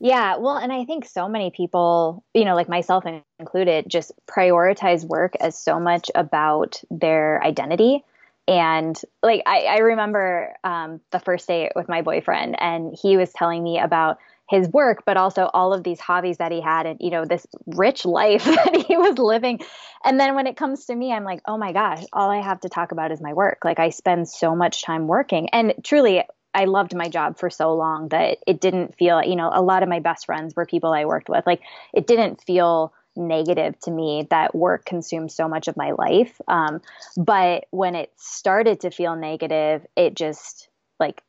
Yeah, 0.00 0.36
well, 0.36 0.56
and 0.56 0.72
I 0.72 0.84
think 0.84 1.06
so 1.06 1.28
many 1.28 1.50
people, 1.50 2.24
you 2.34 2.44
know, 2.44 2.54
like 2.54 2.68
myself 2.68 3.04
included, 3.38 3.88
just 3.88 4.12
prioritize 4.26 5.04
work 5.04 5.34
as 5.40 5.58
so 5.58 5.80
much 5.80 6.10
about 6.14 6.82
their 6.90 7.42
identity. 7.42 8.04
And 8.46 9.00
like, 9.22 9.42
I, 9.46 9.60
I 9.62 9.76
remember 9.78 10.54
um, 10.64 11.00
the 11.10 11.20
first 11.20 11.48
date 11.48 11.72
with 11.74 11.88
my 11.88 12.02
boyfriend, 12.02 12.56
and 12.60 12.94
he 13.00 13.16
was 13.16 13.32
telling 13.32 13.62
me 13.62 13.78
about 13.78 14.18
his 14.50 14.68
work, 14.68 15.04
but 15.06 15.16
also 15.16 15.48
all 15.54 15.72
of 15.72 15.82
these 15.84 16.00
hobbies 16.00 16.36
that 16.36 16.52
he 16.52 16.60
had 16.60 16.84
and, 16.84 16.98
you 17.00 17.08
know, 17.10 17.24
this 17.24 17.46
rich 17.66 18.04
life 18.04 18.44
that 18.44 18.84
he 18.86 18.98
was 18.98 19.16
living. 19.16 19.60
And 20.04 20.20
then 20.20 20.34
when 20.34 20.46
it 20.46 20.58
comes 20.58 20.84
to 20.86 20.94
me, 20.94 21.12
I'm 21.12 21.24
like, 21.24 21.40
oh 21.46 21.56
my 21.56 21.72
gosh, 21.72 22.02
all 22.12 22.28
I 22.30 22.42
have 22.42 22.60
to 22.60 22.68
talk 22.68 22.92
about 22.92 23.10
is 23.12 23.22
my 23.22 23.32
work. 23.32 23.60
Like, 23.64 23.78
I 23.78 23.88
spend 23.88 24.28
so 24.28 24.54
much 24.54 24.82
time 24.82 25.06
working. 25.06 25.48
And 25.50 25.72
truly, 25.82 26.22
I 26.54 26.66
loved 26.66 26.94
my 26.94 27.08
job 27.08 27.38
for 27.38 27.50
so 27.50 27.74
long 27.74 28.08
that 28.08 28.38
it 28.46 28.60
didn't 28.60 28.96
feel, 28.96 29.22
you 29.22 29.36
know, 29.36 29.50
a 29.52 29.62
lot 29.62 29.82
of 29.82 29.88
my 29.88 30.00
best 30.00 30.26
friends 30.26 30.54
were 30.54 30.66
people 30.66 30.92
I 30.92 31.04
worked 31.04 31.28
with. 31.28 31.46
Like 31.46 31.60
it 31.92 32.06
didn't 32.06 32.42
feel 32.42 32.92
negative 33.16 33.78
to 33.80 33.90
me 33.90 34.26
that 34.30 34.54
work 34.54 34.84
consumed 34.84 35.30
so 35.30 35.48
much 35.48 35.68
of 35.68 35.76
my 35.76 35.92
life. 35.92 36.40
Um, 36.48 36.80
but 37.16 37.66
when 37.70 37.94
it 37.94 38.12
started 38.16 38.80
to 38.80 38.90
feel 38.90 39.16
negative, 39.16 39.86
it 39.96 40.14
just 40.14 40.68
like 40.98 41.22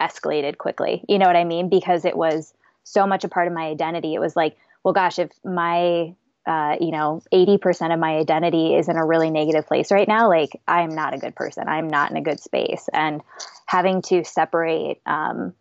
escalated 0.00 0.58
quickly. 0.58 1.04
You 1.08 1.18
know 1.18 1.26
what 1.26 1.36
I 1.36 1.44
mean? 1.44 1.68
Because 1.68 2.04
it 2.04 2.16
was 2.16 2.52
so 2.84 3.06
much 3.06 3.24
a 3.24 3.28
part 3.28 3.46
of 3.46 3.54
my 3.54 3.66
identity. 3.66 4.14
It 4.14 4.20
was 4.20 4.36
like, 4.36 4.56
well, 4.82 4.94
gosh, 4.94 5.18
if 5.18 5.30
my 5.44 6.14
uh, 6.50 6.74
you 6.80 6.90
know, 6.90 7.22
80% 7.32 7.94
of 7.94 8.00
my 8.00 8.16
identity 8.16 8.74
is 8.74 8.88
in 8.88 8.96
a 8.96 9.06
really 9.06 9.30
negative 9.30 9.68
place 9.68 9.92
right 9.92 10.08
now, 10.08 10.28
like 10.28 10.60
I'm 10.66 10.92
not 10.92 11.14
a 11.14 11.18
good 11.18 11.36
person. 11.36 11.68
I'm 11.68 11.86
not 11.86 12.10
in 12.10 12.16
a 12.16 12.20
good 12.20 12.40
space. 12.40 12.88
And 12.92 13.22
having 13.66 14.02
to 14.02 14.24
separate, 14.24 15.00
um, 15.06 15.54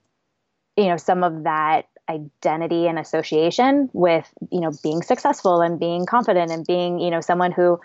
you 0.75 0.87
know, 0.87 0.97
some 0.97 1.23
of 1.23 1.43
that 1.43 1.89
identity 2.09 2.87
and 2.87 2.97
association 2.97 3.91
with, 3.93 4.27
you 4.51 4.61
know, 4.61 4.71
being 4.81 5.03
successful 5.03 5.61
and 5.61 5.79
being 5.79 6.07
confident 6.07 6.49
and 6.49 6.65
being, 6.65 6.97
you 6.97 7.11
know, 7.11 7.21
someone 7.21 7.51
who 7.51 7.79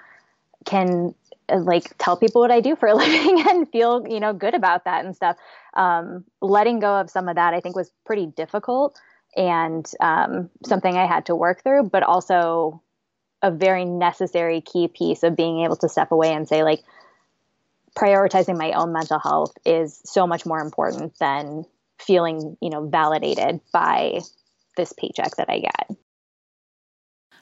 can 0.65 1.15
uh, 1.51 1.59
like 1.59 1.95
tell 1.99 2.17
people 2.17 2.41
what 2.41 2.51
I 2.51 2.61
do 2.61 2.75
for 2.75 2.89
a 2.89 2.95
living 2.95 3.45
and 3.47 3.69
feel, 3.69 4.09
you 4.09 4.19
know, 4.19 4.33
good 4.33 4.55
about 4.55 4.87
that 4.87 5.05
and 5.05 5.15
stuff. 5.15 5.37
Um, 5.75 6.25
letting 6.41 6.79
go 6.79 7.01
of 7.01 7.11
some 7.11 7.29
of 7.29 7.35
that, 7.35 7.53
I 7.53 7.61
think 7.61 7.77
was 7.77 7.93
pretty 8.07 8.25
difficult 8.25 8.99
and 9.37 9.91
um, 10.01 10.49
something 10.65 10.97
I 10.97 11.07
had 11.07 11.27
to 11.27 11.37
work 11.37 11.63
through, 11.63 11.91
but 11.91 12.03
also 12.03 12.81
a 13.45 13.51
very 13.51 13.85
necessary 13.85 14.63
key 14.63 14.89
piece 14.89 15.23
of 15.23 15.37
being 15.37 15.61
able 15.61 15.77
to 15.77 15.89
step 15.89 16.11
away 16.11 16.33
and 16.33 16.49
say 16.49 16.63
like 16.63 16.83
prioritizing 17.95 18.57
my 18.57 18.73
own 18.73 18.91
mental 18.91 19.19
health 19.19 19.53
is 19.67 20.01
so 20.07 20.27
much 20.27 20.47
more 20.47 20.61
important 20.61 21.17
than 21.19 21.67
feeling 21.99 22.57
you 22.63 22.71
know 22.71 22.89
validated 22.89 23.61
by 23.71 24.19
this 24.79 24.95
paycheck 24.95 25.37
that 25.37 25.51
i 25.51 25.59
get. 25.59 25.91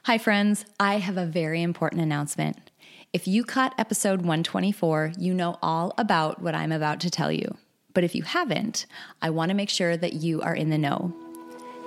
Hi 0.04 0.18
friends. 0.18 0.64
I 0.80 0.98
have 0.98 1.16
a 1.16 1.24
very 1.24 1.62
important 1.62 2.02
announcement. 2.02 2.72
If 3.12 3.28
you 3.28 3.44
caught 3.44 3.78
episode 3.78 4.22
124 4.22 5.12
you 5.18 5.32
know 5.32 5.56
all 5.62 5.94
about 5.96 6.42
what 6.42 6.56
i'm 6.56 6.72
about 6.72 6.98
to 7.00 7.10
tell 7.10 7.30
you. 7.30 7.56
But 7.94 8.02
if 8.02 8.16
you 8.16 8.24
haven't 8.24 8.86
i 9.22 9.30
want 9.30 9.50
to 9.50 9.54
make 9.54 9.70
sure 9.70 9.96
that 9.96 10.14
you 10.14 10.42
are 10.42 10.54
in 10.54 10.70
the 10.70 10.78
know 10.78 11.14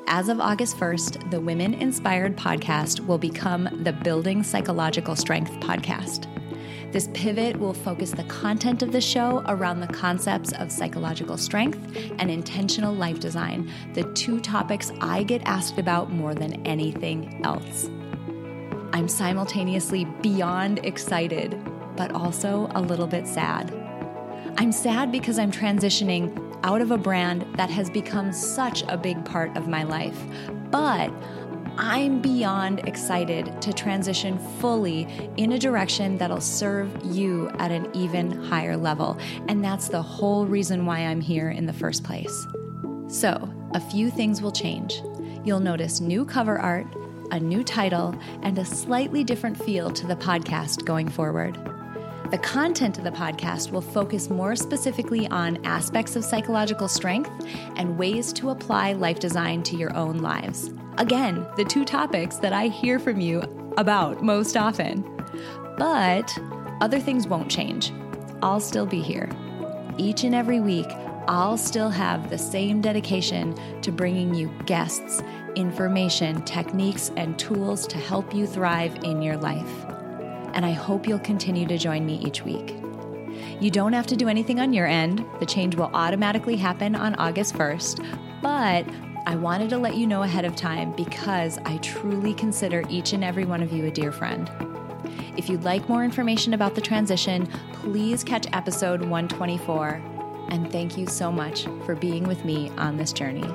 as 0.08 0.30
of 0.30 0.40
August 0.40 0.78
1st, 0.78 1.32
the 1.32 1.40
Women 1.40 1.74
Inspired 1.74 2.38
podcast 2.38 3.00
will 3.06 3.18
become 3.18 3.70
the 3.84 3.94
Building 3.94 4.44
Psychological 4.44 5.16
Strength 5.16 5.54
podcast. 5.60 6.32
This 6.92 7.10
pivot 7.14 7.58
will 7.58 7.74
focus 7.74 8.12
the 8.12 8.24
content 8.26 8.82
of 8.82 8.92
the 8.92 9.02
show 9.02 9.44
around 9.48 9.80
the 9.80 9.88
concepts 9.88 10.54
of 10.54 10.72
psychological 10.72 11.38
strength 11.38 11.80
and 12.20 12.32
intentional 12.32 12.94
life 12.94 13.20
design, 13.20 13.70
the 13.94 14.04
two 14.14 14.40
topics 14.40 14.92
I 15.02 15.24
get 15.24 15.42
asked 15.46 15.78
about 15.78 16.12
more 16.12 16.34
than 16.34 16.66
anything 16.66 17.42
else. 17.44 17.90
I'm 18.94 19.08
simultaneously 19.08 20.06
beyond 20.22 20.86
excited, 20.86 21.60
but 21.98 22.12
also 22.12 22.70
a 22.76 22.82
little 22.82 23.08
bit 23.08 23.28
sad. 23.28 23.85
I'm 24.58 24.72
sad 24.72 25.12
because 25.12 25.38
I'm 25.38 25.52
transitioning 25.52 26.60
out 26.64 26.82
of 26.82 26.92
a 26.92 26.98
brand 26.98 27.46
that 27.58 27.70
has 27.70 27.90
become 27.90 28.32
such 28.32 28.84
a 28.88 28.98
big 28.98 29.24
part 29.26 29.56
of 29.58 29.68
my 29.68 29.84
life. 29.84 30.18
But 30.72 31.12
I'm 31.78 32.22
beyond 32.22 32.88
excited 32.88 33.62
to 33.62 33.74
transition 33.74 34.40
fully 34.60 35.08
in 35.36 35.52
a 35.52 35.60
direction 35.60 36.18
that'll 36.18 36.40
serve 36.40 36.90
you 37.04 37.50
at 37.60 37.70
an 37.70 37.94
even 37.94 38.32
higher 38.32 38.78
level. 38.78 39.18
And 39.50 39.62
that's 39.62 39.90
the 39.90 40.02
whole 40.02 40.46
reason 40.46 40.86
why 40.86 41.00
I'm 41.00 41.20
here 41.20 41.50
in 41.50 41.66
the 41.66 41.74
first 41.74 42.06
place. 42.06 42.48
So, 43.10 43.54
a 43.74 43.80
few 43.80 44.10
things 44.10 44.42
will 44.42 44.54
change. 44.54 45.02
You'll 45.44 45.60
notice 45.60 46.00
new 46.00 46.24
cover 46.24 46.58
art, 46.58 46.88
a 47.32 47.40
new 47.40 47.62
title, 47.62 48.18
and 48.42 48.58
a 48.58 48.64
slightly 48.64 49.26
different 49.26 49.62
feel 49.62 49.92
to 49.92 50.08
the 50.08 50.16
podcast 50.16 50.86
going 50.86 51.10
forward. 51.10 51.75
The 52.32 52.40
content 52.40 52.98
of 52.98 53.04
the 53.04 53.12
podcast 53.12 53.72
will 53.72 53.82
focus 53.82 54.32
more 54.32 54.56
specifically 54.56 55.28
on 55.28 55.64
aspects 55.64 56.16
of 56.16 56.26
psychological 56.26 56.88
strength 56.88 57.30
and 57.76 58.00
ways 58.00 58.34
to 58.34 58.50
apply 58.50 58.94
life 58.94 59.20
design 59.20 59.62
to 59.64 59.76
your 59.76 59.96
own 59.96 60.18
lives. 60.18 60.74
Again, 60.98 61.46
the 61.56 61.66
two 61.66 61.86
topics 61.86 62.38
that 62.38 62.52
I 62.52 62.68
hear 62.68 62.98
from 62.98 63.20
you 63.20 63.42
about 63.78 64.24
most 64.24 64.58
often. 64.58 65.04
But 65.78 66.36
other 66.82 67.00
things 67.00 67.28
won't 67.28 67.52
change. 67.52 67.94
I'll 68.42 68.60
still 68.60 68.88
be 68.88 69.02
here. 69.02 69.30
Each 70.00 70.24
and 70.24 70.34
every 70.34 70.60
week, 70.60 70.88
I'll 71.28 71.58
still 71.58 71.92
have 71.92 72.32
the 72.32 72.40
same 72.40 72.82
dedication 72.82 73.56
to 73.82 73.92
bringing 73.92 74.34
you 74.34 74.52
guests, 74.66 75.22
information, 75.56 76.42
techniques, 76.44 77.12
and 77.18 77.38
tools 77.38 77.86
to 77.88 77.98
help 77.98 78.34
you 78.34 78.48
thrive 78.48 78.96
in 79.04 79.22
your 79.22 79.38
life. 79.38 79.95
And 80.56 80.66
I 80.66 80.72
hope 80.72 81.08
you'll 81.08 81.20
continue 81.20 81.68
to 81.68 81.78
join 81.78 82.06
me 82.06 82.16
each 82.26 82.44
week. 82.44 82.76
You 83.62 83.70
don't 83.70 83.94
have 83.94 84.08
to 84.08 84.16
do 84.16 84.28
anything 84.28 84.60
on 84.60 84.74
your 84.74 84.88
end, 84.88 85.26
the 85.40 85.46
change 85.46 85.76
will 85.76 85.92
automatically 85.94 86.56
happen 86.56 86.96
on 86.96 87.16
August 87.16 87.54
1st, 87.56 88.42
but 88.42 88.86
I 89.28 89.36
wanted 89.36 89.70
to 89.72 89.78
let 89.78 89.96
you 89.96 90.08
know 90.08 90.24
ahead 90.24 90.46
of 90.46 90.56
time 90.56 90.92
because 90.94 91.58
I 91.66 91.78
truly 91.78 92.34
consider 92.34 92.84
each 92.90 93.14
and 93.14 93.24
every 93.24 93.46
one 93.46 93.64
of 93.64 93.72
you 93.72 93.86
a 93.86 93.92
dear 93.92 94.12
friend. 94.12 94.52
If 95.38 95.50
you'd 95.50 95.64
like 95.64 95.90
more 95.90 96.04
information 96.04 96.54
about 96.54 96.76
the 96.76 96.82
transition, 96.82 97.48
please 97.74 98.24
catch 98.24 98.46
episode 98.54 99.02
124. 99.02 100.02
And 100.50 100.72
thank 100.72 100.98
you 100.98 101.08
so 101.08 101.32
much 101.32 101.66
for 101.86 101.96
being 101.96 102.26
with 102.26 102.46
me 102.46 102.72
on 102.78 102.98
this 102.98 103.12
journey. 103.12 103.46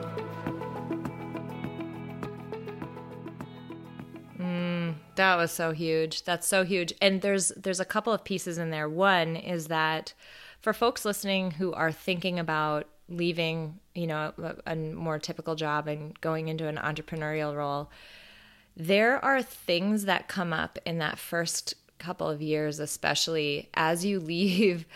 That 5.16 5.36
was 5.36 5.50
so 5.50 5.72
huge. 5.72 6.24
That's 6.24 6.46
so 6.46 6.64
huge. 6.64 6.92
And 7.00 7.22
there's 7.22 7.48
there's 7.56 7.80
a 7.80 7.84
couple 7.84 8.12
of 8.12 8.24
pieces 8.24 8.58
in 8.58 8.70
there. 8.70 8.88
One 8.88 9.36
is 9.36 9.68
that 9.68 10.14
for 10.60 10.72
folks 10.72 11.04
listening 11.04 11.52
who 11.52 11.72
are 11.72 11.92
thinking 11.92 12.38
about 12.38 12.86
leaving, 13.08 13.78
you 13.94 14.06
know, 14.06 14.32
a, 14.38 14.72
a 14.72 14.76
more 14.76 15.18
typical 15.18 15.54
job 15.54 15.88
and 15.88 16.18
going 16.20 16.48
into 16.48 16.68
an 16.68 16.76
entrepreneurial 16.76 17.56
role, 17.56 17.90
there 18.76 19.22
are 19.24 19.42
things 19.42 20.04
that 20.04 20.28
come 20.28 20.52
up 20.52 20.78
in 20.86 20.98
that 20.98 21.18
first 21.18 21.74
couple 21.98 22.28
of 22.28 22.40
years, 22.40 22.78
especially 22.78 23.68
as 23.74 24.04
you 24.04 24.20
leave, 24.20 24.86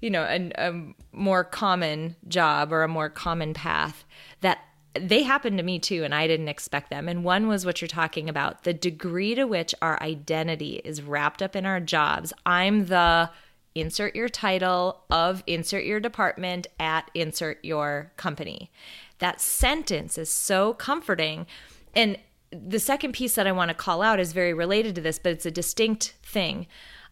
you 0.00 0.10
know, 0.10 0.22
a, 0.22 0.50
a 0.56 0.94
more 1.12 1.44
common 1.44 2.16
job 2.28 2.72
or 2.72 2.82
a 2.82 2.88
more 2.88 3.08
common 3.08 3.54
path 3.54 4.04
that 4.40 4.58
they 4.94 5.22
happened 5.22 5.58
to 5.58 5.64
me 5.64 5.78
too, 5.78 6.04
and 6.04 6.14
I 6.14 6.26
didn't 6.26 6.48
expect 6.48 6.90
them. 6.90 7.08
And 7.08 7.24
one 7.24 7.48
was 7.48 7.64
what 7.64 7.80
you're 7.80 7.88
talking 7.88 8.28
about 8.28 8.64
the 8.64 8.74
degree 8.74 9.34
to 9.34 9.44
which 9.44 9.74
our 9.80 10.00
identity 10.02 10.80
is 10.84 11.02
wrapped 11.02 11.42
up 11.42 11.56
in 11.56 11.66
our 11.66 11.80
jobs. 11.80 12.32
I'm 12.44 12.86
the 12.86 13.30
insert 13.74 14.14
your 14.14 14.28
title 14.28 15.02
of 15.10 15.42
insert 15.46 15.84
your 15.84 16.00
department 16.00 16.66
at 16.78 17.10
insert 17.14 17.64
your 17.64 18.12
company. 18.16 18.70
That 19.18 19.40
sentence 19.40 20.18
is 20.18 20.30
so 20.30 20.74
comforting. 20.74 21.46
And 21.94 22.18
the 22.50 22.80
second 22.80 23.12
piece 23.12 23.34
that 23.36 23.46
I 23.46 23.52
want 23.52 23.70
to 23.70 23.74
call 23.74 24.02
out 24.02 24.20
is 24.20 24.32
very 24.32 24.52
related 24.52 24.94
to 24.96 25.00
this, 25.00 25.18
but 25.18 25.32
it's 25.32 25.46
a 25.46 25.50
distinct 25.50 26.14
thing. 26.22 26.66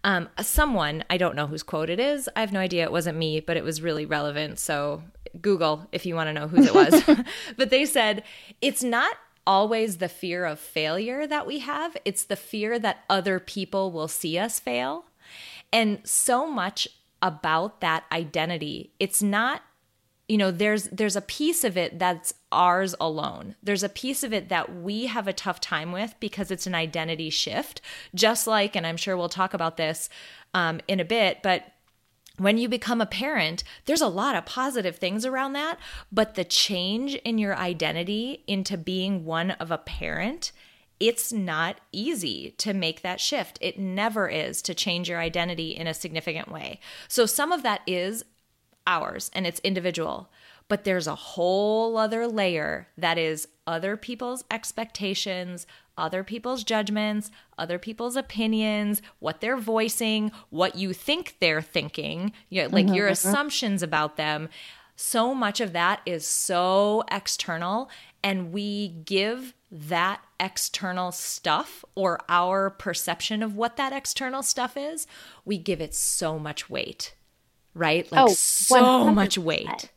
Um, 0.05 0.29
someone, 0.41 1.05
I 1.09 1.17
don't 1.17 1.37
know 1.37 1.47
whose 1.47 1.63
quote 1.63 1.91
it 1.91 2.01
is. 2.01 2.29
I 2.37 2.41
have 2.41 2.53
no 2.53 2.61
idea. 2.61 2.85
It 2.85 2.93
wasn't 2.93 3.19
me, 3.19 3.41
but 3.41 3.57
it 3.57 3.65
was 3.65 3.83
really 3.83 4.07
relevant. 4.07 4.59
So 4.59 5.03
Google 5.41 5.89
if 5.93 6.07
you 6.07 6.15
want 6.15 6.29
to 6.29 6.33
know 6.33 6.49
whose 6.49 6.67
it 6.67 6.75
was. 6.75 7.03
but 7.57 7.71
they 7.71 7.85
said, 7.85 8.23
it's 8.61 8.83
not 8.83 9.17
always 9.47 9.99
the 9.99 10.09
fear 10.09 10.45
of 10.45 10.59
failure 10.59 11.27
that 11.27 11.47
we 11.47 11.61
have, 11.61 11.97
it's 12.05 12.25
the 12.25 12.37
fear 12.37 12.79
that 12.79 13.05
other 13.09 13.41
people 13.41 13.91
will 13.91 14.09
see 14.09 14.39
us 14.39 14.61
fail. 14.61 15.05
And 15.73 16.01
so 16.05 16.49
much 16.49 16.89
about 17.23 17.81
that 17.81 18.05
identity, 18.13 18.93
it's 18.99 19.23
not 19.23 19.63
you 20.31 20.39
know 20.39 20.53
there's 20.53 20.85
there's 20.85 21.17
a 21.17 21.23
piece 21.23 21.65
of 21.65 21.77
it 21.77 21.99
that's 21.99 22.33
ours 22.53 22.95
alone 23.01 23.57
there's 23.65 23.83
a 23.83 23.89
piece 23.89 24.23
of 24.23 24.33
it 24.33 24.49
that 24.49 24.73
we 24.73 25.07
have 25.07 25.27
a 25.27 25.33
tough 25.33 25.61
time 25.61 25.91
with 25.91 26.15
because 26.21 26.53
it's 26.53 26.69
an 26.69 26.75
identity 26.75 27.31
shift 27.31 27.81
just 28.15 28.47
like 28.47 28.77
and 28.77 28.87
i'm 28.87 28.97
sure 28.97 29.17
we'll 29.17 29.29
talk 29.29 29.55
about 29.55 29.77
this 29.77 30.09
um, 30.55 30.81
in 30.87 31.01
a 31.01 31.05
bit 31.05 31.43
but 31.43 31.65
when 32.41 32.57
you 32.57 32.69
become 32.69 33.03
a 33.03 33.07
parent, 33.07 33.63
there's 33.85 34.01
a 34.01 34.09
lot 34.09 34.35
of 34.35 34.47
positive 34.47 34.97
things 34.97 35.27
around 35.27 35.53
that, 35.53 35.79
but 36.11 36.37
the 36.37 36.45
change 36.45 37.15
in 37.17 37.37
your 37.37 37.55
identity 37.55 38.43
into 38.47 38.79
being 38.79 39.27
one 39.27 39.51
of 39.53 39.71
a 39.71 39.79
parent 39.79 40.53
it's 40.99 41.33
not 41.33 41.81
easy 41.93 42.55
to 42.59 42.75
make 42.75 43.01
that 43.01 43.21
shift. 43.21 43.59
It 43.63 43.79
never 43.79 44.29
is 44.29 44.61
to 44.61 44.75
change 44.75 45.09
your 45.09 45.19
identity 45.19 45.71
in 45.71 45.87
a 45.87 45.95
significant 45.95 46.51
way. 46.51 46.79
So 47.09 47.25
some 47.25 47.53
of 47.53 47.63
that 47.63 47.81
is 47.87 48.23
ours 48.87 49.31
and 49.35 49.47
it's 49.47 49.61
individual. 49.61 50.29
But 50.71 50.85
there's 50.85 51.09
a 51.09 51.17
whole 51.17 51.99
other 51.99 52.29
layer 52.29 52.87
that 52.97 53.19
is 53.19 53.49
other 53.67 53.97
people's 53.97 54.45
expectations, 54.53 55.67
other 55.99 56.23
people's 56.23 56.63
judgments, 56.63 57.33
other 57.59 57.77
people's 57.77 58.15
opinions, 58.15 59.03
what 59.19 59.41
they're 59.41 59.57
voicing, 59.57 60.31
what 60.51 60.77
you 60.77 60.93
think 60.93 61.37
they're 61.41 61.61
thinking, 61.61 62.33
you 62.51 62.63
know, 62.63 62.69
like 62.69 62.87
mm-hmm, 62.87 62.95
your 62.95 63.07
mm-hmm. 63.07 63.29
assumptions 63.29 63.83
about 63.83 64.17
them. 64.17 64.49
So 64.95 65.35
much 65.35 65.61
of 65.61 65.73
that 65.73 66.03
is 66.07 66.25
so 66.25 67.03
external, 67.11 67.91
and 68.23 68.53
we 68.53 68.89
give 68.89 69.55
that 69.73 70.23
external 70.39 71.11
stuff 71.11 71.85
or 71.97 72.21
our 72.29 72.71
perception 72.71 73.43
of 73.43 73.57
what 73.57 73.77
that 73.77 73.93
external 73.93 74.45
stuff 74.45 74.77
is, 74.77 75.09
we 75.45 75.59
give 75.59 75.81
it 75.81 75.95
so 75.97 76.39
much 76.39 76.71
weight, 76.71 77.15
right? 77.75 78.11
Like 78.13 78.29
oh, 78.29 78.35
so 78.35 79.11
much 79.11 79.37
weight. 79.37 79.91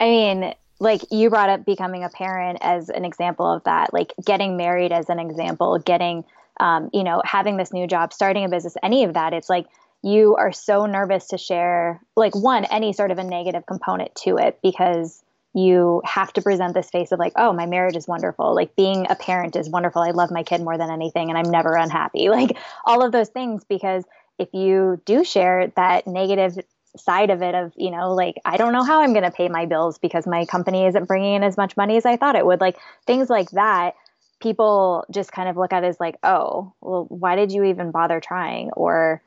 I 0.00 0.04
mean, 0.06 0.54
like 0.80 1.00
you 1.10 1.30
brought 1.30 1.48
up 1.48 1.64
becoming 1.64 2.04
a 2.04 2.08
parent 2.08 2.58
as 2.60 2.88
an 2.88 3.04
example 3.04 3.46
of 3.46 3.64
that, 3.64 3.92
like 3.92 4.12
getting 4.24 4.56
married 4.56 4.92
as 4.92 5.08
an 5.08 5.18
example, 5.18 5.78
getting, 5.78 6.24
um, 6.60 6.90
you 6.92 7.04
know, 7.04 7.22
having 7.24 7.56
this 7.56 7.72
new 7.72 7.86
job, 7.86 8.12
starting 8.12 8.44
a 8.44 8.48
business, 8.48 8.76
any 8.82 9.04
of 9.04 9.14
that. 9.14 9.32
It's 9.32 9.48
like 9.48 9.66
you 10.02 10.36
are 10.36 10.52
so 10.52 10.86
nervous 10.86 11.28
to 11.28 11.38
share, 11.38 12.00
like, 12.16 12.34
one, 12.34 12.64
any 12.66 12.92
sort 12.92 13.10
of 13.10 13.18
a 13.18 13.24
negative 13.24 13.64
component 13.66 14.14
to 14.16 14.36
it 14.36 14.58
because 14.62 15.22
you 15.54 16.02
have 16.04 16.32
to 16.32 16.42
present 16.42 16.74
this 16.74 16.90
face 16.90 17.12
of 17.12 17.18
like, 17.20 17.32
oh, 17.36 17.52
my 17.52 17.64
marriage 17.64 17.96
is 17.96 18.08
wonderful. 18.08 18.54
Like 18.54 18.74
being 18.74 19.06
a 19.08 19.14
parent 19.14 19.54
is 19.54 19.70
wonderful. 19.70 20.02
I 20.02 20.10
love 20.10 20.32
my 20.32 20.42
kid 20.42 20.60
more 20.60 20.76
than 20.76 20.90
anything 20.90 21.30
and 21.30 21.38
I'm 21.38 21.50
never 21.50 21.74
unhappy. 21.76 22.28
Like 22.34 22.58
all 22.84 23.04
of 23.04 23.12
those 23.12 23.28
things 23.28 23.62
because 23.62 24.04
if 24.40 24.48
you 24.52 25.00
do 25.04 25.22
share 25.22 25.72
that 25.76 26.08
negative 26.08 26.58
side 26.96 27.30
of 27.30 27.42
it 27.42 27.54
of, 27.54 27.72
you 27.76 27.90
know, 27.90 28.14
like 28.14 28.36
I 28.44 28.56
don't 28.56 28.72
know 28.72 28.84
how 28.84 29.00
I'm 29.02 29.12
going 29.12 29.24
to 29.24 29.30
pay 29.30 29.48
my 29.48 29.66
bills 29.66 29.98
because 29.98 30.26
my 30.26 30.46
company 30.46 30.86
isn't 30.86 31.06
bringing 31.06 31.34
in 31.34 31.42
as 31.42 31.56
much 31.56 31.76
money 31.76 31.96
as 31.96 32.06
I 32.06 32.16
thought 32.16 32.36
it 32.36 32.46
would. 32.46 32.60
Like 32.60 32.78
things 33.06 33.28
like 33.28 33.50
that, 33.50 33.94
people 34.40 35.04
just 35.10 35.32
kind 35.32 35.48
of 35.48 35.56
look 35.56 35.72
at 35.72 35.84
as 35.84 35.98
like, 35.98 36.16
oh, 36.22 36.72
well, 36.80 37.06
why 37.08 37.36
did 37.36 37.52
you 37.52 37.64
even 37.64 37.90
bother 37.90 38.20
trying? 38.20 38.70
Or 38.72 39.22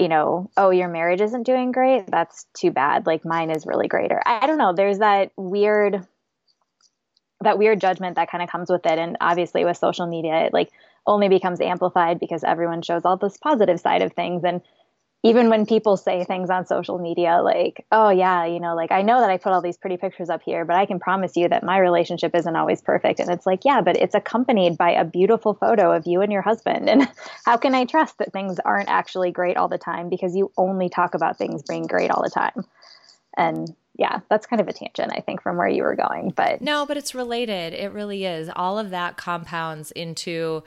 you 0.00 0.08
know, 0.08 0.50
oh, 0.56 0.70
your 0.70 0.88
marriage 0.88 1.20
isn't 1.20 1.42
doing 1.42 1.72
great. 1.72 2.06
That's 2.06 2.46
too 2.54 2.70
bad. 2.70 3.04
Like 3.04 3.26
mine 3.26 3.50
is 3.50 3.66
really 3.66 3.86
great. 3.86 4.10
Or 4.10 4.22
I 4.26 4.46
don't 4.46 4.56
know. 4.56 4.72
There's 4.72 5.00
that 5.00 5.30
weird, 5.36 6.06
that 7.42 7.58
weird 7.58 7.82
judgment 7.82 8.16
that 8.16 8.30
kind 8.30 8.42
of 8.42 8.48
comes 8.48 8.70
with 8.70 8.86
it. 8.86 8.98
And 8.98 9.18
obviously 9.20 9.62
with 9.66 9.76
social 9.76 10.06
media, 10.06 10.46
it 10.46 10.54
like 10.54 10.70
only 11.06 11.28
becomes 11.28 11.60
amplified 11.60 12.18
because 12.18 12.44
everyone 12.44 12.80
shows 12.80 13.02
all 13.04 13.18
this 13.18 13.36
positive 13.36 13.78
side 13.78 14.00
of 14.00 14.14
things. 14.14 14.42
And 14.42 14.62
even 15.22 15.50
when 15.50 15.66
people 15.66 15.98
say 15.98 16.24
things 16.24 16.48
on 16.48 16.66
social 16.66 16.98
media 16.98 17.42
like, 17.42 17.84
oh, 17.92 18.08
yeah, 18.08 18.46
you 18.46 18.58
know, 18.58 18.74
like 18.74 18.90
I 18.90 19.02
know 19.02 19.20
that 19.20 19.28
I 19.28 19.36
put 19.36 19.52
all 19.52 19.60
these 19.60 19.76
pretty 19.76 19.98
pictures 19.98 20.30
up 20.30 20.40
here, 20.42 20.64
but 20.64 20.76
I 20.76 20.86
can 20.86 20.98
promise 20.98 21.36
you 21.36 21.46
that 21.48 21.62
my 21.62 21.78
relationship 21.78 22.34
isn't 22.34 22.56
always 22.56 22.80
perfect. 22.80 23.20
And 23.20 23.30
it's 23.30 23.44
like, 23.44 23.64
yeah, 23.64 23.82
but 23.82 23.96
it's 23.96 24.14
accompanied 24.14 24.78
by 24.78 24.92
a 24.92 25.04
beautiful 25.04 25.52
photo 25.52 25.94
of 25.94 26.06
you 26.06 26.22
and 26.22 26.32
your 26.32 26.40
husband. 26.40 26.88
And 26.88 27.06
how 27.44 27.58
can 27.58 27.74
I 27.74 27.84
trust 27.84 28.16
that 28.18 28.32
things 28.32 28.58
aren't 28.60 28.88
actually 28.88 29.30
great 29.30 29.58
all 29.58 29.68
the 29.68 29.78
time 29.78 30.08
because 30.08 30.34
you 30.34 30.52
only 30.56 30.88
talk 30.88 31.14
about 31.14 31.36
things 31.36 31.62
being 31.68 31.86
great 31.86 32.10
all 32.10 32.22
the 32.22 32.30
time? 32.30 32.64
And 33.36 33.74
yeah, 33.96 34.20
that's 34.30 34.46
kind 34.46 34.62
of 34.62 34.68
a 34.68 34.72
tangent, 34.72 35.12
I 35.14 35.20
think, 35.20 35.42
from 35.42 35.58
where 35.58 35.68
you 35.68 35.82
were 35.82 35.96
going. 35.96 36.32
But 36.34 36.62
no, 36.62 36.86
but 36.86 36.96
it's 36.96 37.14
related. 37.14 37.74
It 37.74 37.92
really 37.92 38.24
is. 38.24 38.50
All 38.56 38.78
of 38.78 38.88
that 38.90 39.18
compounds 39.18 39.90
into 39.90 40.62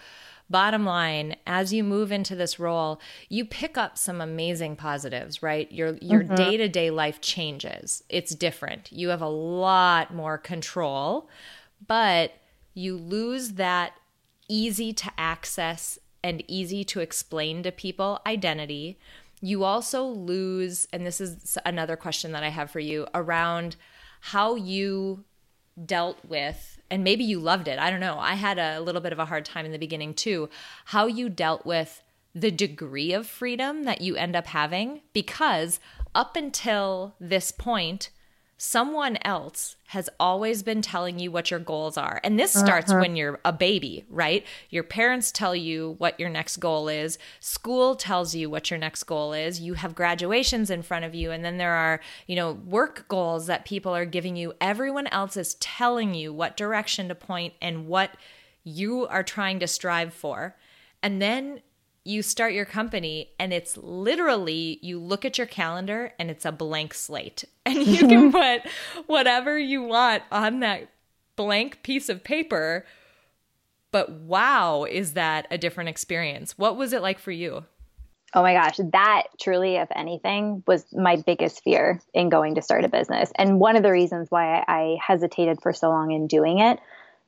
bottom 0.50 0.86
line, 0.86 1.36
as 1.48 1.74
you 1.74 1.84
move 1.84 2.12
into 2.12 2.36
this 2.36 2.60
role, 2.60 3.02
you 3.30 3.46
pick 3.46 3.78
up 3.78 3.98
some 3.98 4.22
amazing 4.22 4.76
positives, 4.76 5.42
right? 5.42 5.72
Your 5.72 5.98
your 6.02 6.24
mm-hmm. 6.24 6.36
day-to-day 6.36 6.92
life 6.92 7.22
changes. 7.22 8.04
It's 8.10 8.36
different. 8.36 8.92
You 8.92 9.10
have 9.10 9.22
a 9.22 9.28
lot 9.28 10.14
more 10.14 10.38
control, 10.38 11.30
but 11.88 12.34
you 12.74 12.98
lose 12.98 13.54
that 13.54 13.94
easy 14.48 14.94
to 14.94 15.12
access 15.18 15.98
and 16.24 16.44
easy 16.48 16.84
to 16.84 17.00
explain 17.00 17.64
to 17.64 17.72
people 17.72 18.20
identity. 18.26 19.00
You 19.42 19.64
also 19.64 20.06
lose, 20.06 20.88
and 20.94 21.06
this 21.06 21.20
is 21.20 21.58
another 21.66 21.98
question 21.98 22.32
that 22.32 22.44
I 22.44 22.50
have 22.50 22.72
for 22.72 22.80
you 22.80 23.08
around 23.14 23.76
how 24.22 24.56
you 24.56 25.26
dealt 25.86 26.18
with 26.26 26.80
and 26.90 27.04
maybe 27.04 27.24
you 27.24 27.40
loved 27.40 27.68
it. 27.68 27.80
I 27.80 27.90
don't 27.90 28.00
know. 28.00 28.20
I 28.20 28.36
had 28.36 28.60
a 28.60 28.80
little 28.80 29.02
bit 29.02 29.14
of 29.14 29.20
a 29.20 29.26
hard 29.26 29.46
time 29.46 29.66
in 29.66 29.72
the 29.72 29.80
beginning 29.80 30.14
too. 30.14 30.50
How 30.86 31.08
you 31.08 31.28
dealt 31.28 31.66
with 31.66 32.04
the 32.36 32.52
degree 32.52 33.14
of 33.14 33.28
freedom 33.28 33.84
that 33.84 34.02
you 34.02 34.16
end 34.16 34.36
up 34.36 34.48
having 34.48 35.02
because 35.12 35.80
up 36.16 36.36
until 36.36 37.16
this 37.20 37.52
point, 37.52 38.10
someone 38.64 39.18
else 39.24 39.76
has 39.88 40.10
always 40.22 40.64
been 40.64 40.82
telling 40.82 41.20
you 41.20 41.30
what 41.30 41.52
your 41.52 41.60
goals 41.60 41.98
are. 41.98 42.22
And 42.24 42.40
this 42.40 42.54
starts 42.54 42.90
uh-huh. 42.90 43.02
when 43.02 43.18
you're 43.18 43.42
a 43.44 43.52
baby, 43.52 44.06
right? 44.10 44.46
Your 44.70 44.84
parents 44.84 45.34
tell 45.34 45.54
you 45.54 45.96
what 45.98 46.18
your 46.18 46.30
next 46.30 46.58
goal 46.58 46.88
is, 46.88 47.18
school 47.42 47.94
tells 47.98 48.34
you 48.34 48.50
what 48.50 48.72
your 48.72 48.78
next 48.80 49.04
goal 49.04 49.34
is. 49.34 49.60
You 49.60 49.74
have 49.74 49.94
graduations 49.94 50.70
in 50.70 50.82
front 50.82 51.04
of 51.04 51.14
you, 51.14 51.30
and 51.30 51.44
then 51.44 51.58
there 51.58 51.74
are, 51.74 52.00
you 52.26 52.38
know, 52.38 52.54
work 52.54 53.06
goals 53.10 53.48
that 53.48 53.66
people 53.66 53.94
are 53.94 54.06
giving 54.06 54.38
you. 54.38 54.54
Everyone 54.62 55.08
else 55.08 55.36
is 55.36 55.56
telling 55.56 56.14
you 56.14 56.32
what 56.32 56.56
direction 56.56 57.10
to 57.10 57.16
point 57.16 57.56
and 57.62 57.88
what 57.88 58.12
you 58.64 59.06
are 59.08 59.24
trying 59.24 59.60
to 59.60 59.68
strive 59.68 60.14
for. 60.14 60.56
And 61.02 61.22
then 61.22 61.60
you 62.06 62.22
start 62.22 62.54
your 62.54 62.66
company 62.66 63.30
and 63.40 63.54
it's 63.54 63.78
literally 63.78 64.80
you 64.82 65.00
look 65.00 65.24
at 65.24 65.38
your 65.38 65.48
calendar 65.48 66.14
and 66.20 66.30
it's 66.30 66.46
a 66.46 66.52
blank 66.52 66.94
slate. 66.94 67.46
And 67.66 67.88
you 67.88 68.00
can 68.00 68.32
mm-hmm. 68.32 68.62
put 68.62 68.72
whatever 69.08 69.58
you 69.58 69.84
want 69.84 70.24
on 70.30 70.60
that 70.60 70.90
blank 71.38 71.82
piece 71.82 72.10
of 72.10 72.22
paper 72.22 72.86
but 73.94 74.10
wow 74.10 74.84
is 74.84 75.14
that 75.14 75.48
a 75.50 75.58
different 75.58 75.90
experience. 75.90 76.58
What 76.58 76.76
was 76.76 76.92
it 76.92 77.02
like 77.02 77.20
for 77.20 77.32
you? 77.32 77.64
Oh 78.34 78.42
my 78.42 78.54
gosh 78.54 78.80
that 78.92 79.24
truly 79.40 79.76
if 79.78 79.88
anything 79.96 80.64
was 80.68 80.86
my 80.92 81.16
biggest 81.16 81.64
fear 81.64 82.02
in 82.14 82.28
going 82.28 82.56
to 82.56 82.62
start 82.62 82.84
a 82.84 82.90
business. 82.90 83.32
And 83.36 83.62
one 83.62 83.78
of 83.78 83.84
the 83.84 83.92
reasons 83.92 84.30
why 84.30 84.66
i 84.68 84.98
hesitated 85.00 85.62
for 85.62 85.72
so 85.72 85.88
long 85.90 86.12
in 86.12 86.28
doing 86.28 86.60
it 86.60 86.80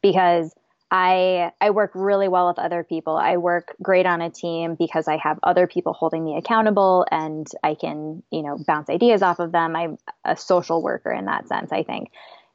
because 0.01 0.53
I 0.97 1.51
I 1.59 1.71
work 1.71 1.91
really 1.93 2.29
well 2.29 2.47
with 2.47 2.57
other 2.57 2.85
people. 2.85 3.17
I 3.17 3.35
work 3.35 3.75
great 3.81 4.05
on 4.05 4.21
a 4.21 4.29
team 4.29 4.75
because 4.79 5.09
I 5.09 5.17
have 5.17 5.37
other 5.43 5.67
people 5.67 5.91
holding 5.91 6.23
me 6.23 6.37
accountable 6.37 7.05
and 7.11 7.45
I 7.61 7.75
can, 7.75 8.23
you 8.31 8.41
know, 8.41 8.57
bounce 8.65 8.89
ideas 8.89 9.21
off 9.21 9.39
of 9.39 9.51
them. 9.51 9.75
I'm 9.75 9.97
a 10.23 10.37
social 10.37 10.81
worker 10.81 11.11
in 11.11 11.25
that 11.25 11.49
sense, 11.49 11.73
I 11.73 11.83
think. 11.83 12.11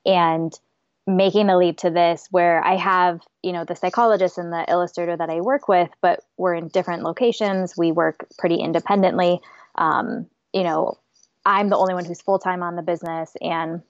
And 0.07 0.59
making 1.07 1.49
the 1.49 1.59
leap 1.59 1.79
to 1.79 1.91
this 1.91 2.29
where 2.31 2.65
I 2.65 2.77
have, 2.77 3.21
you 3.43 3.53
know, 3.53 3.67
the 3.67 3.77
psychologist 3.77 4.39
and 4.39 4.51
the 4.51 4.65
illustrator 4.69 5.19
that 5.19 5.29
I 5.29 5.43
work 5.43 5.69
with, 5.69 5.91
but 6.01 6.21
we're 6.39 6.55
in 6.55 6.69
different 6.69 7.03
locations. 7.03 7.77
We 7.77 7.93
work 7.93 8.27
pretty 8.39 8.57
independently. 8.57 9.41
Um, 9.75 10.29
you 10.55 10.63
know, 10.63 10.97
I'm 11.45 11.69
the 11.69 11.77
only 11.77 11.93
one 11.93 12.07
who's 12.07 12.23
full 12.23 12.39
time 12.39 12.63
on 12.63 12.77
the 12.77 12.83
business 12.83 13.33
and 13.43 13.83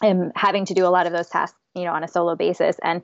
am 0.00 0.30
having 0.36 0.64
to 0.66 0.74
do 0.74 0.86
a 0.86 0.94
lot 0.94 1.08
of 1.08 1.12
those 1.12 1.28
tasks, 1.28 1.58
you 1.74 1.84
know, 1.84 1.92
on 1.92 2.04
a 2.04 2.08
solo 2.08 2.36
basis. 2.36 2.76
And 2.84 3.02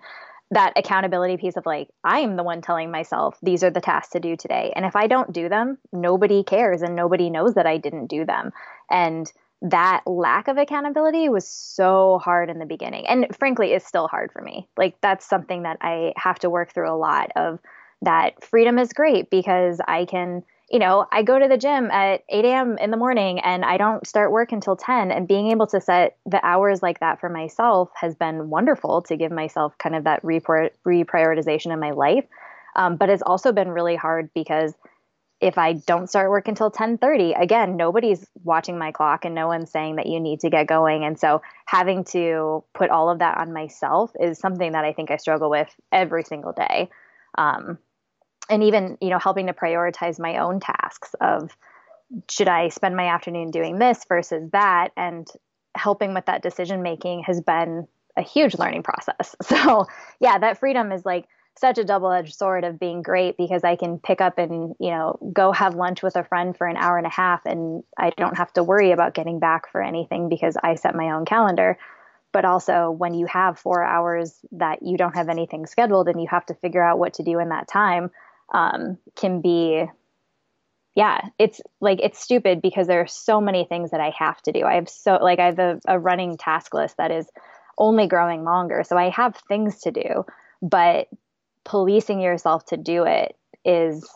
that 0.50 0.72
accountability 0.76 1.36
piece 1.36 1.56
of 1.56 1.66
like 1.66 1.88
i 2.04 2.20
am 2.20 2.36
the 2.36 2.42
one 2.42 2.62
telling 2.62 2.90
myself 2.90 3.38
these 3.42 3.64
are 3.64 3.70
the 3.70 3.80
tasks 3.80 4.12
to 4.12 4.20
do 4.20 4.36
today. 4.36 4.72
And 4.76 4.84
if 4.84 4.94
i 4.96 5.06
don't 5.06 5.32
do 5.32 5.48
them 5.48 5.78
nobody 5.92 6.42
cares 6.44 6.82
and 6.82 6.94
nobody 6.94 7.30
knows 7.30 7.54
that 7.54 7.66
i 7.66 7.76
didn't 7.76 8.06
do 8.06 8.24
them. 8.24 8.52
And 8.90 9.30
that 9.62 10.02
lack 10.06 10.48
of 10.48 10.58
accountability 10.58 11.28
was 11.28 11.48
so 11.48 12.20
hard 12.22 12.50
in 12.50 12.58
the 12.58 12.66
beginning. 12.66 13.06
And 13.06 13.26
frankly 13.36 13.72
it's 13.72 13.86
still 13.86 14.06
hard 14.06 14.30
for 14.32 14.42
me. 14.42 14.68
Like 14.76 14.96
that's 15.00 15.28
something 15.28 15.62
that 15.62 15.78
i 15.80 16.12
have 16.16 16.38
to 16.40 16.50
work 16.50 16.72
through 16.72 16.90
a 16.90 16.96
lot 16.96 17.30
of 17.36 17.58
that 18.02 18.44
freedom 18.44 18.78
is 18.78 18.92
great 18.92 19.30
because 19.30 19.80
i 19.88 20.04
can 20.04 20.42
you 20.70 20.80
know, 20.80 21.06
I 21.12 21.22
go 21.22 21.38
to 21.38 21.46
the 21.46 21.56
gym 21.56 21.90
at 21.92 22.24
8 22.28 22.44
a.m. 22.44 22.78
in 22.78 22.90
the 22.90 22.96
morning 22.96 23.38
and 23.40 23.64
I 23.64 23.76
don't 23.76 24.06
start 24.06 24.32
work 24.32 24.50
until 24.50 24.74
10. 24.74 25.12
And 25.12 25.28
being 25.28 25.50
able 25.50 25.68
to 25.68 25.80
set 25.80 26.16
the 26.26 26.44
hours 26.44 26.82
like 26.82 27.00
that 27.00 27.20
for 27.20 27.28
myself 27.28 27.90
has 27.94 28.16
been 28.16 28.50
wonderful 28.50 29.02
to 29.02 29.16
give 29.16 29.30
myself 29.30 29.78
kind 29.78 29.94
of 29.94 30.04
that 30.04 30.24
report, 30.24 30.74
reprioritization 30.84 31.72
in 31.72 31.78
my 31.78 31.92
life. 31.92 32.24
Um, 32.74 32.96
but 32.96 33.08
it's 33.08 33.22
also 33.22 33.52
been 33.52 33.68
really 33.68 33.94
hard 33.94 34.30
because 34.34 34.74
if 35.40 35.58
I 35.58 35.74
don't 35.74 36.08
start 36.08 36.30
work 36.30 36.48
until 36.48 36.70
10:30, 36.70 37.34
again, 37.40 37.76
nobody's 37.76 38.26
watching 38.42 38.78
my 38.78 38.90
clock 38.90 39.24
and 39.24 39.34
no 39.34 39.46
one's 39.46 39.70
saying 39.70 39.96
that 39.96 40.06
you 40.06 40.18
need 40.18 40.40
to 40.40 40.50
get 40.50 40.66
going. 40.66 41.04
And 41.04 41.18
so 41.18 41.42
having 41.66 42.04
to 42.04 42.64
put 42.74 42.90
all 42.90 43.10
of 43.10 43.18
that 43.18 43.38
on 43.38 43.52
myself 43.52 44.12
is 44.18 44.38
something 44.38 44.72
that 44.72 44.84
I 44.84 44.92
think 44.92 45.10
I 45.10 45.16
struggle 45.16 45.50
with 45.50 45.68
every 45.92 46.24
single 46.24 46.52
day. 46.52 46.88
Um, 47.36 47.78
and 48.50 48.62
even 48.62 48.98
you 49.00 49.10
know 49.10 49.18
helping 49.18 49.46
to 49.46 49.52
prioritize 49.52 50.18
my 50.18 50.38
own 50.38 50.60
tasks 50.60 51.14
of 51.20 51.56
should 52.30 52.48
i 52.48 52.68
spend 52.68 52.96
my 52.96 53.08
afternoon 53.08 53.50
doing 53.50 53.78
this 53.78 54.04
versus 54.08 54.50
that? 54.52 54.90
And 54.96 55.26
helping 55.74 56.14
with 56.14 56.26
that 56.26 56.42
decision 56.42 56.82
making 56.82 57.24
has 57.24 57.40
been 57.40 57.86
a 58.16 58.22
huge 58.22 58.58
learning 58.58 58.82
process. 58.82 59.34
So 59.42 59.86
yeah 60.20 60.38
that 60.38 60.58
freedom 60.58 60.92
is 60.92 61.04
like 61.04 61.26
such 61.58 61.78
a 61.78 61.84
double-edged 61.84 62.34
sword 62.34 62.64
of 62.64 62.78
being 62.78 63.00
great 63.02 63.36
because 63.38 63.64
i 63.64 63.76
can 63.76 63.98
pick 63.98 64.20
up 64.20 64.38
and 64.38 64.74
you 64.78 64.90
know 64.90 65.18
go 65.32 65.52
have 65.52 65.74
lunch 65.74 66.02
with 66.02 66.14
a 66.16 66.24
friend 66.24 66.56
for 66.56 66.66
an 66.66 66.76
hour 66.76 66.98
and 66.98 67.06
a 67.06 67.10
half 67.10 67.40
and 67.46 67.82
i 67.96 68.10
don't 68.10 68.36
have 68.36 68.52
to 68.52 68.62
worry 68.62 68.92
about 68.92 69.14
getting 69.14 69.38
back 69.38 69.70
for 69.72 69.82
anything 69.82 70.28
because 70.28 70.56
i 70.62 70.74
set 70.74 70.94
my 70.94 71.10
own 71.10 71.24
calendar. 71.24 71.78
But 72.32 72.44
also 72.44 72.90
when 72.90 73.14
you 73.14 73.26
have 73.26 73.58
four 73.58 73.82
hours 73.82 74.38
that 74.52 74.82
you 74.82 74.98
don't 74.98 75.16
have 75.16 75.30
anything 75.30 75.64
scheduled 75.64 76.08
and 76.08 76.20
you 76.20 76.28
have 76.28 76.44
to 76.46 76.54
figure 76.54 76.82
out 76.82 76.98
what 76.98 77.14
to 77.14 77.22
do 77.22 77.38
in 77.38 77.48
that 77.48 77.66
time 77.66 78.10
um, 78.52 78.98
can 79.16 79.40
be 79.40 79.84
yeah 80.94 81.20
it's 81.38 81.60
like 81.80 81.98
it's 82.02 82.18
stupid 82.18 82.62
because 82.62 82.86
there 82.86 83.00
are 83.00 83.06
so 83.06 83.40
many 83.40 83.64
things 83.64 83.90
that 83.90 84.00
i 84.00 84.10
have 84.18 84.40
to 84.42 84.52
do. 84.52 84.64
I 84.64 84.74
have 84.74 84.88
so 84.88 85.18
like 85.20 85.38
i 85.38 85.46
have 85.46 85.58
a, 85.58 85.80
a 85.86 85.98
running 85.98 86.36
task 86.36 86.74
list 86.74 86.96
that 86.96 87.10
is 87.10 87.26
only 87.78 88.06
growing 88.06 88.44
longer. 88.44 88.82
So 88.84 88.96
i 88.96 89.10
have 89.10 89.36
things 89.48 89.80
to 89.80 89.90
do 89.90 90.24
but 90.62 91.08
policing 91.64 92.20
yourself 92.20 92.64
to 92.66 92.76
do 92.76 93.04
it 93.04 93.36
is 93.64 94.08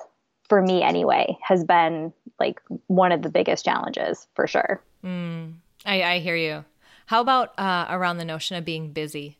for 0.48 0.62
me 0.62 0.82
anyway 0.82 1.36
has 1.42 1.64
been 1.64 2.12
like 2.38 2.60
one 2.86 3.12
of 3.12 3.22
the 3.22 3.28
biggest 3.28 3.64
challenges 3.64 4.26
for 4.34 4.46
sure. 4.46 4.82
Mm, 5.04 5.54
I, 5.84 6.02
I 6.02 6.18
hear 6.20 6.36
you. 6.36 6.64
How 7.06 7.20
about 7.20 7.58
uh, 7.58 7.86
around 7.90 8.18
the 8.18 8.24
notion 8.24 8.56
of 8.56 8.64
being 8.64 8.92
busy? 8.92 9.36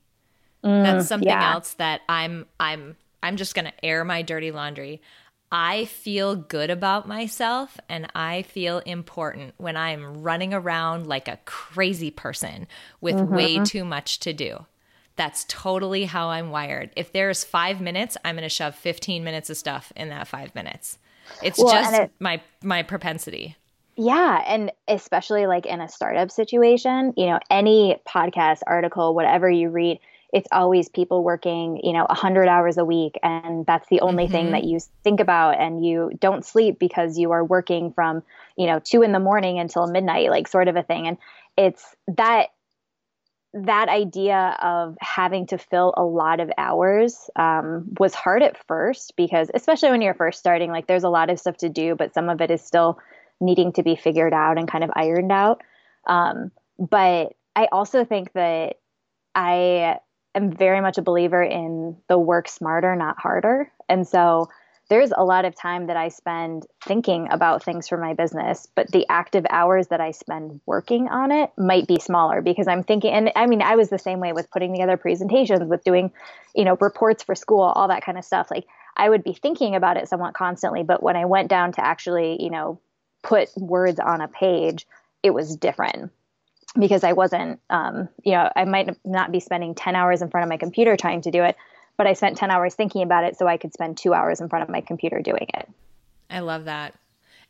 Mm, 0.64 0.83
that's 0.83 1.07
something 1.07 1.29
yeah. 1.29 1.53
else 1.53 1.72
that 1.74 2.03
i'm 2.09 2.44
i'm 2.59 2.96
I'm 3.23 3.37
just 3.37 3.55
going 3.55 3.67
to 3.67 3.85
air 3.85 4.05
my 4.05 4.23
dirty 4.23 4.51
laundry. 4.51 5.01
I 5.53 5.87
feel 5.87 6.37
good 6.37 6.71
about 6.71 7.09
myself 7.09 7.79
and 7.89 8.07
I 8.15 8.43
feel 8.43 8.79
important 8.81 9.55
when 9.57 9.77
I'm 9.77 10.23
running 10.23 10.55
around 10.55 11.07
like 11.09 11.27
a 11.27 11.41
crazy 11.45 12.11
person 12.11 12.69
with 13.01 13.17
mm-hmm. 13.17 13.35
way 13.35 13.65
too 13.65 13.85
much 13.85 14.21
to 14.21 14.33
do. 14.33 14.67
That's 15.17 15.45
totally 15.49 16.05
how 16.05 16.29
I'm 16.29 16.51
wired. 16.51 16.91
If 16.97 17.13
there's 17.13 17.43
five 17.43 17.81
minutes, 17.81 18.17
I'm 18.25 18.37
going 18.37 18.45
to 18.45 18.49
shove 18.49 18.77
15 18.77 19.25
minutes 19.25 19.51
of 19.51 19.57
stuff 19.57 19.93
in 19.97 20.09
that 20.11 20.29
five 20.29 20.55
minutes. 20.55 20.99
It's 21.43 21.59
well, 21.59 21.73
just 21.73 21.95
it, 21.95 22.13
my 22.19 22.41
my 22.63 22.83
propensity. 22.83 23.57
Yeah, 23.97 24.43
and 24.47 24.73
especially 24.89 25.47
like 25.47 25.67
in 25.67 25.81
a 25.81 25.89
startup 25.89 26.31
situation, 26.31 27.13
you 27.17 27.27
know, 27.27 27.39
any 27.51 28.01
podcast, 28.09 28.61
article, 28.67 29.15
whatever 29.15 29.51
you 29.51 29.69
read, 29.69 29.99
it's 30.33 30.49
always 30.53 30.88
people 30.88 31.25
working, 31.25 31.81
you 31.83 31.93
know, 31.93 32.05
100 32.09 32.47
hours 32.49 32.79
a 32.79 32.85
week 32.85 33.19
and 33.23 33.66
that's 33.66 33.88
the 33.88 34.01
only 34.01 34.25
mm-hmm. 34.25 34.33
thing 34.33 34.51
that 34.53 34.64
you 34.64 34.79
think 35.03 35.21
about 35.21 35.61
and 35.61 35.85
you 35.85 36.11
don't 36.21 36.45
sleep 36.45 36.79
because 36.79 37.19
you 37.19 37.33
are 37.33 37.45
working 37.45 37.93
from, 37.93 38.23
you 38.57 38.66
know, 38.66 38.81
2 38.83 39.03
in 39.03 39.12
the 39.12 39.19
morning 39.19 39.59
until 39.59 39.87
midnight 39.87 40.31
like 40.31 40.47
sort 40.49 40.69
of 40.69 40.77
a 40.77 40.83
thing 40.83 41.07
and 41.07 41.19
it's 41.57 41.85
that 42.16 42.49
that 43.53 43.88
idea 43.88 44.57
of 44.62 44.97
having 45.01 45.47
to 45.49 45.59
fill 45.59 45.93
a 45.97 46.05
lot 46.05 46.38
of 46.38 46.51
hours 46.57 47.29
um, 47.35 47.85
was 47.99 48.14
hard 48.14 48.45
at 48.45 48.57
first 48.69 49.14
because 49.16 49.51
especially 49.53 49.90
when 49.90 50.03
you're 50.03 50.14
first 50.14 50.38
starting 50.38 50.71
like 50.71 50.87
there's 50.87 51.03
a 51.03 51.09
lot 51.09 51.31
of 51.31 51.40
stuff 51.40 51.57
to 51.57 51.69
do 51.69 51.97
but 51.97 52.14
some 52.14 52.29
of 52.29 52.40
it 52.40 52.51
is 52.51 52.62
still 52.62 52.99
needing 53.40 53.73
to 53.73 53.83
be 53.83 53.97
figured 53.97 54.33
out 54.33 54.57
and 54.57 54.71
kind 54.71 54.85
of 54.85 54.90
ironed 54.95 55.33
out 55.33 55.62
um, 56.07 56.53
but 56.79 57.33
i 57.57 57.66
also 57.73 58.05
think 58.05 58.33
that 58.35 58.77
i 59.35 59.99
am 60.35 60.53
very 60.53 60.81
much 60.81 60.99
a 60.99 61.03
believer 61.03 61.43
in 61.43 61.97
the 62.09 62.19
work 62.19 62.49
smarter, 62.49 62.95
not 62.97 63.19
harder. 63.19 63.71
And 63.88 64.07
so 64.07 64.49
there's 64.88 65.12
a 65.16 65.25
lot 65.25 65.45
of 65.45 65.55
time 65.55 65.87
that 65.87 65.97
I 65.97 66.09
spend 66.09 66.66
thinking 66.85 67.29
about 67.31 67.62
things 67.62 67.87
for 67.88 67.97
my 67.97 68.12
business, 68.12 68.66
but 68.75 68.90
the 68.90 69.07
active 69.09 69.47
hours 69.49 69.87
that 69.87 70.01
I 70.01 70.11
spend 70.11 70.61
working 70.66 71.09
on 71.09 71.31
it 71.31 71.51
might 71.57 71.87
be 71.87 72.01
smaller 72.01 72.43
because 72.43 72.66
I'm 72.66 72.83
thinking, 72.83 73.12
and 73.12 73.31
I 73.37 73.47
mean, 73.47 73.62
I 73.62 73.77
was 73.77 73.88
the 73.88 74.01
same 74.01 74.19
way 74.19 74.33
with 74.33 74.51
putting 74.51 74.73
together 74.73 74.97
presentations, 74.97 75.62
with 75.62 75.85
doing, 75.85 76.11
you 76.57 76.64
know, 76.64 76.77
reports 76.81 77.23
for 77.23 77.37
school, 77.37 77.62
all 77.62 77.87
that 77.87 78.05
kind 78.05 78.19
of 78.19 78.25
stuff. 78.25 78.51
Like 78.51 78.66
I 78.97 79.09
would 79.09 79.23
be 79.23 79.33
thinking 79.33 79.77
about 79.77 79.97
it 79.97 80.09
somewhat 80.09 80.35
constantly, 80.35 80.83
but 80.83 81.05
when 81.05 81.16
I 81.16 81.25
went 81.25 81.49
down 81.49 81.71
to 81.73 81.85
actually, 81.85 82.43
you 82.43 82.51
know, 82.51 82.81
put 83.23 83.49
words 83.57 84.01
on 84.01 84.21
a 84.21 84.29
page, 84.29 84.88
it 85.23 85.31
was 85.31 85.55
different 85.55 86.11
because 86.79 87.05
I 87.05 87.13
wasn't, 87.13 87.61
um, 87.71 88.09
you 88.23 88.33
know, 88.33 88.51
I 88.55 88.64
might 88.64 88.97
not 89.05 89.33
be 89.33 89.41
spending 89.41 89.75
10 89.75 89.97
hours 89.97 90.23
in 90.23 90.31
front 90.31 90.45
of 90.45 90.49
my 90.49 90.57
computer 90.57 90.97
trying 90.97 91.23
to 91.23 91.31
do 91.31 91.43
it, 91.43 91.57
but 91.97 92.07
I 92.07 92.12
spent 92.12 92.37
10 92.37 92.51
hours 92.51 92.75
thinking 92.75 93.03
about 93.03 93.25
it 93.25 93.37
so 93.37 93.47
I 93.47 93.57
could 93.57 93.73
spend 93.73 93.99
two 93.99 94.14
hours 94.14 94.41
in 94.41 94.49
front 94.49 94.62
of 94.62 94.68
my 94.68 94.81
computer 94.81 95.21
doing 95.21 95.47
it. 95.55 95.68
I 96.31 96.41
love 96.41 96.66
that. 96.66 96.95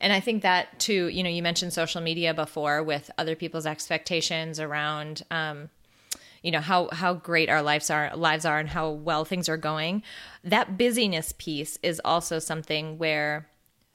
And 0.00 0.12
I 0.12 0.20
think 0.20 0.42
that 0.42 0.78
too, 0.80 1.08
you 1.08 1.22
know, 1.22 1.28
you 1.28 1.42
mentioned 1.42 1.74
social 1.74 2.00
media 2.00 2.32
before 2.32 2.82
with 2.82 3.10
other 3.18 3.36
people's 3.36 3.66
expectations 3.66 4.58
around, 4.58 5.22
um, 5.30 5.68
you 6.42 6.50
know 6.50 6.60
how 6.60 6.88
how 6.90 7.12
great 7.12 7.50
our 7.50 7.60
lives 7.60 7.90
are 7.90 8.16
lives 8.16 8.46
are 8.46 8.58
and 8.58 8.70
how 8.70 8.88
well 8.88 9.26
things 9.26 9.46
are 9.46 9.58
going 9.58 10.02
that 10.42 10.78
busyness 10.78 11.34
piece 11.36 11.78
is 11.82 12.00
also 12.02 12.38
something 12.38 12.96
where 12.96 13.49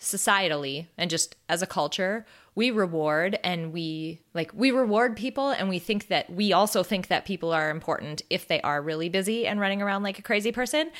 societally 0.05 0.87
and 0.97 1.09
just 1.09 1.35
as 1.49 1.61
a 1.61 1.67
culture, 1.67 2.25
we 2.53 2.71
reward 2.71 3.37
and 3.43 3.73
we 3.73 4.21
like 4.33 4.51
we 4.53 4.71
reward 4.71 5.17
people 5.17 5.49
and 5.49 5.67
we 5.67 5.79
think 5.79 6.07
that 6.07 6.29
we 6.29 6.53
also 6.53 6.83
think 6.83 7.07
that 7.07 7.25
people 7.25 7.51
are 7.51 7.69
important 7.69 8.21
if 8.29 8.47
they 8.47 8.61
are 8.61 8.81
really 8.81 9.09
busy 9.09 9.45
and 9.45 9.59
running 9.59 9.81
around 9.81 10.03
like 10.03 10.19
a 10.19 10.23
crazy 10.23 10.51
person. 10.51 10.91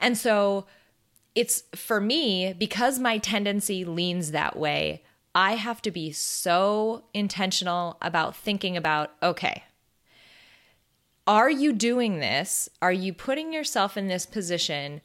And 0.00 0.18
so 0.18 0.66
it's 1.34 1.64
for 1.74 2.00
me 2.00 2.52
because 2.52 2.98
my 2.98 3.18
tendency 3.18 3.84
leans 3.84 4.32
that 4.32 4.56
way. 4.56 5.04
I 5.36 5.54
have 5.54 5.82
to 5.82 5.90
be 5.90 6.12
so 6.12 7.04
intentional 7.12 7.96
about 8.00 8.36
thinking 8.36 8.76
about 8.76 9.12
okay, 9.22 9.64
are 11.26 11.50
you 11.50 11.72
doing 11.72 12.18
this? 12.18 12.68
Are 12.82 12.92
you 12.92 13.12
putting 13.12 13.52
yourself 13.52 13.96
in 13.96 14.08
this 14.08 14.26
position 14.26 15.00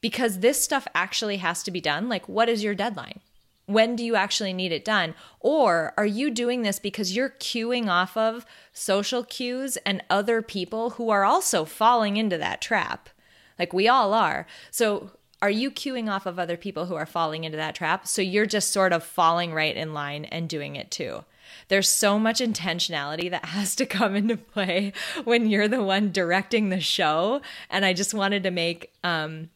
because 0.00 0.38
this 0.38 0.62
stuff 0.62 0.86
actually 0.94 1.38
has 1.38 1.62
to 1.62 1.70
be 1.70 1.80
done? 1.80 2.08
Like, 2.08 2.28
what 2.28 2.48
is 2.48 2.62
your 2.62 2.74
deadline? 2.74 3.20
When 3.66 3.94
do 3.94 4.04
you 4.04 4.16
actually 4.16 4.52
need 4.52 4.72
it 4.72 4.84
done? 4.84 5.14
Or 5.38 5.94
are 5.96 6.06
you 6.06 6.30
doing 6.30 6.62
this 6.62 6.78
because 6.78 7.14
you're 7.14 7.30
queuing 7.30 7.88
off 7.88 8.16
of 8.16 8.44
social 8.72 9.22
cues 9.22 9.76
and 9.78 10.02
other 10.10 10.42
people 10.42 10.90
who 10.90 11.10
are 11.10 11.24
also 11.24 11.64
falling 11.64 12.16
into 12.16 12.36
that 12.38 12.60
trap? 12.60 13.10
Like, 13.58 13.72
we 13.72 13.86
all 13.88 14.12
are. 14.14 14.46
So, 14.70 15.12
are 15.42 15.50
you 15.50 15.70
queuing 15.70 16.10
off 16.10 16.26
of 16.26 16.38
other 16.38 16.56
people 16.56 16.86
who 16.86 16.94
are 16.96 17.06
falling 17.06 17.44
into 17.44 17.56
that 17.56 17.74
trap? 17.74 18.06
So, 18.06 18.22
you're 18.22 18.46
just 18.46 18.72
sort 18.72 18.92
of 18.92 19.04
falling 19.04 19.54
right 19.54 19.76
in 19.76 19.94
line 19.94 20.24
and 20.26 20.48
doing 20.48 20.76
it 20.76 20.90
too 20.90 21.24
there's 21.68 21.88
so 21.88 22.18
much 22.18 22.40
intentionality 22.40 23.30
that 23.30 23.46
has 23.46 23.74
to 23.76 23.86
come 23.86 24.14
into 24.14 24.36
play 24.36 24.92
when 25.24 25.48
you're 25.48 25.68
the 25.68 25.82
one 25.82 26.12
directing 26.12 26.68
the 26.68 26.80
show. 26.80 27.40
And 27.68 27.84
I 27.84 27.92
just 27.92 28.14
wanted 28.14 28.42
to 28.42 28.50
make, 28.50 28.92
um, 29.04 29.50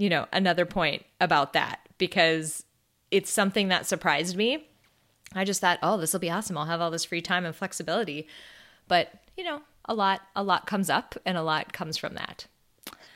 you 0.00 0.08
know, 0.08 0.26
another 0.32 0.64
point 0.64 1.04
about 1.20 1.52
that 1.52 1.80
because 1.98 2.64
it's 3.10 3.30
something 3.30 3.68
that 3.68 3.84
surprised 3.84 4.34
me. 4.34 4.66
I 5.34 5.44
just 5.44 5.60
thought, 5.60 5.78
oh, 5.82 5.98
this 5.98 6.14
will 6.14 6.20
be 6.20 6.30
awesome. 6.30 6.56
I'll 6.56 6.64
have 6.64 6.80
all 6.80 6.90
this 6.90 7.04
free 7.04 7.20
time 7.20 7.44
and 7.44 7.54
flexibility. 7.54 8.26
But, 8.88 9.12
you 9.36 9.44
know, 9.44 9.60
a 9.84 9.94
lot, 9.94 10.22
a 10.34 10.42
lot 10.42 10.66
comes 10.66 10.88
up 10.88 11.16
and 11.26 11.36
a 11.36 11.42
lot 11.42 11.74
comes 11.74 11.98
from 11.98 12.14
that. 12.14 12.46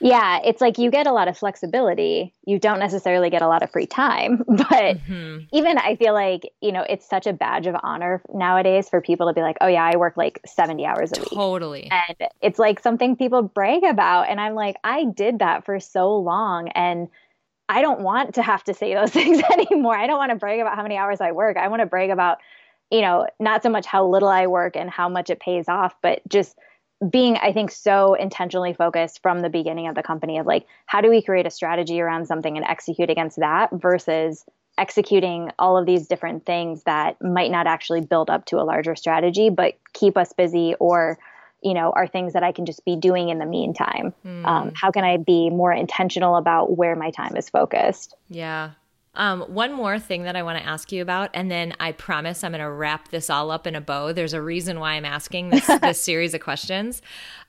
Yeah, 0.04 0.40
it's 0.44 0.60
like 0.60 0.76
you 0.76 0.90
get 0.90 1.06
a 1.06 1.12
lot 1.12 1.28
of 1.28 1.38
flexibility. 1.38 2.34
You 2.44 2.58
don't 2.58 2.78
necessarily 2.78 3.30
get 3.30 3.40
a 3.40 3.48
lot 3.48 3.62
of 3.62 3.70
free 3.70 3.86
time. 3.86 4.44
But 4.54 4.98
mm-hmm. 4.98 5.44
even 5.52 5.78
I 5.78 5.96
feel 5.96 6.12
like, 6.12 6.52
you 6.60 6.72
know, 6.72 6.84
it's 6.86 7.08
such 7.08 7.26
a 7.26 7.32
badge 7.32 7.66
of 7.66 7.74
honor 7.82 8.22
nowadays 8.32 8.88
for 8.88 9.00
people 9.00 9.28
to 9.28 9.32
be 9.32 9.40
like, 9.40 9.56
oh, 9.62 9.66
yeah, 9.66 9.82
I 9.82 9.96
work 9.96 10.16
like 10.16 10.40
70 10.46 10.84
hours 10.84 11.12
a 11.16 11.20
week. 11.20 11.30
Totally. 11.30 11.90
And 11.90 12.28
it's 12.42 12.58
like 12.58 12.80
something 12.80 13.16
people 13.16 13.42
brag 13.42 13.82
about. 13.82 14.28
And 14.28 14.40
I'm 14.40 14.54
like, 14.54 14.76
I 14.84 15.06
did 15.06 15.38
that 15.38 15.64
for 15.64 15.80
so 15.80 16.16
long. 16.16 16.68
And 16.68 17.08
I 17.70 17.80
don't 17.80 18.00
want 18.00 18.34
to 18.34 18.42
have 18.42 18.62
to 18.64 18.74
say 18.74 18.94
those 18.94 19.10
things 19.18 19.42
anymore. 19.52 19.96
I 19.96 20.06
don't 20.06 20.18
want 20.18 20.30
to 20.32 20.36
brag 20.36 20.60
about 20.60 20.76
how 20.76 20.82
many 20.82 20.98
hours 20.98 21.22
I 21.22 21.32
work. 21.32 21.56
I 21.56 21.68
want 21.68 21.80
to 21.80 21.86
brag 21.86 22.10
about, 22.10 22.38
you 22.90 23.00
know, 23.00 23.26
not 23.40 23.62
so 23.62 23.70
much 23.70 23.86
how 23.86 24.06
little 24.06 24.28
I 24.28 24.48
work 24.48 24.76
and 24.76 24.90
how 24.90 25.08
much 25.08 25.30
it 25.30 25.40
pays 25.40 25.66
off, 25.66 25.94
but 26.02 26.20
just 26.28 26.58
being 27.10 27.36
i 27.38 27.52
think 27.52 27.70
so 27.70 28.14
intentionally 28.14 28.72
focused 28.72 29.20
from 29.22 29.40
the 29.40 29.48
beginning 29.48 29.88
of 29.88 29.94
the 29.94 30.02
company 30.02 30.38
of 30.38 30.46
like 30.46 30.66
how 30.86 31.00
do 31.00 31.10
we 31.10 31.22
create 31.22 31.46
a 31.46 31.50
strategy 31.50 32.00
around 32.00 32.26
something 32.26 32.56
and 32.56 32.66
execute 32.66 33.10
against 33.10 33.38
that 33.38 33.70
versus 33.72 34.44
executing 34.76 35.50
all 35.58 35.76
of 35.78 35.86
these 35.86 36.08
different 36.08 36.44
things 36.44 36.82
that 36.84 37.20
might 37.22 37.50
not 37.50 37.66
actually 37.66 38.00
build 38.00 38.28
up 38.28 38.44
to 38.44 38.56
a 38.56 38.64
larger 38.64 38.96
strategy 38.96 39.50
but 39.50 39.74
keep 39.92 40.16
us 40.16 40.32
busy 40.32 40.74
or 40.80 41.18
you 41.62 41.74
know 41.74 41.92
are 41.94 42.06
things 42.06 42.32
that 42.32 42.42
i 42.42 42.52
can 42.52 42.66
just 42.66 42.84
be 42.84 42.96
doing 42.96 43.28
in 43.28 43.38
the 43.38 43.46
meantime. 43.46 44.12
Mm. 44.24 44.44
um, 44.44 44.72
how 44.74 44.90
can 44.90 45.04
i 45.04 45.16
be 45.16 45.50
more 45.50 45.72
intentional 45.72 46.36
about 46.36 46.76
where 46.76 46.96
my 46.96 47.10
time 47.10 47.36
is 47.36 47.48
focused? 47.48 48.14
Yeah 48.28 48.70
um, 49.16 49.42
one 49.42 49.72
more 49.72 49.98
thing 49.98 50.24
that 50.24 50.36
I 50.36 50.42
want 50.42 50.58
to 50.58 50.66
ask 50.66 50.90
you 50.92 51.02
about, 51.02 51.30
and 51.34 51.50
then 51.50 51.74
I 51.80 51.92
promise 51.92 52.42
I'm 52.42 52.52
going 52.52 52.60
to 52.60 52.70
wrap 52.70 53.08
this 53.08 53.30
all 53.30 53.50
up 53.50 53.66
in 53.66 53.74
a 53.74 53.80
bow. 53.80 54.12
There's 54.12 54.32
a 54.32 54.42
reason 54.42 54.80
why 54.80 54.92
I'm 54.92 55.04
asking 55.04 55.50
this, 55.50 55.66
this 55.82 56.00
series 56.00 56.34
of 56.34 56.40
questions. 56.40 57.02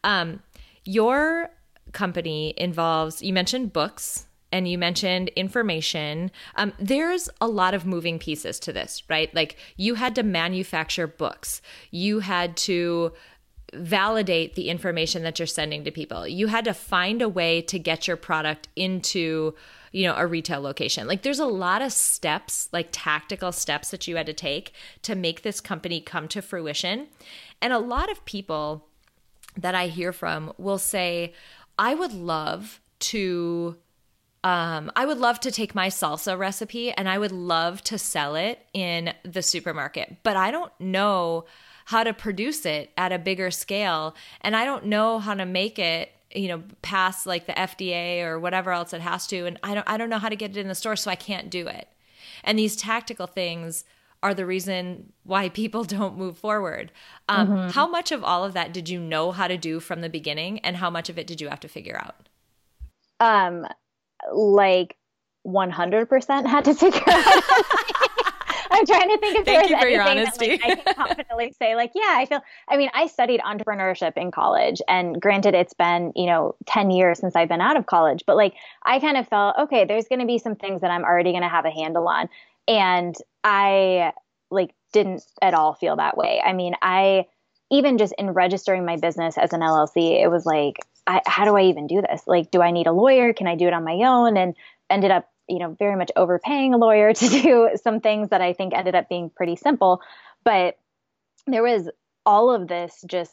Um, 0.03 0.41
your 0.84 1.49
company 1.91 2.53
involves, 2.57 3.22
you 3.22 3.34
mentioned 3.34 3.74
books 3.74 4.28
and 4.51 4.68
you 4.68 4.78
mentioned 4.78 5.30
information. 5.30 6.32
Um, 6.55 6.74
there's 6.80 7.30
a 7.41 7.47
lot 7.47 7.74
of 7.74 7.86
moving 7.86 8.20
pieces 8.20 8.59
to 8.61 8.72
this, 8.72 9.03
right? 9.09 9.34
Like 9.34 9.57
you 9.76 9.95
had 9.95 10.16
to 10.16 10.24
manufacture 10.24 11.07
books, 11.07 11.61
you 11.91 12.20
had 12.20 12.55
to 12.57 13.13
validate 13.74 14.55
the 14.55 14.70
information 14.70 15.24
that 15.24 15.39
you're 15.39 15.45
sending 15.47 15.84
to 15.84 15.91
people, 15.91 16.28
you 16.28 16.47
had 16.47 16.66
to 16.66 16.74
find 16.74 17.22
a 17.22 17.30
way 17.30 17.61
to 17.63 17.80
get 17.80 18.07
your 18.07 18.18
product 18.18 18.68
into 18.76 19.55
you 19.96 20.06
know, 20.06 20.16
a 20.18 20.28
retail 20.28 20.60
location. 20.60 21.08
Like 21.08 21.22
there's 21.22 21.39
a 21.39 21.46
lot 21.46 21.82
of 21.82 21.93
steps, 21.93 22.68
like 22.74 22.89
tactical 22.91 23.54
steps 23.54 23.91
that 23.91 24.10
you 24.10 24.18
had 24.18 24.26
to 24.26 24.34
take 24.34 24.74
to 25.04 25.16
make 25.16 25.41
this 25.41 25.62
company 25.62 26.02
come 26.02 26.28
to 26.28 26.41
fruition. 26.41 27.08
And 27.62 27.72
a 27.72 27.80
lot 27.80 28.12
of 28.12 28.26
people 28.26 28.89
that 29.56 29.74
I 29.74 29.88
hear 29.88 30.12
from 30.12 30.52
will 30.58 30.80
say, 30.80 31.34
I 31.80 31.96
would 31.96 32.12
love 32.12 32.82
to 33.00 33.78
um, 34.43 34.91
I 34.98 35.06
would 35.06 35.18
love 35.18 35.39
to 35.39 35.50
take 35.50 35.74
my 35.74 35.88
salsa 35.88 36.38
recipe 36.38 36.91
and 36.91 37.08
I 37.08 37.18
would 37.18 37.32
love 37.32 37.82
to 37.84 37.98
sell 37.98 38.36
it 38.36 38.60
in 38.74 39.14
the 39.24 39.41
supermarket, 39.41 40.18
but 40.24 40.36
I 40.36 40.52
don't 40.52 40.74
know 40.78 41.46
how 41.86 42.04
to 42.04 42.14
produce 42.14 42.66
it 42.66 42.91
at 42.98 43.14
a 43.14 43.18
bigger 43.18 43.50
scale 43.50 44.14
and 44.41 44.56
I 44.58 44.66
don't 44.66 44.86
know 44.86 45.20
how 45.20 45.36
to 45.36 45.46
make 45.46 45.80
it 45.80 46.12
you 46.36 46.48
know 46.48 46.64
pass 46.82 47.26
like 47.26 47.46
the 47.46 47.54
FDA 47.54 48.24
or 48.24 48.40
whatever 48.40 48.72
else 48.72 48.94
it 48.94 49.02
has 49.02 49.26
to 49.28 49.46
and 49.46 49.60
I 49.64 49.74
don't 49.74 49.90
I 49.90 49.98
don't 49.98 50.10
know 50.10 50.20
how 50.20 50.30
to 50.30 50.36
get 50.36 50.52
it 50.52 50.58
in 50.58 50.68
the 50.68 50.76
store 50.76 50.96
so 50.96 51.10
I 51.10 51.16
can't 51.16 51.50
do 51.50 51.68
it. 51.68 51.88
And 52.44 52.60
these 52.60 52.76
tactical 52.76 53.28
things 53.28 53.86
are 54.24 54.34
the 54.34 54.46
reason 54.46 55.14
why 55.24 55.50
people 55.62 55.84
don't 55.84 56.18
move 56.18 56.38
forward. 56.38 56.92
Um, 57.30 57.48
mm-hmm. 57.48 57.70
How 57.70 57.88
much 57.88 58.12
of 58.12 58.24
all 58.24 58.44
of 58.44 58.54
that 58.54 58.74
did 58.74 58.90
you 58.90 59.00
know 59.00 59.32
how 59.32 59.48
to 59.48 59.58
do 59.58 59.80
from 59.80 60.02
the 60.02 60.10
beginning, 60.10 60.60
and 60.60 60.78
how 60.78 60.90
much 60.90 61.10
of 61.10 61.18
it 61.18 61.28
did 61.28 61.40
you 61.40 61.50
have 61.50 61.60
to 61.62 61.68
figure 61.68 61.98
out? 61.98 62.30
Um, 63.20 63.66
like 64.34 64.98
100% 65.46 66.48
had 66.48 66.66
to 66.66 66.74
figure 66.74 67.04
out. 67.08 67.44
I'm 68.72 68.86
trying 68.86 69.09
to 69.09 69.18
think 69.18 69.38
if 69.39 69.45
Thank 69.45 69.70
there's 69.70 69.84
anything 69.84 70.24
that 70.24 70.39
like, 70.39 70.63
I 70.63 70.76
can 70.76 70.95
confidently 70.95 71.53
say, 71.59 71.76
like, 71.76 71.91
yeah, 71.95 72.13
I 72.16 72.26
feel. 72.26 72.41
I 72.68 72.78
mean, 72.78 72.89
I 72.93 73.07
studied 73.07 73.41
entrepreneurship 73.41 74.13
in 74.18 74.32
college, 74.32 74.82
and 74.88 75.22
granted, 75.22 75.53
it's 75.53 75.74
been 75.74 76.11
you 76.16 76.26
know 76.26 76.55
10 76.66 76.91
years 76.91 77.20
since 77.20 77.36
I've 77.36 77.49
been 77.49 77.61
out 77.61 77.78
of 77.78 77.86
college, 77.86 78.24
but 78.26 78.36
like, 78.36 78.53
I 78.86 78.99
kind 78.99 79.18
of 79.18 79.28
felt 79.28 79.55
okay. 79.59 79.86
There's 79.86 80.07
going 80.07 80.22
to 80.22 80.26
be 80.26 80.38
some 80.38 80.55
things 80.55 80.82
that 80.82 80.91
I'm 80.91 81.03
already 81.03 81.32
going 81.32 81.43
to 81.43 81.49
have 81.49 81.66
a 81.66 81.72
handle 81.72 82.07
on, 82.07 82.30
and 82.68 83.16
I 83.43 84.13
like 84.51 84.74
didn't 84.93 85.24
at 85.41 85.53
all 85.53 85.74
feel 85.74 85.95
that 85.97 86.18
way. 86.18 86.41
I 86.43 86.53
mean, 86.53 86.76
I 86.82 87.26
even 87.72 87.97
just 87.97 88.13
in 88.18 88.32
registering 88.32 88.86
my 88.86 88.97
business 88.97 89.38
as 89.38 89.53
an 89.53 89.61
LLC, 89.61 90.22
it 90.22 90.30
was 90.30 90.45
like, 90.45 90.78
I, 91.07 91.22
how 91.26 91.45
do 91.45 91.55
I 91.55 91.63
even 91.63 91.88
do 91.88 92.01
this? 92.01 92.24
Like, 92.28 92.51
do 92.51 92.61
I 92.61 92.72
need 92.72 92.88
a 92.88 92.91
lawyer? 92.91 93.34
Can 93.34 93.47
I 93.47 93.55
do 93.55 93.68
it 93.68 93.74
on 93.74 93.84
my 93.84 93.95
own? 94.05 94.38
And 94.38 94.55
ended 94.89 95.11
up 95.11 95.30
you 95.48 95.60
know, 95.60 95.76
very 95.78 95.96
much 95.96 96.12
overpaying 96.16 96.74
a 96.74 96.78
lawyer 96.78 97.14
to 97.14 97.30
do 97.30 97.70
some 97.82 98.00
things 98.00 98.30
that 98.30 98.41
I 98.41 98.54
think 98.54 98.74
ended 98.74 98.96
up 98.96 99.10
being 99.10 99.30
pretty 99.30 99.56
simple. 99.56 100.02
But 100.43 100.78
there 101.48 101.64
was 101.64 101.89
all 102.26 102.52
of 102.52 102.68
this 102.68 103.04
just 103.08 103.32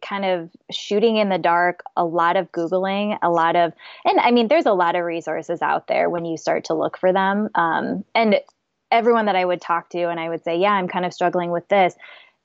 kind 0.00 0.24
of 0.24 0.50
shooting 0.70 1.16
in 1.16 1.28
the 1.28 1.38
dark, 1.38 1.82
a 1.96 2.04
lot 2.04 2.36
of 2.36 2.50
Googling, 2.52 3.18
a 3.22 3.30
lot 3.30 3.56
of, 3.56 3.72
and 4.04 4.18
I 4.20 4.30
mean, 4.30 4.48
there's 4.48 4.66
a 4.66 4.72
lot 4.72 4.96
of 4.96 5.04
resources 5.04 5.60
out 5.62 5.88
there 5.88 6.08
when 6.08 6.24
you 6.24 6.36
start 6.36 6.64
to 6.64 6.74
look 6.74 6.96
for 6.96 7.12
them. 7.12 7.48
Um, 7.54 8.04
and 8.14 8.40
everyone 8.90 9.26
that 9.26 9.36
I 9.36 9.44
would 9.44 9.60
talk 9.60 9.90
to, 9.90 10.08
and 10.08 10.18
I 10.18 10.28
would 10.28 10.42
say, 10.42 10.58
yeah, 10.58 10.72
I'm 10.72 10.88
kind 10.88 11.04
of 11.04 11.12
struggling 11.12 11.50
with 11.50 11.68
this, 11.68 11.94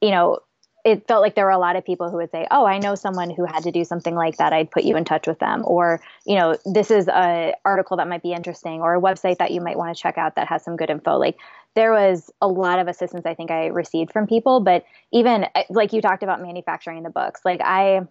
you 0.01 0.11
know, 0.11 0.39
it 0.86 1.07
felt 1.07 1.23
like 1.23 1.33
there 1.33 1.45
were 1.45 1.51
a 1.51 1.57
lot 1.57 1.75
of 1.75 1.83
people 1.83 2.11
who 2.11 2.17
would 2.17 2.29
say, 2.29 2.47
"Oh, 2.51 2.65
I 2.65 2.77
know 2.77 2.93
someone 2.93 3.31
who 3.31 3.43
had 3.43 3.63
to 3.63 3.71
do 3.71 3.83
something 3.83 4.15
like 4.15 4.38
that. 4.38 4.53
I'd 4.53 4.69
put 4.69 4.83
you 4.83 4.95
in 4.95 5.03
touch 5.03 5.25
with 5.25 5.39
them." 5.39 5.63
Or, 5.65 5.99
you 6.25 6.36
know, 6.36 6.55
this 6.63 6.91
is 6.91 7.07
a 7.07 7.55
article 7.65 7.97
that 7.97 8.07
might 8.07 8.21
be 8.21 8.33
interesting 8.33 8.81
or 8.81 8.93
a 8.93 9.01
website 9.01 9.39
that 9.39 9.49
you 9.49 9.61
might 9.61 9.77
want 9.77 9.95
to 9.95 10.01
check 10.01 10.19
out 10.19 10.36
that 10.36 10.47
has 10.47 10.63
some 10.63 10.77
good 10.77 10.91
info. 10.91 11.17
Like 11.17 11.38
there 11.73 11.91
was 11.91 12.31
a 12.39 12.47
lot 12.47 12.77
of 12.77 12.88
assistance 12.88 13.25
I 13.25 13.33
think 13.33 13.49
I 13.49 13.67
received 13.67 14.13
from 14.13 14.27
people, 14.27 14.59
but 14.59 14.86
even 15.11 15.47
uh, 15.55 15.63
like 15.71 15.91
you 15.91 16.01
talked 16.01 16.21
about 16.21 16.39
manufacturing 16.39 17.01
the 17.01 17.09
books. 17.09 17.41
Like 17.43 17.61
I 17.61 18.01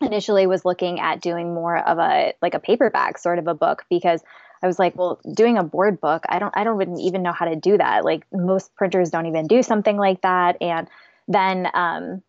initially 0.00 0.46
was 0.46 0.64
looking 0.64 1.00
at 1.00 1.20
doing 1.20 1.52
more 1.52 1.76
of 1.76 1.98
a 1.98 2.32
like 2.40 2.54
a 2.54 2.60
paperback 2.60 3.18
sort 3.18 3.38
of 3.38 3.46
a 3.46 3.54
book 3.54 3.84
because 3.90 4.22
I 4.62 4.66
was 4.66 4.78
like, 4.78 4.96
well, 4.96 5.20
doing 5.34 5.58
a 5.58 5.62
board 5.62 6.00
book, 6.00 6.24
I 6.30 6.38
don't 6.38 6.56
I 6.56 6.64
don't 6.64 6.98
even 6.98 7.22
know 7.22 7.32
how 7.32 7.44
to 7.44 7.56
do 7.56 7.76
that. 7.76 8.06
Like 8.06 8.24
most 8.32 8.74
printers 8.74 9.10
don't 9.10 9.26
even 9.26 9.46
do 9.46 9.62
something 9.62 9.98
like 9.98 10.22
that 10.22 10.56
and 10.62 10.88
then 11.30 11.68
um, 11.72 12.22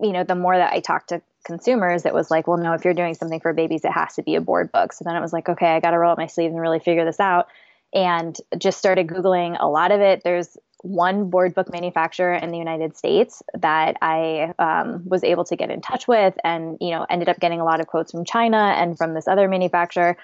you 0.00 0.12
know 0.12 0.24
the 0.24 0.34
more 0.34 0.56
that 0.56 0.72
i 0.72 0.80
talked 0.80 1.10
to 1.10 1.20
consumers 1.44 2.04
it 2.04 2.14
was 2.14 2.30
like 2.30 2.46
well 2.46 2.56
no 2.56 2.72
if 2.72 2.84
you're 2.84 2.94
doing 2.94 3.14
something 3.14 3.40
for 3.40 3.52
babies 3.52 3.84
it 3.84 3.92
has 3.92 4.14
to 4.14 4.22
be 4.22 4.34
a 4.34 4.40
board 4.40 4.72
book. 4.72 4.92
So 4.92 5.04
then 5.04 5.16
it 5.16 5.20
was 5.20 5.32
like 5.32 5.48
okay 5.48 5.76
i 5.76 5.80
got 5.80 5.90
to 5.90 5.98
roll 5.98 6.12
up 6.12 6.18
my 6.18 6.26
sleeves 6.26 6.52
and 6.52 6.60
really 6.60 6.80
figure 6.80 7.04
this 7.04 7.20
out. 7.20 7.48
And 7.94 8.36
just 8.58 8.78
started 8.78 9.06
googling 9.06 9.56
a 9.58 9.68
lot 9.68 9.90
of 9.90 10.00
it. 10.00 10.22
There's 10.24 10.56
one 10.82 11.30
board 11.30 11.54
book 11.54 11.72
manufacturer 11.72 12.34
in 12.34 12.50
the 12.50 12.58
united 12.58 12.96
states 12.96 13.42
that 13.58 13.96
i 14.02 14.52
um, 14.58 15.02
was 15.06 15.24
able 15.24 15.44
to 15.44 15.56
get 15.56 15.70
in 15.70 15.80
touch 15.80 16.06
with 16.06 16.34
and 16.44 16.76
you 16.80 16.90
know 16.90 17.06
ended 17.08 17.28
up 17.28 17.40
getting 17.40 17.60
a 17.60 17.64
lot 17.64 17.80
of 17.80 17.86
quotes 17.86 18.12
from 18.12 18.24
china 18.24 18.74
and 18.76 18.96
from 18.96 19.14
this 19.14 19.26
other 19.26 19.48
manufacturer. 19.48 20.16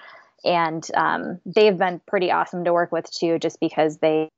And 0.45 0.85
um, 0.93 1.39
they've 1.45 1.77
been 1.77 2.01
pretty 2.05 2.31
awesome 2.31 2.65
to 2.65 2.73
work 2.73 2.91
with 2.91 3.09
too, 3.09 3.39
just 3.39 3.59
because 3.59 3.97
they, 3.97 4.29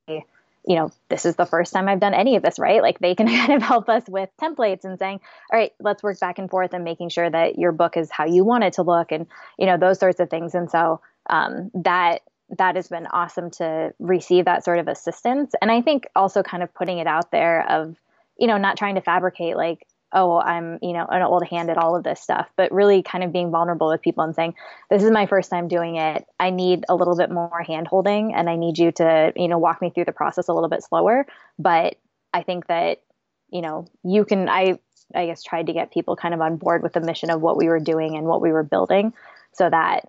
you 0.67 0.75
know, 0.75 0.91
this 1.09 1.25
is 1.25 1.35
the 1.35 1.45
first 1.45 1.73
time 1.73 1.87
I've 1.87 1.99
done 1.99 2.13
any 2.13 2.35
of 2.35 2.43
this, 2.43 2.57
right? 2.57 2.81
Like 2.81 2.99
they 2.99 3.15
can 3.15 3.27
kind 3.45 3.53
of 3.53 3.61
help 3.61 3.89
us 3.89 4.03
with 4.07 4.29
templates 4.41 4.83
and 4.83 4.97
saying, 4.97 5.19
all 5.51 5.59
right, 5.59 5.71
let's 5.79 6.03
work 6.03 6.19
back 6.19 6.39
and 6.39 6.49
forth 6.49 6.73
and 6.73 6.83
making 6.83 7.09
sure 7.09 7.29
that 7.29 7.57
your 7.57 7.71
book 7.71 7.97
is 7.97 8.09
how 8.11 8.25
you 8.25 8.43
want 8.43 8.63
it 8.63 8.73
to 8.73 8.83
look, 8.83 9.11
and 9.11 9.27
you 9.57 9.65
know 9.65 9.77
those 9.77 9.99
sorts 9.99 10.19
of 10.19 10.29
things. 10.29 10.55
And 10.55 10.69
so 10.69 11.01
um, 11.29 11.71
that 11.75 12.21
that 12.57 12.75
has 12.75 12.87
been 12.87 13.07
awesome 13.07 13.49
to 13.49 13.93
receive 13.99 14.45
that 14.45 14.63
sort 14.63 14.79
of 14.79 14.87
assistance. 14.87 15.53
And 15.61 15.71
I 15.71 15.81
think 15.81 16.07
also 16.15 16.43
kind 16.43 16.63
of 16.63 16.73
putting 16.73 16.99
it 16.99 17.07
out 17.07 17.31
there 17.31 17.67
of, 17.69 17.95
you 18.37 18.47
know, 18.47 18.57
not 18.57 18.77
trying 18.77 18.95
to 18.95 19.01
fabricate 19.01 19.57
like 19.57 19.87
oh, 20.15 20.39
I'm, 20.39 20.79
you 20.81 20.93
know, 20.93 21.05
an 21.09 21.21
old 21.21 21.45
hand 21.45 21.69
at 21.69 21.77
all 21.77 21.95
of 21.95 22.03
this 22.03 22.21
stuff, 22.21 22.47
but 22.55 22.71
really 22.71 23.03
kind 23.03 23.23
of 23.23 23.33
being 23.33 23.51
vulnerable 23.51 23.89
with 23.89 24.01
people 24.01 24.23
and 24.23 24.33
saying, 24.33 24.55
this 24.89 25.03
is 25.03 25.11
my 25.11 25.27
first 25.27 25.49
time 25.49 25.67
doing 25.67 25.97
it. 25.97 26.25
I 26.39 26.49
need 26.49 26.85
a 26.87 26.95
little 26.95 27.17
bit 27.17 27.29
more 27.29 27.61
hand 27.61 27.87
holding 27.87 28.33
and 28.33 28.49
I 28.49 28.55
need 28.55 28.77
you 28.77 28.93
to, 28.93 29.33
you 29.35 29.49
know, 29.49 29.57
walk 29.57 29.81
me 29.81 29.89
through 29.89 30.05
the 30.05 30.13
process 30.13 30.47
a 30.47 30.53
little 30.53 30.69
bit 30.69 30.83
slower. 30.83 31.27
But 31.59 31.97
I 32.33 32.43
think 32.43 32.67
that, 32.67 33.01
you 33.49 33.61
know, 33.61 33.87
you 34.03 34.23
can, 34.23 34.47
I, 34.47 34.79
I 35.13 35.25
guess 35.25 35.43
tried 35.43 35.67
to 35.67 35.73
get 35.73 35.91
people 35.91 36.15
kind 36.15 36.33
of 36.33 36.39
on 36.39 36.55
board 36.55 36.81
with 36.81 36.93
the 36.93 37.01
mission 37.01 37.29
of 37.29 37.41
what 37.41 37.57
we 37.57 37.67
were 37.67 37.81
doing 37.81 38.15
and 38.15 38.25
what 38.25 38.41
we 38.41 38.53
were 38.53 38.63
building 38.63 39.13
so 39.51 39.69
that 39.69 40.05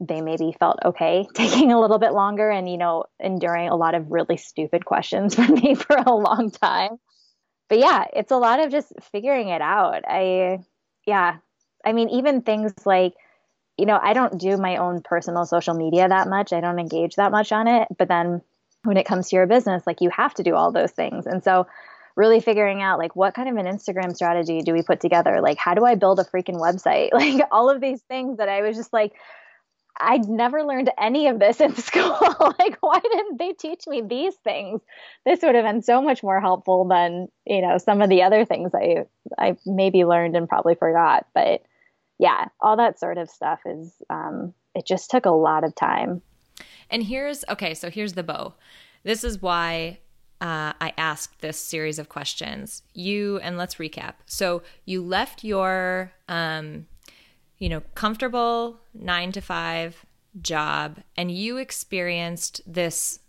they 0.00 0.20
maybe 0.20 0.54
felt 0.58 0.80
okay 0.84 1.26
taking 1.34 1.72
a 1.72 1.80
little 1.80 1.98
bit 1.98 2.12
longer 2.12 2.50
and 2.50 2.68
you 2.68 2.76
know 2.76 3.04
enduring 3.20 3.68
a 3.68 3.76
lot 3.76 3.94
of 3.94 4.10
really 4.10 4.36
stupid 4.36 4.84
questions 4.84 5.34
from 5.36 5.54
me 5.54 5.76
for 5.76 5.96
a 5.96 6.12
long 6.12 6.50
time 6.50 6.98
but 7.74 7.80
yeah, 7.80 8.04
it's 8.12 8.30
a 8.30 8.36
lot 8.36 8.60
of 8.60 8.70
just 8.70 8.92
figuring 9.10 9.48
it 9.48 9.60
out. 9.60 10.04
I, 10.06 10.60
yeah, 11.08 11.38
I 11.84 11.92
mean, 11.92 12.08
even 12.10 12.42
things 12.42 12.72
like, 12.86 13.14
you 13.76 13.84
know, 13.84 13.98
I 14.00 14.12
don't 14.12 14.38
do 14.38 14.56
my 14.56 14.76
own 14.76 15.02
personal 15.02 15.44
social 15.44 15.74
media 15.74 16.08
that 16.08 16.28
much. 16.28 16.52
I 16.52 16.60
don't 16.60 16.78
engage 16.78 17.16
that 17.16 17.32
much 17.32 17.50
on 17.50 17.66
it. 17.66 17.88
But 17.98 18.06
then 18.06 18.42
when 18.84 18.96
it 18.96 19.06
comes 19.06 19.28
to 19.28 19.36
your 19.36 19.48
business, 19.48 19.88
like 19.88 20.00
you 20.00 20.08
have 20.10 20.34
to 20.34 20.44
do 20.44 20.54
all 20.54 20.70
those 20.70 20.92
things. 20.92 21.26
And 21.26 21.42
so, 21.42 21.66
really 22.14 22.38
figuring 22.38 22.80
out 22.80 23.00
like 23.00 23.16
what 23.16 23.34
kind 23.34 23.48
of 23.48 23.56
an 23.56 23.66
Instagram 23.66 24.14
strategy 24.14 24.62
do 24.62 24.72
we 24.72 24.82
put 24.82 25.00
together? 25.00 25.40
Like, 25.40 25.58
how 25.58 25.74
do 25.74 25.84
I 25.84 25.96
build 25.96 26.20
a 26.20 26.24
freaking 26.24 26.60
website? 26.60 27.10
Like, 27.12 27.44
all 27.50 27.70
of 27.70 27.80
these 27.80 28.02
things 28.02 28.38
that 28.38 28.48
I 28.48 28.62
was 28.62 28.76
just 28.76 28.92
like, 28.92 29.14
I'd 30.00 30.28
never 30.28 30.64
learned 30.64 30.90
any 30.98 31.28
of 31.28 31.38
this 31.38 31.60
in 31.60 31.74
school. 31.76 32.18
like, 32.58 32.76
why 32.80 32.98
didn't 32.98 33.38
they 33.38 33.52
teach 33.52 33.86
me 33.86 34.02
these 34.02 34.34
things? 34.36 34.80
This 35.24 35.42
would 35.42 35.54
have 35.54 35.64
been 35.64 35.82
so 35.82 36.02
much 36.02 36.22
more 36.22 36.40
helpful 36.40 36.86
than, 36.86 37.28
you 37.46 37.62
know, 37.62 37.78
some 37.78 38.02
of 38.02 38.08
the 38.10 38.22
other 38.22 38.44
things 38.44 38.72
I 38.74 39.04
I 39.38 39.56
maybe 39.64 40.04
learned 40.04 40.36
and 40.36 40.48
probably 40.48 40.74
forgot. 40.74 41.26
But 41.34 41.62
yeah, 42.18 42.48
all 42.60 42.76
that 42.76 42.98
sort 42.98 43.18
of 43.18 43.30
stuff 43.30 43.60
is 43.66 43.92
um, 44.10 44.54
it 44.74 44.86
just 44.86 45.10
took 45.10 45.26
a 45.26 45.30
lot 45.30 45.64
of 45.64 45.74
time. 45.74 46.22
And 46.90 47.02
here's 47.02 47.44
okay, 47.48 47.74
so 47.74 47.90
here's 47.90 48.14
the 48.14 48.22
bow. 48.22 48.54
This 49.02 49.24
is 49.24 49.40
why 49.42 49.98
uh, 50.40 50.72
I 50.80 50.92
asked 50.96 51.40
this 51.40 51.58
series 51.58 51.98
of 51.98 52.08
questions. 52.08 52.82
You 52.92 53.38
and 53.38 53.56
let's 53.56 53.76
recap. 53.76 54.14
So 54.26 54.62
you 54.84 55.02
left 55.02 55.44
your 55.44 56.12
um, 56.28 56.86
you 57.58 57.68
know, 57.68 57.80
comfortable 57.94 58.80
nine 58.92 59.32
to 59.32 59.40
five 59.40 60.04
job 60.40 60.98
and 61.16 61.30
you 61.30 61.58
experienced 61.58 62.60
this 62.66 63.20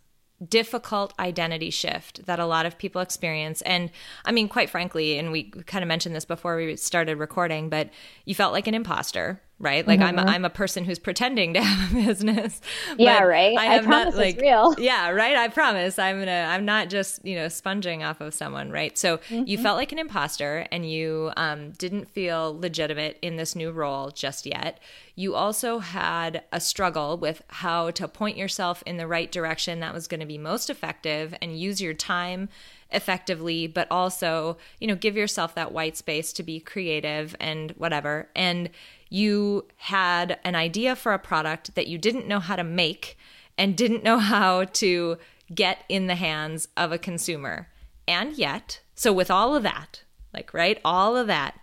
difficult 0.46 1.14
identity 1.18 1.70
shift 1.70 2.26
that 2.26 2.40
a 2.40 2.46
lot 2.46 2.66
of 2.66 2.78
people 2.78 3.02
experience. 3.02 3.62
And 3.62 3.90
I 4.26 4.32
mean, 4.32 4.50
quite 4.50 4.70
frankly, 4.70 5.18
and 5.18 5.32
we 5.32 5.44
kind 5.52 5.84
of 5.84 5.88
mentioned 5.88 6.16
this 6.16 6.26
before 6.26 6.58
we 6.58 6.76
started 6.76 7.18
recording, 7.18 7.70
but 7.70 7.90
you 8.26 8.36
felt 8.36 8.54
like 8.54 8.68
an 8.68 8.74
imposter 8.74 9.42
right? 9.60 9.88
Like 9.88 10.00
mm-hmm. 10.00 10.20
I'm 10.20 10.28
a, 10.28 10.32
I'm 10.32 10.46
a 10.46 10.50
person 10.50 10.84
who's 10.84 11.00
pretending 11.00 11.54
to 11.54 11.62
have 11.64 11.92
a 11.92 12.06
business. 12.06 12.62
Yeah, 12.98 13.24
right. 13.24 13.58
I, 13.58 13.78
I 13.78 13.80
promise 13.80 14.16
not, 14.16 14.16
like, 14.16 14.36
it's 14.36 14.42
real. 14.42 14.76
Yeah, 14.80 15.10
right. 15.10 15.36
I 15.36 15.48
promise. 15.48 15.98
I'm 15.98 16.20
gonna. 16.20 16.48
I'm 16.50 16.66
not 16.66 16.90
just 16.90 17.26
you 17.26 17.36
know 17.36 17.48
sponging 17.48 18.04
off 18.04 18.22
of 18.22 18.34
someone, 18.34 18.72
right? 18.72 18.98
So 18.98 19.18
mm-hmm. 19.18 19.44
you 19.48 19.58
felt 19.58 19.78
like 19.78 19.92
an 19.92 20.00
imposter, 20.00 20.68
and 20.72 20.90
you 20.90 21.32
um, 21.38 21.72
didn't 21.72 22.10
feel 22.10 22.58
legitimate 22.60 23.18
in 23.22 23.38
this 23.38 23.56
new 23.56 23.72
role 23.72 24.12
just 24.12 24.46
yet. 24.46 24.80
You 25.16 25.34
also 25.36 25.80
had 25.80 26.44
a 26.52 26.60
struggle 26.60 27.18
with 27.18 27.42
how 27.48 27.92
to 27.92 28.08
point 28.08 28.38
yourself 28.38 28.84
in 28.86 28.98
the 28.98 29.08
right 29.08 29.32
direction 29.32 29.80
that 29.80 29.94
was 29.94 30.08
going 30.08 30.20
to 30.20 30.26
be 30.26 30.38
most 30.38 30.70
effective, 30.70 31.34
and 31.42 31.58
use 31.58 31.82
your 31.82 31.94
time 31.94 32.50
effectively, 32.92 33.68
but 33.68 33.88
also, 33.90 34.58
you 34.80 34.88
know, 34.88 34.96
give 34.96 35.18
yourself 35.18 35.56
that 35.56 35.72
white 35.72 35.98
space 35.98 36.32
to 36.34 36.44
be 36.44 36.60
creative 36.60 37.36
and 37.40 37.72
whatever. 37.72 38.30
And 38.36 38.70
you 39.10 39.66
had 39.78 40.40
an 40.44 40.56
idea 40.56 40.96
for 40.96 41.14
a 41.14 41.20
product 41.20 41.76
that 41.76 41.88
you 41.88 41.98
didn't 41.98 42.28
know 42.28 42.40
how 42.40 42.56
to 42.56 42.64
make 42.64 43.18
and 43.58 43.78
didn't 43.78 44.04
know 44.04 44.20
how 44.34 44.66
to 44.66 45.18
get 45.54 45.84
in 45.90 46.08
the 46.08 46.16
hands 46.16 46.68
of 46.76 46.92
a 46.92 46.98
consumer. 46.98 47.68
And 48.08 48.38
yet, 48.38 48.82
so 48.96 49.12
with 49.14 49.32
all 49.32 49.56
of 49.56 49.64
that, 49.64 50.04
like, 50.34 50.54
right, 50.54 50.80
all 50.84 51.16
of 51.16 51.28
that, 51.28 51.60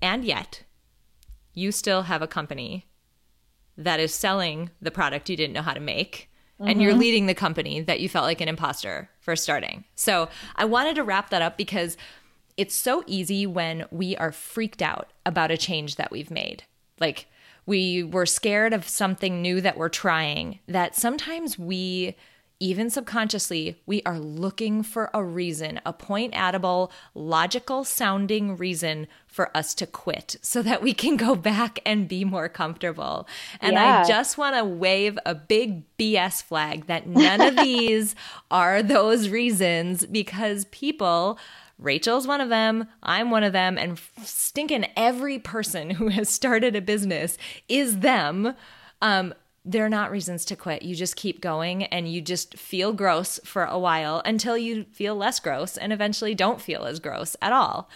and 0.00 0.24
yet, 0.24 0.62
you 1.54 1.72
still 1.72 2.02
have 2.02 2.22
a 2.22 2.26
company 2.26 2.86
that 3.76 4.00
is 4.00 4.14
selling 4.14 4.70
the 4.80 4.90
product 4.90 5.28
you 5.28 5.36
didn't 5.36 5.54
know 5.54 5.62
how 5.62 5.72
to 5.72 5.80
make. 5.80 6.30
Mm-hmm. 6.60 6.70
And 6.70 6.82
you're 6.82 6.90
mm-hmm. 6.92 7.00
leading 7.00 7.26
the 7.26 7.34
company 7.34 7.80
that 7.82 8.00
you 8.00 8.08
felt 8.08 8.24
like 8.24 8.40
an 8.40 8.48
imposter 8.48 9.08
for 9.20 9.36
starting. 9.36 9.84
So 9.94 10.28
I 10.56 10.64
wanted 10.64 10.96
to 10.96 11.04
wrap 11.04 11.30
that 11.30 11.42
up 11.42 11.56
because 11.56 11.96
it's 12.56 12.74
so 12.74 13.04
easy 13.06 13.46
when 13.46 13.86
we 13.92 14.16
are 14.16 14.32
freaked 14.32 14.82
out 14.82 15.12
about 15.24 15.52
a 15.52 15.56
change 15.56 15.94
that 15.96 16.10
we've 16.10 16.30
made. 16.30 16.64
Like 17.00 17.26
we 17.66 18.02
were 18.02 18.26
scared 18.26 18.72
of 18.72 18.88
something 18.88 19.42
new 19.42 19.60
that 19.60 19.76
we're 19.76 19.88
trying, 19.88 20.58
that 20.66 20.96
sometimes 20.96 21.58
we 21.58 22.16
even 22.60 22.90
subconsciously, 22.90 23.80
we 23.86 24.02
are 24.04 24.18
looking 24.18 24.82
for 24.82 25.10
a 25.14 25.22
reason, 25.22 25.80
a 25.86 25.92
point 25.92 26.34
addable, 26.34 26.90
logical 27.14 27.84
sounding 27.84 28.56
reason 28.56 29.06
for 29.26 29.56
us 29.56 29.74
to 29.74 29.86
quit 29.86 30.36
so 30.42 30.62
that 30.62 30.82
we 30.82 30.92
can 30.92 31.16
go 31.16 31.34
back 31.36 31.78
and 31.86 32.08
be 32.08 32.24
more 32.24 32.48
comfortable. 32.48 33.28
And 33.60 33.74
yeah. 33.74 34.02
I 34.02 34.08
just 34.08 34.38
want 34.38 34.56
to 34.56 34.64
wave 34.64 35.18
a 35.24 35.34
big 35.34 35.84
BS 35.98 36.42
flag 36.42 36.86
that 36.86 37.06
none 37.06 37.40
of 37.40 37.56
these 37.64 38.16
are 38.50 38.82
those 38.82 39.28
reasons 39.28 40.04
because 40.06 40.64
people 40.66 41.38
Rachel's 41.78 42.26
one 42.26 42.40
of 42.40 42.48
them, 42.48 42.88
I'm 43.02 43.30
one 43.30 43.44
of 43.44 43.52
them, 43.52 43.78
and 43.78 44.00
stinking 44.22 44.86
every 44.96 45.38
person 45.38 45.90
who 45.98 46.08
has 46.08 46.28
started 46.28 46.74
a 46.74 46.80
business 46.80 47.38
is 47.68 48.00
them. 48.00 48.54
Um, 49.00 49.34
they're 49.64 49.88
not 49.88 50.10
reasons 50.10 50.44
to 50.46 50.56
quit. 50.56 50.82
You 50.82 50.94
just 50.94 51.14
keep 51.16 51.40
going 51.40 51.84
and 51.84 52.10
you 52.10 52.22
just 52.22 52.56
feel 52.56 52.92
gross 52.92 53.38
for 53.44 53.64
a 53.64 53.78
while 53.78 54.22
until 54.24 54.56
you 54.56 54.84
feel 54.92 55.14
less 55.14 55.38
gross 55.40 55.76
and 55.76 55.92
eventually 55.92 56.34
don't 56.34 56.60
feel 56.60 56.84
as 56.84 57.00
gross 57.00 57.36
at 57.42 57.52
all. 57.52 57.90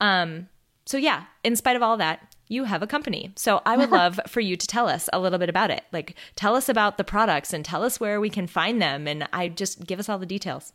Um, 0.00 0.48
so, 0.86 0.96
yeah, 0.96 1.24
in 1.44 1.54
spite 1.54 1.76
of 1.76 1.82
all 1.82 1.98
that, 1.98 2.34
you 2.48 2.64
have 2.64 2.82
a 2.82 2.86
company. 2.86 3.32
So, 3.36 3.60
I 3.66 3.76
would 3.76 3.90
love 3.90 4.18
for 4.26 4.40
you 4.40 4.56
to 4.56 4.66
tell 4.66 4.88
us 4.88 5.10
a 5.12 5.20
little 5.20 5.38
bit 5.38 5.50
about 5.50 5.70
it. 5.70 5.84
Like, 5.92 6.14
tell 6.34 6.56
us 6.56 6.66
about 6.66 6.96
the 6.96 7.04
products 7.04 7.52
and 7.52 7.62
tell 7.62 7.84
us 7.84 8.00
where 8.00 8.22
we 8.22 8.30
can 8.30 8.46
find 8.46 8.80
them. 8.80 9.06
And 9.06 9.28
I 9.30 9.48
just 9.48 9.86
give 9.86 9.98
us 9.98 10.08
all 10.08 10.18
the 10.18 10.24
details. 10.24 10.72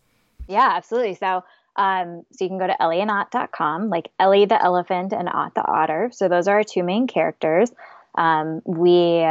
Yeah, 0.48 0.72
absolutely. 0.76 1.16
So, 1.16 1.44
um, 1.76 2.24
so 2.32 2.46
you 2.46 2.50
can 2.50 2.60
go 2.60 2.68
to 2.68 2.76
ellieandott.com, 2.80 3.90
like 3.90 4.10
Ellie 4.20 4.46
the 4.46 4.62
elephant 4.62 5.14
and 5.14 5.28
Ott 5.28 5.56
the 5.56 5.66
otter. 5.66 6.10
So 6.14 6.28
those 6.28 6.48
are 6.48 6.58
our 6.58 6.64
two 6.64 6.84
main 6.84 7.08
characters. 7.08 7.72
Um, 8.16 8.62
we 8.66 9.26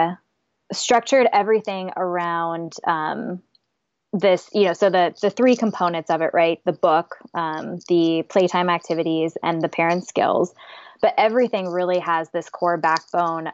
structured 0.72 1.28
everything 1.32 1.90
around 1.96 2.72
um, 2.84 3.42
this, 4.12 4.48
you 4.52 4.64
know, 4.64 4.72
so 4.72 4.90
the 4.90 5.14
the 5.22 5.30
three 5.30 5.56
components 5.56 6.10
of 6.10 6.20
it, 6.20 6.30
right? 6.34 6.60
The 6.64 6.72
book, 6.72 7.16
um, 7.34 7.78
the 7.88 8.24
playtime 8.28 8.68
activities, 8.68 9.36
and 9.42 9.62
the 9.62 9.68
parent 9.68 10.06
skills. 10.06 10.52
But 11.00 11.14
everything 11.18 11.68
really 11.68 11.98
has 12.00 12.28
this 12.30 12.48
core 12.48 12.76
backbone 12.76 13.48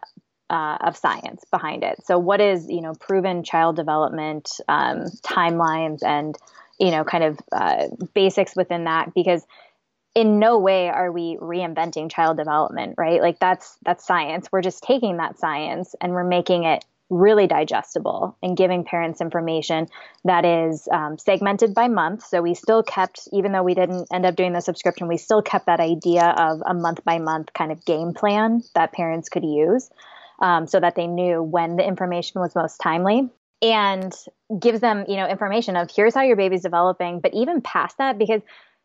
uh, 0.51 0.79
of 0.81 0.97
science 0.97 1.45
behind 1.51 1.85
it. 1.85 2.05
So, 2.05 2.19
what 2.19 2.41
is 2.41 2.69
you 2.69 2.81
know 2.81 2.95
proven 2.95 3.45
child 3.45 3.77
development 3.77 4.51
um, 4.69 5.05
timelines 5.23 6.03
and 6.03 6.37
you 6.79 6.91
know, 6.91 7.05
kind 7.05 7.25
of 7.25 7.39
uh, 7.53 7.89
basics 8.15 8.55
within 8.55 8.85
that 8.85 9.15
because 9.15 9.45
in 10.15 10.39
no 10.39 10.59
way 10.59 10.89
are 10.89 11.13
we 11.13 11.37
reinventing 11.41 12.11
child 12.11 12.37
development, 12.37 12.95
right? 12.99 13.21
Like 13.21 13.39
that's 13.39 13.77
that's 13.85 14.07
science. 14.07 14.49
We're 14.51 14.63
just 14.63 14.83
taking 14.83 15.19
that 15.19 15.39
science 15.39 15.95
and 16.01 16.13
we're 16.13 16.25
making 16.25 16.65
it 16.65 16.85
really 17.11 17.47
digestible 17.47 18.37
and 18.43 18.57
giving 18.57 18.85
parents 18.85 19.21
information 19.21 19.87
that 20.25 20.45
is 20.45 20.89
um, 20.93 21.17
segmented 21.19 21.73
by 21.73 21.89
month. 21.89 22.23
So 22.23 22.43
we 22.43 22.55
still 22.55 22.83
kept, 22.83 23.29
even 23.33 23.53
though 23.53 23.63
we 23.63 23.75
didn't 23.75 24.09
end 24.13 24.27
up 24.27 24.37
doing 24.37 24.53
the 24.53 24.61
subscription, 24.61 25.09
we 25.09 25.17
still 25.17 25.41
kept 25.41 25.67
that 25.67 25.81
idea 25.81 26.25
of 26.25 26.61
a 26.67 26.75
month 26.75 27.03
by 27.05 27.19
month 27.19 27.53
kind 27.55 27.73
of 27.73 27.85
game 27.85 28.13
plan 28.13 28.63
that 28.75 28.93
parents 28.93 29.29
could 29.31 29.45
use 29.45 29.89
um, 30.41 30.67
so 30.67 30.81
that 30.81 30.97
they 30.97 31.07
knew 31.07 31.43
when 31.43 31.77
the 31.77 31.87
information 31.87 32.41
was 32.41 32.55
most 32.55 32.79
timely 32.79 33.31
and 33.61 34.13
gives 34.59 34.81
them, 34.81 35.05
you 35.09 35.17
know, 35.17 35.27
information 35.27 35.77
of 35.77 35.91
here's 35.95 36.15
how 36.15 36.23
your 36.23 36.37
baby's 36.37 36.63
developing, 36.63 37.21
but 37.21 37.33
even 37.35 37.61
past 37.61 37.99
that, 37.99 38.19
because 38.19 38.43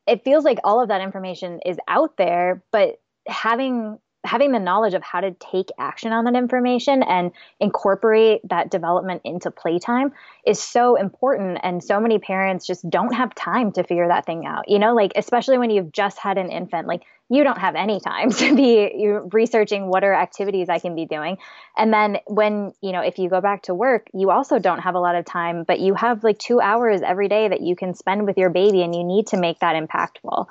it 0.07 0.23
feels 0.23 0.43
like 0.43 0.59
all 0.63 0.81
of 0.81 0.89
that 0.89 1.01
information 1.01 1.59
is 1.65 1.77
out 1.87 2.17
there, 2.17 2.63
but 2.71 2.99
having 3.27 3.99
having 4.25 4.53
the 4.53 4.59
knowledge 4.59 4.93
of 4.93 5.03
how 5.03 5.19
to 5.19 5.31
take 5.31 5.67
action 5.77 6.13
on 6.13 6.23
that 6.23 6.35
information 6.35 7.03
and 7.03 7.33
incorporate 7.59 8.39
that 8.47 8.71
development 8.71 9.21
into 9.25 9.51
playtime 9.51 10.13
is 10.47 10.63
so 10.63 10.95
important. 10.95 11.59
And 11.61 11.83
so 11.83 11.99
many 11.99 12.19
parents 12.19 12.65
just 12.65 12.89
don't 12.89 13.13
have 13.13 13.35
time 13.35 13.73
to 13.73 13.83
figure 13.83 14.07
that 14.07 14.25
thing 14.25 14.45
out 14.45 14.69
you 14.69 14.79
know 14.79 14.93
like 14.93 15.11
especially 15.15 15.57
when 15.57 15.69
you've 15.69 15.91
just 15.91 16.17
had 16.17 16.37
an 16.37 16.49
infant 16.49 16.87
like 16.87 17.03
you 17.33 17.43
don't 17.43 17.57
have 17.57 17.73
any 17.75 17.99
time 17.99 18.29
to 18.41 18.55
be 18.55 19.07
researching 19.31 19.87
what 19.87 20.03
are 20.03 20.13
activities 20.13 20.69
I 20.69 20.77
can 20.77 20.95
be 20.95 21.05
doing. 21.05 21.37
And 21.75 21.91
then 21.91 22.17
when, 22.27 22.73
you 22.81 22.91
know, 22.91 23.01
if 23.01 23.17
you 23.17 23.29
go 23.29 23.41
back 23.41 23.63
to 23.63 23.73
work, 23.73 24.07
you 24.13 24.29
also 24.29 24.59
don't 24.59 24.79
have 24.79 24.93
a 24.93 24.99
lot 24.99 25.15
of 25.15 25.25
time, 25.25 25.63
but 25.63 25.79
you 25.79 25.95
have 25.95 26.23
like 26.23 26.37
two 26.37 26.61
hours 26.61 27.01
every 27.01 27.27
day 27.27 27.47
that 27.47 27.61
you 27.61 27.75
can 27.75 27.95
spend 27.95 28.27
with 28.27 28.37
your 28.37 28.51
baby 28.51 28.83
and 28.83 28.93
you 28.93 29.03
need 29.03 29.27
to 29.27 29.37
make 29.37 29.59
that 29.59 29.75
impactful. 29.75 30.45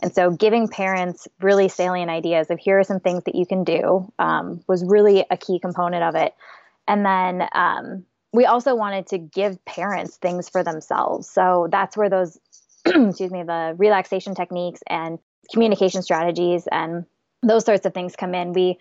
And 0.00 0.14
so 0.14 0.30
giving 0.30 0.68
parents 0.68 1.26
really 1.40 1.68
salient 1.68 2.10
ideas 2.10 2.50
of 2.50 2.60
here 2.60 2.78
are 2.78 2.84
some 2.84 3.00
things 3.00 3.24
that 3.24 3.34
you 3.34 3.44
can 3.44 3.64
do 3.64 4.12
um, 4.18 4.62
was 4.68 4.84
really 4.84 5.24
a 5.28 5.36
key 5.36 5.58
component 5.58 6.04
of 6.04 6.14
it. 6.14 6.34
And 6.86 7.04
then, 7.04 7.48
um, 7.52 8.04
we 8.30 8.44
also 8.44 8.74
wanted 8.74 9.06
to 9.08 9.18
give 9.18 9.64
parents 9.64 10.16
things 10.16 10.50
for 10.50 10.62
themselves. 10.62 11.30
So 11.30 11.66
that's 11.70 11.96
where 11.96 12.10
those, 12.10 12.38
excuse 12.84 13.30
me, 13.30 13.42
the 13.42 13.74
relaxation 13.78 14.34
techniques 14.34 14.80
and 14.86 15.18
communication 15.52 16.02
strategies 16.02 16.66
and 16.70 17.04
those 17.42 17.64
sorts 17.64 17.86
of 17.86 17.94
things 17.94 18.16
come 18.16 18.34
in. 18.34 18.52
We 18.52 18.78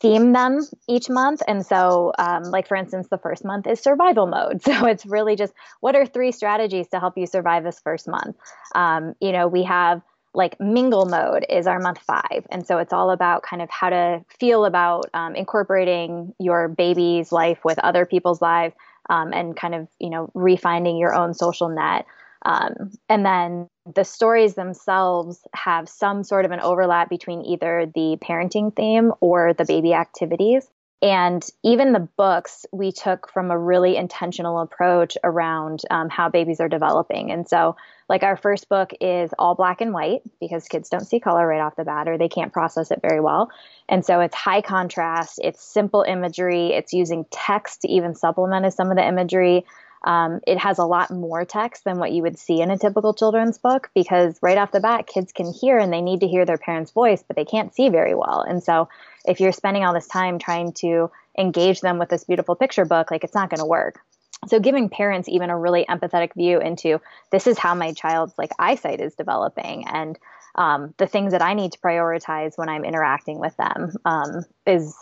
theme 0.00 0.32
them 0.32 0.60
each 0.88 1.10
month. 1.10 1.42
And 1.46 1.64
so, 1.64 2.12
um, 2.18 2.44
like 2.44 2.66
for 2.68 2.76
instance, 2.76 3.08
the 3.10 3.18
first 3.18 3.44
month 3.44 3.66
is 3.66 3.80
survival 3.80 4.26
mode. 4.26 4.62
So 4.74 4.86
it's 4.86 5.04
really 5.04 5.36
just 5.36 5.52
what 5.80 5.94
are 5.94 6.06
three 6.06 6.32
strategies 6.32 6.88
to 6.88 7.00
help 7.00 7.18
you 7.18 7.26
survive 7.26 7.64
this 7.64 7.80
first 7.80 8.08
month? 8.08 8.36
Um, 8.74 9.14
you 9.20 9.32
know, 9.32 9.46
we 9.46 9.62
have 9.64 10.02
like 10.34 10.58
mingle 10.58 11.06
mode 11.06 11.46
is 11.48 11.66
our 11.66 11.78
month 11.78 11.98
five. 11.98 12.46
And 12.50 12.66
so 12.66 12.78
it's 12.78 12.92
all 12.92 13.10
about 13.10 13.42
kind 13.42 13.62
of 13.62 13.70
how 13.70 13.90
to 13.90 14.24
feel 14.40 14.64
about 14.64 15.08
um, 15.14 15.36
incorporating 15.36 16.34
your 16.40 16.68
baby's 16.68 17.30
life 17.30 17.58
with 17.64 17.78
other 17.78 18.04
people's 18.04 18.42
lives 18.42 18.74
um, 19.08 19.32
and 19.32 19.56
kind 19.56 19.74
of, 19.74 19.86
you 20.00 20.10
know, 20.10 20.30
refinding 20.34 20.98
your 20.98 21.14
own 21.14 21.34
social 21.34 21.68
net. 21.68 22.06
Um, 22.44 22.90
and 23.08 23.24
then 23.24 23.68
the 23.92 24.04
stories 24.04 24.54
themselves 24.54 25.46
have 25.52 25.88
some 25.88 26.24
sort 26.24 26.44
of 26.44 26.50
an 26.52 26.60
overlap 26.60 27.10
between 27.10 27.42
either 27.42 27.90
the 27.94 28.16
parenting 28.22 28.74
theme 28.74 29.12
or 29.20 29.52
the 29.52 29.64
baby 29.64 29.92
activities. 29.92 30.68
And 31.02 31.46
even 31.62 31.92
the 31.92 32.08
books 32.16 32.64
we 32.72 32.90
took 32.90 33.30
from 33.30 33.50
a 33.50 33.58
really 33.58 33.94
intentional 33.94 34.58
approach 34.60 35.18
around 35.22 35.82
um, 35.90 36.08
how 36.08 36.30
babies 36.30 36.60
are 36.60 36.68
developing. 36.68 37.30
And 37.30 37.46
so, 37.46 37.76
like, 38.08 38.22
our 38.22 38.38
first 38.38 38.70
book 38.70 38.92
is 39.02 39.30
all 39.38 39.54
black 39.54 39.82
and 39.82 39.92
white 39.92 40.22
because 40.40 40.66
kids 40.66 40.88
don't 40.88 41.04
see 41.04 41.20
color 41.20 41.46
right 41.46 41.60
off 41.60 41.76
the 41.76 41.84
bat 41.84 42.08
or 42.08 42.16
they 42.16 42.30
can't 42.30 42.54
process 42.54 42.90
it 42.90 43.00
very 43.02 43.20
well. 43.20 43.50
And 43.86 44.02
so, 44.02 44.20
it's 44.20 44.34
high 44.34 44.62
contrast, 44.62 45.40
it's 45.44 45.62
simple 45.62 46.06
imagery, 46.08 46.68
it's 46.68 46.94
using 46.94 47.26
text 47.30 47.82
to 47.82 47.88
even 47.88 48.14
supplement 48.14 48.72
some 48.72 48.90
of 48.90 48.96
the 48.96 49.06
imagery. 49.06 49.66
Um, 50.04 50.40
it 50.46 50.58
has 50.58 50.78
a 50.78 50.84
lot 50.84 51.10
more 51.10 51.44
text 51.46 51.84
than 51.84 51.98
what 51.98 52.12
you 52.12 52.22
would 52.22 52.38
see 52.38 52.60
in 52.60 52.70
a 52.70 52.78
typical 52.78 53.14
children's 53.14 53.56
book 53.56 53.90
because 53.94 54.38
right 54.42 54.58
off 54.58 54.70
the 54.70 54.80
bat, 54.80 55.06
kids 55.06 55.32
can 55.32 55.50
hear 55.50 55.78
and 55.78 55.92
they 55.92 56.02
need 56.02 56.20
to 56.20 56.28
hear 56.28 56.44
their 56.44 56.58
parents' 56.58 56.92
voice, 56.92 57.24
but 57.26 57.36
they 57.36 57.44
can't 57.44 57.74
see 57.74 57.88
very 57.88 58.14
well. 58.14 58.42
And 58.42 58.62
so 58.62 58.88
if 59.24 59.40
you're 59.40 59.52
spending 59.52 59.84
all 59.84 59.94
this 59.94 60.06
time 60.06 60.38
trying 60.38 60.72
to 60.74 61.10
engage 61.38 61.80
them 61.80 61.98
with 61.98 62.10
this 62.10 62.24
beautiful 62.24 62.54
picture 62.54 62.84
book, 62.84 63.10
like 63.10 63.24
it's 63.24 63.34
not 63.34 63.48
going 63.48 63.60
to 63.60 63.66
work. 63.66 64.00
So 64.46 64.60
giving 64.60 64.90
parents 64.90 65.28
even 65.28 65.48
a 65.48 65.58
really 65.58 65.86
empathetic 65.86 66.34
view 66.34 66.60
into 66.60 67.00
this 67.32 67.46
is 67.46 67.58
how 67.58 67.74
my 67.74 67.92
child's 67.92 68.34
like 68.36 68.50
eyesight 68.58 69.00
is 69.00 69.14
developing 69.14 69.86
and 69.88 70.18
um, 70.56 70.94
the 70.98 71.06
things 71.06 71.32
that 71.32 71.42
I 71.42 71.54
need 71.54 71.72
to 71.72 71.78
prioritize 71.78 72.56
when 72.56 72.68
I'm 72.68 72.84
interacting 72.84 73.40
with 73.40 73.56
them 73.56 73.92
um, 74.04 74.44
is 74.66 74.94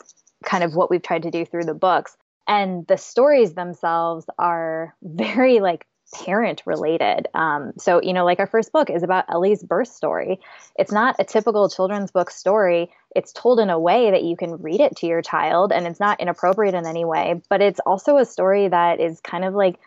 kind 0.45 0.65
of 0.65 0.75
what 0.75 0.91
we've 0.91 1.03
tried 1.03 1.25
to 1.25 1.31
do 1.31 1.45
through 1.45 1.65
the 1.65 1.75
books 1.75 2.17
and 2.47 2.87
the 2.87 2.97
stories 2.97 3.55
themselves 3.55 4.27
are 4.39 4.95
very 5.03 5.61
like 5.61 5.87
parent 6.13 6.63
related. 6.67 7.27
Um, 7.35 7.73
so, 7.79 8.03
you 8.03 8.13
know, 8.13 8.25
like 8.25 8.39
our 8.39 8.47
first 8.47 8.71
book 8.73 8.91
is 8.91 9.03
about 9.03 9.25
Ellie's 9.29 9.63
birth 9.63 9.89
story. 9.89 10.41
It's 10.79 10.93
not 10.93 11.17
a 11.19 11.25
typical 11.25 11.69
children's 11.69 12.11
book 12.11 12.31
story. 12.31 12.91
It's 13.17 13.33
told 13.33 13.61
in 13.61 13.71
a 13.71 13.79
way 13.79 14.11
that 14.11 14.23
you 14.23 14.37
can 14.37 14.63
read 14.63 14.81
it 14.81 14.97
to 14.97 15.07
your 15.07 15.23
child 15.23 15.73
and 15.73 15.87
it's 15.87 16.01
not 16.01 16.21
inappropriate 16.21 16.75
in 16.75 16.87
any 16.87 17.05
way, 17.05 17.41
but 17.49 17.63
it's 17.63 17.81
also 17.81 18.19
a 18.19 18.25
story 18.25 18.69
that 18.69 19.01
is 19.01 19.21
kind 19.21 19.45
of 19.45 19.55
like 19.55 19.81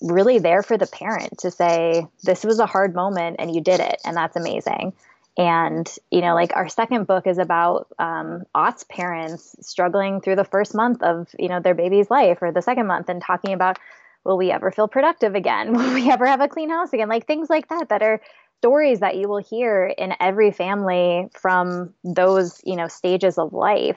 really 0.00 0.38
there 0.38 0.62
for 0.62 0.76
the 0.76 0.86
parent 0.86 1.38
to 1.38 1.50
say, 1.50 2.06
this 2.24 2.44
was 2.44 2.58
a 2.58 2.66
hard 2.66 2.94
moment 2.94 3.36
and 3.38 3.54
you 3.54 3.60
did 3.60 3.80
it. 3.80 4.00
And 4.04 4.16
that's 4.16 4.36
amazing. 4.36 4.92
And, 5.38 5.88
you 6.10 6.20
know, 6.20 6.34
like 6.34 6.54
our 6.56 6.68
second 6.68 7.06
book 7.06 7.28
is 7.28 7.38
about 7.38 7.86
um, 8.00 8.42
Ott's 8.56 8.84
parents 8.84 9.54
struggling 9.60 10.20
through 10.20 10.34
the 10.34 10.44
first 10.44 10.74
month 10.74 11.00
of, 11.00 11.28
you 11.38 11.48
know, 11.48 11.60
their 11.60 11.76
baby's 11.76 12.10
life 12.10 12.38
or 12.42 12.50
the 12.50 12.60
second 12.60 12.88
month 12.88 13.08
and 13.08 13.22
talking 13.22 13.52
about, 13.52 13.78
will 14.24 14.36
we 14.36 14.50
ever 14.50 14.72
feel 14.72 14.88
productive 14.88 15.36
again? 15.36 15.72
Will 15.76 15.94
we 15.94 16.10
ever 16.10 16.26
have 16.26 16.40
a 16.40 16.48
clean 16.48 16.70
house 16.70 16.92
again? 16.92 17.08
Like 17.08 17.26
things 17.26 17.48
like 17.48 17.68
that, 17.68 17.88
that 17.88 18.02
are 18.02 18.20
stories 18.58 18.98
that 18.98 19.16
you 19.16 19.28
will 19.28 19.38
hear 19.38 19.86
in 19.86 20.12
every 20.18 20.50
family 20.50 21.28
from 21.32 21.94
those, 22.02 22.60
you 22.64 22.74
know, 22.74 22.88
stages 22.88 23.38
of 23.38 23.52
life 23.52 23.96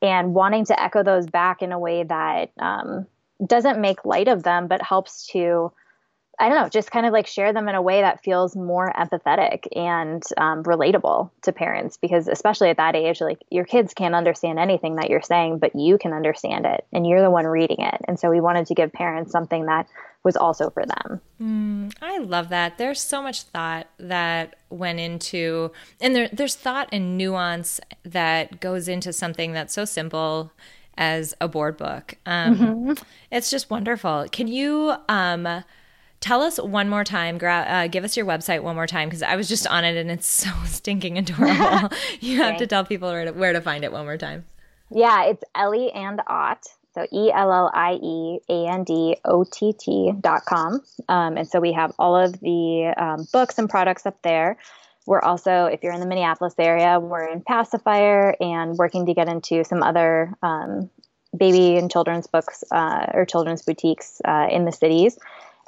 and 0.00 0.32
wanting 0.32 0.64
to 0.64 0.82
echo 0.82 1.02
those 1.02 1.26
back 1.26 1.60
in 1.60 1.70
a 1.70 1.78
way 1.78 2.02
that 2.04 2.50
um, 2.58 3.06
doesn't 3.46 3.78
make 3.78 4.06
light 4.06 4.28
of 4.28 4.42
them, 4.42 4.68
but 4.68 4.80
helps 4.80 5.26
to 5.28 5.70
I 6.40 6.48
don't 6.48 6.62
know, 6.62 6.68
just 6.68 6.90
kind 6.90 7.04
of 7.04 7.12
like 7.12 7.26
share 7.26 7.52
them 7.52 7.68
in 7.68 7.74
a 7.74 7.82
way 7.82 8.00
that 8.00 8.22
feels 8.22 8.54
more 8.54 8.92
empathetic 8.96 9.66
and 9.74 10.22
um, 10.36 10.62
relatable 10.62 11.30
to 11.42 11.52
parents 11.52 11.96
because, 11.96 12.28
especially 12.28 12.68
at 12.70 12.76
that 12.76 12.94
age, 12.94 13.20
like 13.20 13.38
your 13.50 13.64
kids 13.64 13.92
can't 13.92 14.14
understand 14.14 14.58
anything 14.58 14.96
that 14.96 15.10
you're 15.10 15.20
saying, 15.20 15.58
but 15.58 15.74
you 15.74 15.98
can 15.98 16.12
understand 16.12 16.64
it 16.64 16.86
and 16.92 17.06
you're 17.06 17.22
the 17.22 17.30
one 17.30 17.46
reading 17.46 17.80
it. 17.80 18.00
And 18.06 18.20
so 18.20 18.30
we 18.30 18.40
wanted 18.40 18.66
to 18.66 18.74
give 18.74 18.92
parents 18.92 19.32
something 19.32 19.66
that 19.66 19.88
was 20.22 20.36
also 20.36 20.70
for 20.70 20.84
them. 20.84 21.20
Mm, 21.40 21.94
I 22.02 22.18
love 22.18 22.50
that. 22.50 22.78
There's 22.78 23.00
so 23.00 23.22
much 23.22 23.42
thought 23.42 23.88
that 23.98 24.56
went 24.70 25.00
into, 25.00 25.72
and 26.00 26.14
there, 26.14 26.28
there's 26.32 26.54
thought 26.54 26.88
and 26.92 27.16
nuance 27.16 27.80
that 28.04 28.60
goes 28.60 28.88
into 28.88 29.12
something 29.12 29.52
that's 29.52 29.74
so 29.74 29.84
simple 29.84 30.52
as 30.96 31.34
a 31.40 31.48
board 31.48 31.76
book. 31.76 32.16
Um, 32.26 32.58
mm-hmm. 32.58 32.92
It's 33.30 33.50
just 33.50 33.70
wonderful. 33.70 34.26
Can 34.30 34.48
you, 34.48 34.94
um, 35.08 35.64
Tell 36.20 36.42
us 36.42 36.58
one 36.58 36.88
more 36.88 37.04
time, 37.04 37.38
gra- 37.38 37.66
uh, 37.68 37.86
give 37.86 38.04
us 38.04 38.16
your 38.16 38.26
website 38.26 38.62
one 38.62 38.74
more 38.74 38.86
time 38.86 39.08
because 39.08 39.22
I 39.22 39.36
was 39.36 39.48
just 39.48 39.66
on 39.66 39.84
it 39.84 39.96
and 39.96 40.10
it's 40.10 40.26
so 40.44 40.50
stinking 40.66 41.18
adorable. 41.18 41.90
you 42.20 42.38
have 42.38 42.56
to 42.58 42.66
tell 42.66 42.84
people 42.84 43.08
where 43.08 43.26
to, 43.26 43.32
where 43.32 43.52
to 43.52 43.60
find 43.60 43.84
it 43.84 43.92
one 43.92 44.04
more 44.04 44.16
time. 44.16 44.44
Yeah, 44.90 45.24
it's 45.26 45.44
Ellie 45.54 45.92
and 45.92 46.20
Ott. 46.26 46.66
So 46.94 47.06
E 47.12 47.30
L 47.30 47.52
L 47.52 47.70
I 47.72 47.92
E 48.02 48.40
A 48.48 48.66
N 48.66 48.82
D 48.82 49.16
O 49.24 49.44
T 49.44 49.72
T 49.72 50.12
dot 50.20 50.44
com. 50.46 50.80
Um, 51.08 51.36
and 51.36 51.46
so 51.46 51.60
we 51.60 51.72
have 51.72 51.92
all 51.98 52.16
of 52.16 52.32
the 52.40 52.92
um, 52.96 53.26
books 53.32 53.58
and 53.58 53.68
products 53.68 54.06
up 54.06 54.20
there. 54.22 54.58
We're 55.06 55.20
also, 55.20 55.66
if 55.66 55.82
you're 55.82 55.92
in 55.92 56.00
the 56.00 56.06
Minneapolis 56.06 56.54
area, 56.58 56.98
we're 56.98 57.28
in 57.28 57.40
Pacifier 57.40 58.34
and 58.40 58.76
working 58.76 59.06
to 59.06 59.14
get 59.14 59.28
into 59.28 59.64
some 59.64 59.82
other 59.82 60.34
um, 60.42 60.90
baby 61.36 61.76
and 61.76 61.90
children's 61.90 62.26
books 62.26 62.64
uh, 62.70 63.06
or 63.14 63.24
children's 63.24 63.62
boutiques 63.62 64.20
uh, 64.24 64.48
in 64.50 64.64
the 64.64 64.72
cities. 64.72 65.18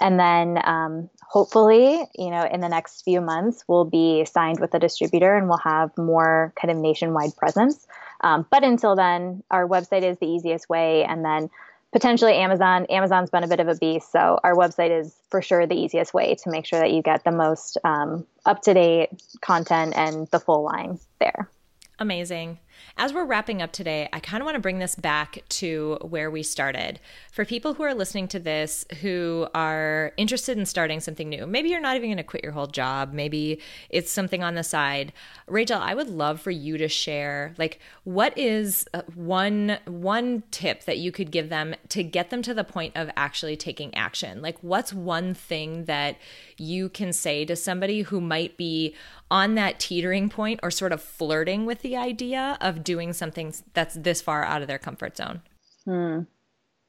And 0.00 0.18
then 0.18 0.58
um, 0.64 1.10
hopefully, 1.22 2.02
you 2.14 2.30
know, 2.30 2.44
in 2.44 2.60
the 2.60 2.68
next 2.68 3.02
few 3.02 3.20
months, 3.20 3.64
we'll 3.68 3.84
be 3.84 4.24
signed 4.24 4.58
with 4.58 4.72
a 4.74 4.78
distributor 4.78 5.36
and 5.36 5.48
we'll 5.48 5.58
have 5.58 5.96
more 5.98 6.52
kind 6.60 6.70
of 6.70 6.78
nationwide 6.78 7.36
presence. 7.36 7.86
Um, 8.22 8.46
but 8.50 8.64
until 8.64 8.96
then, 8.96 9.42
our 9.50 9.66
website 9.66 10.02
is 10.02 10.18
the 10.18 10.26
easiest 10.26 10.68
way. 10.68 11.04
And 11.04 11.24
then 11.24 11.50
potentially 11.92 12.34
Amazon. 12.34 12.86
Amazon's 12.86 13.30
been 13.30 13.44
a 13.44 13.48
bit 13.48 13.60
of 13.60 13.68
a 13.68 13.74
beast. 13.74 14.10
So 14.12 14.38
our 14.42 14.54
website 14.54 14.98
is 14.98 15.14
for 15.30 15.42
sure 15.42 15.66
the 15.66 15.74
easiest 15.74 16.14
way 16.14 16.34
to 16.36 16.50
make 16.50 16.66
sure 16.66 16.78
that 16.78 16.92
you 16.92 17.02
get 17.02 17.24
the 17.24 17.32
most 17.32 17.78
um, 17.84 18.26
up 18.46 18.62
to 18.62 18.74
date 18.74 19.10
content 19.40 19.94
and 19.96 20.26
the 20.28 20.40
full 20.40 20.64
line 20.64 20.98
there. 21.18 21.50
Amazing. 21.98 22.58
As 22.96 23.12
we're 23.12 23.24
wrapping 23.24 23.62
up 23.62 23.72
today, 23.72 24.08
I 24.12 24.20
kind 24.20 24.42
of 24.42 24.44
want 24.44 24.56
to 24.56 24.60
bring 24.60 24.78
this 24.78 24.94
back 24.94 25.42
to 25.48 25.98
where 26.02 26.30
we 26.30 26.42
started. 26.42 27.00
For 27.32 27.44
people 27.44 27.74
who 27.74 27.82
are 27.82 27.94
listening 27.94 28.28
to 28.28 28.38
this 28.38 28.84
who 29.00 29.48
are 29.54 30.12
interested 30.16 30.58
in 30.58 30.66
starting 30.66 31.00
something 31.00 31.28
new, 31.28 31.46
maybe 31.46 31.70
you're 31.70 31.80
not 31.80 31.96
even 31.96 32.08
going 32.08 32.16
to 32.18 32.22
quit 32.22 32.42
your 32.42 32.52
whole 32.52 32.66
job, 32.66 33.12
maybe 33.12 33.60
it's 33.88 34.10
something 34.10 34.42
on 34.42 34.54
the 34.54 34.62
side. 34.62 35.12
Rachel, 35.46 35.80
I 35.80 35.94
would 35.94 36.08
love 36.08 36.40
for 36.40 36.50
you 36.50 36.78
to 36.78 36.88
share 36.88 37.54
like 37.58 37.80
what 38.04 38.36
is 38.36 38.86
uh, 38.92 39.02
one 39.14 39.78
one 39.86 40.42
tip 40.50 40.84
that 40.84 40.98
you 40.98 41.12
could 41.12 41.30
give 41.30 41.48
them 41.48 41.74
to 41.88 42.02
get 42.02 42.30
them 42.30 42.42
to 42.42 42.54
the 42.54 42.64
point 42.64 42.96
of 42.96 43.10
actually 43.16 43.56
taking 43.56 43.94
action? 43.94 44.42
Like 44.42 44.58
what's 44.62 44.92
one 44.92 45.34
thing 45.34 45.84
that 45.84 46.16
you 46.56 46.88
can 46.88 47.12
say 47.12 47.44
to 47.44 47.56
somebody 47.56 48.02
who 48.02 48.20
might 48.20 48.56
be 48.56 48.94
on 49.30 49.54
that 49.54 49.78
teetering 49.78 50.28
point 50.28 50.60
or 50.62 50.70
sort 50.70 50.92
of 50.92 51.00
flirting 51.00 51.64
with 51.64 51.82
the 51.82 51.96
idea 51.96 52.58
of 52.60 52.84
doing 52.84 53.12
something 53.12 53.54
that's 53.74 53.94
this 53.94 54.20
far 54.20 54.44
out 54.44 54.62
of 54.62 54.68
their 54.68 54.78
comfort 54.78 55.16
zone? 55.16 55.42
Hmm. 55.84 56.20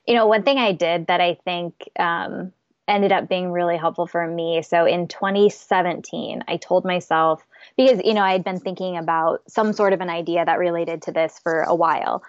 You 0.07 0.15
know, 0.15 0.27
one 0.27 0.43
thing 0.43 0.57
I 0.57 0.71
did 0.71 1.07
that 1.07 1.21
I 1.21 1.35
think, 1.45 1.89
um, 1.99 2.53
ended 2.87 3.11
up 3.11 3.29
being 3.29 3.51
really 3.51 3.77
helpful 3.77 4.05
for 4.05 4.27
me. 4.27 4.61
So 4.61 4.85
in 4.85 5.07
2017, 5.07 6.43
I 6.47 6.57
told 6.57 6.83
myself, 6.83 7.45
because, 7.77 8.01
you 8.03 8.13
know, 8.13 8.21
I 8.21 8.33
had 8.33 8.43
been 8.43 8.59
thinking 8.59 8.97
about 8.97 9.43
some 9.47 9.73
sort 9.73 9.93
of 9.93 10.01
an 10.01 10.09
idea 10.09 10.43
that 10.43 10.59
related 10.59 11.03
to 11.03 11.11
this 11.11 11.39
for 11.41 11.61
a 11.61 11.73
while. 11.73 12.23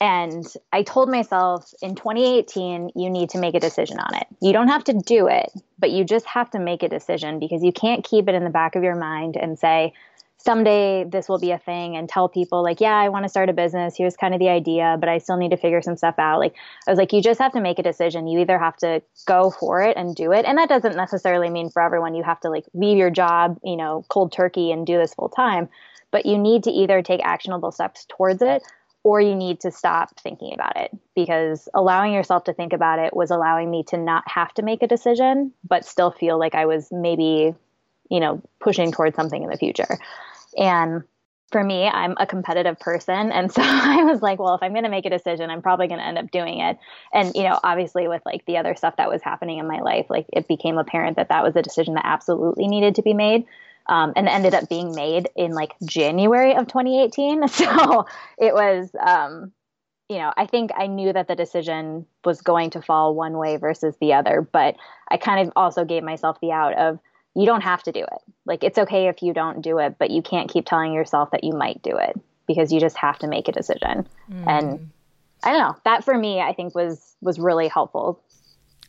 And 0.00 0.46
I 0.72 0.82
told 0.82 1.08
myself 1.08 1.72
in 1.80 1.94
2018, 1.94 2.90
you 2.94 3.10
need 3.10 3.30
to 3.30 3.38
make 3.38 3.54
a 3.54 3.60
decision 3.60 3.98
on 3.98 4.14
it. 4.14 4.26
You 4.40 4.52
don't 4.52 4.68
have 4.68 4.84
to 4.84 4.92
do 4.92 5.28
it, 5.28 5.50
but 5.78 5.90
you 5.90 6.04
just 6.04 6.26
have 6.26 6.50
to 6.50 6.58
make 6.58 6.82
a 6.82 6.88
decision 6.88 7.38
because 7.38 7.62
you 7.62 7.72
can't 7.72 8.04
keep 8.04 8.28
it 8.28 8.34
in 8.34 8.44
the 8.44 8.50
back 8.50 8.76
of 8.76 8.82
your 8.82 8.96
mind 8.96 9.36
and 9.36 9.58
say, 9.58 9.94
someday 10.44 11.04
this 11.04 11.28
will 11.28 11.38
be 11.38 11.50
a 11.50 11.58
thing 11.58 11.96
and 11.96 12.08
tell 12.08 12.28
people 12.28 12.62
like 12.62 12.80
yeah 12.80 12.96
i 12.96 13.08
want 13.08 13.24
to 13.24 13.28
start 13.28 13.48
a 13.48 13.52
business. 13.52 13.94
Here's 13.96 14.16
kind 14.16 14.34
of 14.34 14.40
the 14.40 14.48
idea 14.48 14.96
but 15.00 15.08
i 15.08 15.18
still 15.18 15.36
need 15.36 15.50
to 15.50 15.56
figure 15.56 15.82
some 15.82 15.96
stuff 15.96 16.16
out. 16.18 16.38
Like 16.38 16.54
i 16.86 16.90
was 16.90 16.98
like 16.98 17.12
you 17.12 17.22
just 17.22 17.40
have 17.40 17.52
to 17.52 17.60
make 17.60 17.78
a 17.78 17.82
decision. 17.82 18.26
You 18.26 18.40
either 18.40 18.58
have 18.58 18.76
to 18.78 19.02
go 19.26 19.50
for 19.50 19.82
it 19.82 19.96
and 19.96 20.14
do 20.14 20.32
it. 20.32 20.44
And 20.44 20.58
that 20.58 20.68
doesn't 20.68 20.96
necessarily 20.96 21.50
mean 21.50 21.70
for 21.70 21.82
everyone 21.82 22.14
you 22.14 22.22
have 22.22 22.40
to 22.40 22.50
like 22.50 22.64
leave 22.74 22.98
your 22.98 23.10
job 23.10 23.58
you 23.64 23.76
know 23.76 24.04
cold 24.08 24.32
turkey 24.32 24.70
and 24.70 24.86
do 24.86 24.98
this 24.98 25.14
full 25.14 25.28
time 25.28 25.68
but 26.10 26.26
you 26.26 26.38
need 26.38 26.62
to 26.62 26.70
either 26.70 27.02
take 27.02 27.20
actionable 27.24 27.72
steps 27.72 28.06
towards 28.08 28.40
it 28.40 28.62
or 29.02 29.20
you 29.20 29.34
need 29.34 29.60
to 29.60 29.70
stop 29.70 30.18
thinking 30.20 30.54
about 30.54 30.76
it 30.76 30.90
because 31.14 31.68
allowing 31.74 32.12
yourself 32.12 32.44
to 32.44 32.52
think 32.52 32.72
about 32.72 32.98
it 32.98 33.14
was 33.14 33.30
allowing 33.30 33.70
me 33.70 33.82
to 33.82 33.96
not 33.96 34.22
have 34.26 34.54
to 34.54 34.62
make 34.62 34.82
a 34.82 34.86
decision 34.86 35.52
but 35.68 35.84
still 35.84 36.10
feel 36.10 36.38
like 36.38 36.54
i 36.54 36.66
was 36.66 36.90
maybe 36.92 37.54
you 38.10 38.20
know 38.20 38.40
pushing 38.60 38.92
towards 38.92 39.16
something 39.16 39.42
in 39.42 39.50
the 39.50 39.56
future 39.56 39.98
and 40.56 41.02
for 41.54 41.62
me, 41.62 41.86
I'm 41.86 42.16
a 42.18 42.26
competitive 42.26 42.80
person. 42.80 43.30
And 43.30 43.52
so 43.52 43.62
I 43.64 44.02
was 44.02 44.20
like, 44.20 44.40
well, 44.40 44.56
if 44.56 44.62
I'm 44.62 44.72
going 44.72 44.82
to 44.82 44.90
make 44.90 45.06
a 45.06 45.10
decision, 45.10 45.50
I'm 45.50 45.62
probably 45.62 45.86
going 45.86 46.00
to 46.00 46.06
end 46.06 46.18
up 46.18 46.32
doing 46.32 46.58
it. 46.58 46.78
And, 47.12 47.32
you 47.36 47.44
know, 47.44 47.60
obviously 47.62 48.08
with 48.08 48.22
like 48.26 48.44
the 48.46 48.56
other 48.56 48.74
stuff 48.74 48.96
that 48.96 49.08
was 49.08 49.22
happening 49.22 49.58
in 49.58 49.68
my 49.68 49.78
life, 49.80 50.06
like 50.08 50.26
it 50.32 50.48
became 50.48 50.78
apparent 50.78 51.16
that 51.16 51.28
that 51.28 51.44
was 51.44 51.54
a 51.54 51.62
decision 51.62 51.94
that 51.94 52.04
absolutely 52.04 52.66
needed 52.66 52.96
to 52.96 53.02
be 53.02 53.14
made. 53.14 53.46
Um, 53.86 54.14
and 54.16 54.28
ended 54.28 54.54
up 54.54 54.70
being 54.70 54.94
made 54.94 55.28
in 55.36 55.52
like 55.52 55.74
January 55.84 56.56
of 56.56 56.66
2018. 56.66 57.46
So 57.48 58.06
it 58.38 58.54
was, 58.54 58.88
um, 58.98 59.52
you 60.08 60.16
know, 60.16 60.32
I 60.36 60.46
think 60.46 60.70
I 60.74 60.86
knew 60.86 61.12
that 61.12 61.28
the 61.28 61.36
decision 61.36 62.06
was 62.24 62.40
going 62.40 62.70
to 62.70 62.82
fall 62.82 63.14
one 63.14 63.36
way 63.36 63.58
versus 63.58 63.94
the 64.00 64.14
other, 64.14 64.40
but 64.40 64.76
I 65.10 65.18
kind 65.18 65.46
of 65.46 65.52
also 65.54 65.84
gave 65.84 66.02
myself 66.02 66.40
the 66.40 66.50
out 66.50 66.74
of, 66.78 66.98
you 67.34 67.46
don't 67.46 67.62
have 67.62 67.82
to 67.84 67.92
do 67.92 68.00
it. 68.00 68.18
Like 68.44 68.62
it's 68.62 68.78
okay 68.78 69.08
if 69.08 69.22
you 69.22 69.32
don't 69.32 69.60
do 69.60 69.78
it, 69.78 69.96
but 69.98 70.10
you 70.10 70.22
can't 70.22 70.50
keep 70.50 70.66
telling 70.66 70.92
yourself 70.92 71.30
that 71.32 71.44
you 71.44 71.52
might 71.52 71.82
do 71.82 71.96
it 71.96 72.18
because 72.46 72.72
you 72.72 72.80
just 72.80 72.96
have 72.96 73.18
to 73.20 73.26
make 73.26 73.48
a 73.48 73.52
decision. 73.52 74.06
Mm. 74.30 74.46
And 74.46 74.90
I 75.42 75.50
don't 75.50 75.60
know, 75.60 75.76
that 75.84 76.04
for 76.04 76.16
me 76.16 76.40
I 76.40 76.52
think 76.52 76.74
was 76.74 77.16
was 77.20 77.38
really 77.38 77.68
helpful. 77.68 78.22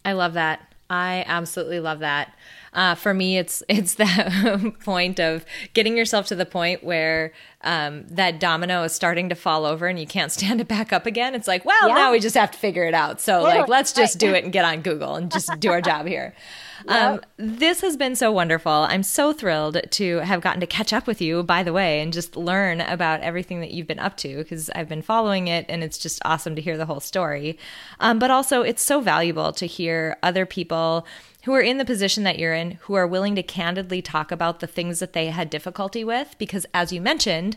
I 0.04 0.14
love 0.14 0.34
that. 0.34 0.62
I 0.88 1.24
absolutely 1.28 1.80
love 1.80 2.00
that. 2.00 2.36
Uh, 2.72 2.94
for 2.94 3.14
me, 3.14 3.38
it's 3.38 3.64
it's 3.70 3.96
that 3.96 4.74
point 4.84 5.20
of 5.20 5.46
getting 5.74 5.98
yourself 5.98 6.28
to 6.28 6.36
the 6.36 6.46
point 6.46 6.84
where 6.84 7.34
um, 7.62 8.08
that 8.08 8.40
domino 8.40 8.84
is 8.84 8.94
starting 8.94 9.30
to 9.30 9.36
fall 9.36 9.66
over 9.66 9.88
and 9.88 10.00
you 10.00 10.06
can't 10.06 10.32
stand 10.32 10.62
it 10.62 10.68
back 10.68 10.94
up 10.94 11.06
again. 11.06 11.34
It's 11.34 11.48
like, 11.48 11.66
well, 11.66 11.88
yeah. 11.88 11.96
now 11.96 12.12
we 12.12 12.20
just 12.20 12.36
have 12.36 12.52
to 12.52 12.58
figure 12.58 12.86
it 12.86 12.94
out. 12.94 13.20
So, 13.22 13.40
yeah. 13.48 13.60
like, 13.60 13.68
let's 13.68 13.94
just 13.94 14.20
do 14.20 14.34
it 14.34 14.44
and 14.44 14.54
get 14.54 14.66
on 14.66 14.82
Google 14.82 15.16
and 15.16 15.32
just 15.32 15.50
do 15.60 15.72
our 15.72 15.82
job 15.82 16.06
here. 16.06 16.36
Um, 16.88 17.22
this 17.38 17.82
has 17.82 17.98
been 17.98 18.16
so 18.16 18.32
wonderful. 18.32 18.72
I'm 18.72 19.04
so 19.04 19.34
thrilled 19.34 19.80
to 19.92 20.18
have 20.18 20.42
gotten 20.42 20.60
to 20.62 20.68
catch 20.68 20.94
up 20.94 21.08
with 21.08 21.22
you, 21.22 21.44
by 21.44 21.64
the 21.64 21.74
way, 21.74 22.02
and 22.02 22.14
just 22.14 22.36
learn 22.36 22.82
about 22.82 23.22
everything 23.22 23.62
that 23.62 23.72
you've 23.72 23.88
been 23.88 24.00
up 24.00 24.18
to 24.18 24.38
because 24.38 24.70
I've 24.72 24.90
been 24.90 25.02
following 25.02 25.48
it 25.48 25.66
and 25.70 25.84
it's 25.84 25.98
just 25.98 26.22
awesome 26.26 26.56
to 26.56 26.62
hear 26.62 26.78
the 26.78 26.86
whole 26.86 27.00
story. 27.00 27.58
Um, 28.00 28.20
but 28.20 28.32
also, 28.32 28.62
it's 28.62 28.82
so 28.82 29.02
valuable 29.02 29.52
to 29.54 29.66
hear 29.66 30.18
other 30.22 30.46
people 30.46 31.06
who 31.44 31.54
are 31.54 31.62
in 31.62 31.78
the 31.78 31.86
position 31.86 32.24
that 32.24 32.40
you're 32.40 32.56
in 32.56 32.72
who 32.82 32.96
are 32.96 33.08
willing 33.08 33.36
to 33.36 33.44
candidly 33.44 34.02
talk 34.02 34.32
about 34.32 34.60
the 34.60 34.68
things 34.68 35.00
that 35.00 35.14
they 35.14 35.28
had 35.28 35.50
difficulty 35.50 36.04
with 36.04 36.36
because, 36.38 36.66
as 36.74 36.92
you 36.92 37.00
mentioned, 37.00 37.56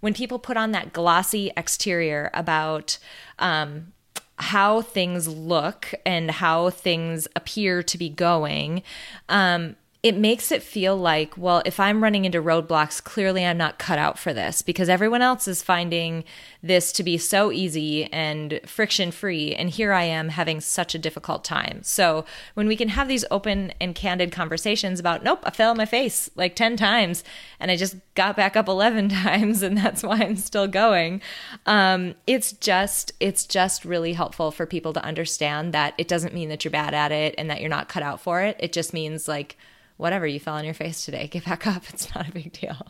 when 0.00 0.14
people 0.14 0.38
put 0.38 0.56
on 0.56 0.72
that 0.72 0.92
glossy 0.92 1.50
exterior 1.56 2.30
about 2.34 2.98
um, 3.38 3.92
how 4.38 4.82
things 4.82 5.26
look 5.26 5.92
and 6.06 6.30
how 6.30 6.70
things 6.70 7.26
appear 7.34 7.82
to 7.82 7.98
be 7.98 8.08
going, 8.08 8.82
um, 9.28 9.76
it 10.00 10.16
makes 10.16 10.52
it 10.52 10.62
feel 10.62 10.96
like, 10.96 11.36
well, 11.36 11.60
if 11.66 11.80
I'm 11.80 12.04
running 12.04 12.24
into 12.24 12.40
roadblocks, 12.40 13.02
clearly 13.02 13.44
I'm 13.44 13.58
not 13.58 13.80
cut 13.80 13.98
out 13.98 14.16
for 14.16 14.32
this 14.32 14.62
because 14.62 14.88
everyone 14.88 15.22
else 15.22 15.48
is 15.48 15.60
finding 15.60 16.22
this 16.62 16.92
to 16.92 17.02
be 17.02 17.18
so 17.18 17.50
easy 17.50 18.04
and 18.12 18.60
friction 18.64 19.10
free. 19.10 19.56
And 19.56 19.68
here 19.68 19.92
I 19.92 20.04
am 20.04 20.28
having 20.28 20.60
such 20.60 20.94
a 20.94 21.00
difficult 21.00 21.42
time. 21.42 21.80
So 21.82 22.24
when 22.54 22.68
we 22.68 22.76
can 22.76 22.90
have 22.90 23.08
these 23.08 23.24
open 23.28 23.72
and 23.80 23.92
candid 23.92 24.30
conversations 24.30 25.00
about, 25.00 25.24
nope, 25.24 25.40
I 25.42 25.50
fell 25.50 25.70
on 25.70 25.76
my 25.76 25.84
face 25.84 26.30
like 26.36 26.54
10 26.54 26.76
times 26.76 27.24
and 27.58 27.68
I 27.68 27.76
just 27.76 27.96
got 28.14 28.36
back 28.36 28.56
up 28.56 28.68
11 28.68 29.08
times 29.08 29.64
and 29.64 29.76
that's 29.76 30.04
why 30.04 30.18
I'm 30.18 30.36
still 30.36 30.68
going. 30.68 31.20
Um, 31.66 32.14
it's 32.24 32.52
just, 32.52 33.10
it's 33.18 33.44
just 33.44 33.84
really 33.84 34.12
helpful 34.12 34.52
for 34.52 34.64
people 34.64 34.92
to 34.92 35.04
understand 35.04 35.74
that 35.74 35.94
it 35.98 36.06
doesn't 36.06 36.34
mean 36.34 36.50
that 36.50 36.64
you're 36.64 36.70
bad 36.70 36.94
at 36.94 37.10
it 37.10 37.34
and 37.36 37.50
that 37.50 37.60
you're 37.60 37.68
not 37.68 37.88
cut 37.88 38.04
out 38.04 38.20
for 38.20 38.42
it. 38.42 38.56
It 38.60 38.72
just 38.72 38.92
means 38.92 39.26
like, 39.26 39.56
whatever, 39.98 40.26
you 40.26 40.40
fell 40.40 40.54
on 40.54 40.64
your 40.64 40.74
face 40.74 41.04
today, 41.04 41.26
get 41.26 41.44
back 41.44 41.66
up. 41.66 41.82
It's 41.90 42.12
not 42.14 42.28
a 42.28 42.32
big 42.32 42.52
deal. 42.52 42.86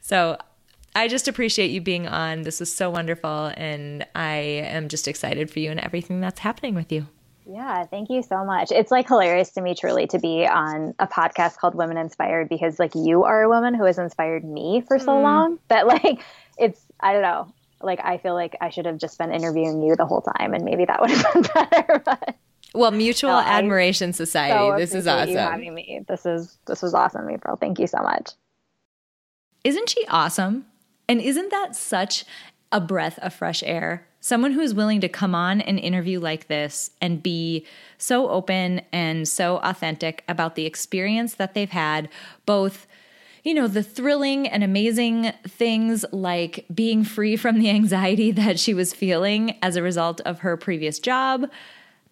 So 0.00 0.36
I 0.96 1.06
just 1.06 1.28
appreciate 1.28 1.70
you 1.70 1.80
being 1.80 2.08
on. 2.08 2.42
This 2.42 2.60
is 2.60 2.72
so 2.72 2.90
wonderful. 2.90 3.52
And 3.56 4.04
I 4.16 4.34
am 4.34 4.88
just 4.88 5.06
excited 5.06 5.50
for 5.50 5.60
you 5.60 5.70
and 5.70 5.78
everything 5.78 6.20
that's 6.20 6.40
happening 6.40 6.74
with 6.74 6.90
you. 6.90 7.06
Yeah, 7.48 7.84
thank 7.84 8.10
you 8.10 8.22
so 8.22 8.44
much. 8.44 8.72
It's 8.72 8.90
like 8.90 9.06
hilarious 9.06 9.50
to 9.52 9.60
me 9.60 9.74
truly 9.76 10.08
to 10.08 10.18
be 10.18 10.46
on 10.46 10.94
a 10.98 11.06
podcast 11.06 11.58
called 11.58 11.76
Women 11.76 11.96
Inspired 11.96 12.48
because 12.48 12.80
like 12.80 12.94
you 12.96 13.22
are 13.22 13.42
a 13.42 13.48
woman 13.48 13.74
who 13.74 13.84
has 13.84 13.98
inspired 13.98 14.42
me 14.42 14.82
for 14.88 14.98
so 14.98 15.12
mm. 15.12 15.22
long 15.22 15.58
that 15.68 15.86
like 15.86 16.24
it's 16.58 16.80
I 16.98 17.12
don't 17.12 17.22
know. 17.22 17.52
Like 17.80 18.00
I 18.02 18.18
feel 18.18 18.34
like 18.34 18.56
I 18.60 18.70
should 18.70 18.86
have 18.86 18.98
just 18.98 19.18
been 19.18 19.32
interviewing 19.32 19.80
you 19.82 19.94
the 19.94 20.06
whole 20.06 20.22
time 20.22 20.54
and 20.54 20.64
maybe 20.64 20.86
that 20.86 21.00
would 21.00 21.10
have 21.10 21.32
been 21.32 21.42
better. 21.54 22.02
But 22.04 22.36
well, 22.76 22.90
Mutual 22.90 23.32
no, 23.32 23.38
Admiration 23.38 24.12
Society. 24.12 24.58
So 24.58 24.78
this 24.78 24.94
is 24.94 25.06
awesome. 25.06 25.30
You 25.30 25.38
having 25.38 25.74
me. 25.74 26.04
This 26.06 26.26
is 26.26 26.58
this 26.66 26.82
was 26.82 26.94
awesome, 26.94 27.28
April. 27.30 27.56
Thank 27.56 27.78
you 27.78 27.86
so 27.86 27.98
much. 27.98 28.32
Isn't 29.64 29.88
she 29.88 30.06
awesome? 30.08 30.66
And 31.08 31.20
isn't 31.20 31.50
that 31.50 31.74
such 31.74 32.24
a 32.70 32.80
breath 32.80 33.18
of 33.20 33.34
fresh 33.34 33.62
air? 33.64 34.06
Someone 34.20 34.52
who 34.52 34.60
is 34.60 34.74
willing 34.74 35.00
to 35.00 35.08
come 35.08 35.34
on 35.34 35.60
an 35.60 35.78
interview 35.78 36.18
like 36.18 36.48
this 36.48 36.90
and 37.00 37.22
be 37.22 37.64
so 37.96 38.28
open 38.28 38.82
and 38.92 39.26
so 39.26 39.58
authentic 39.58 40.24
about 40.28 40.56
the 40.56 40.66
experience 40.66 41.34
that 41.34 41.54
they've 41.54 41.70
had, 41.70 42.08
both 42.44 42.86
you 43.46 43.54
know, 43.54 43.68
the 43.68 43.82
thrilling 43.84 44.48
and 44.48 44.64
amazing 44.64 45.32
things 45.46 46.04
like 46.10 46.66
being 46.74 47.04
free 47.04 47.36
from 47.36 47.60
the 47.60 47.70
anxiety 47.80 48.32
that 48.32 48.58
she 48.58 48.74
was 48.74 48.92
feeling 48.92 49.56
as 49.62 49.76
a 49.76 49.82
result 49.82 50.20
of 50.22 50.40
her 50.40 50.56
previous 50.56 50.98
job, 50.98 51.48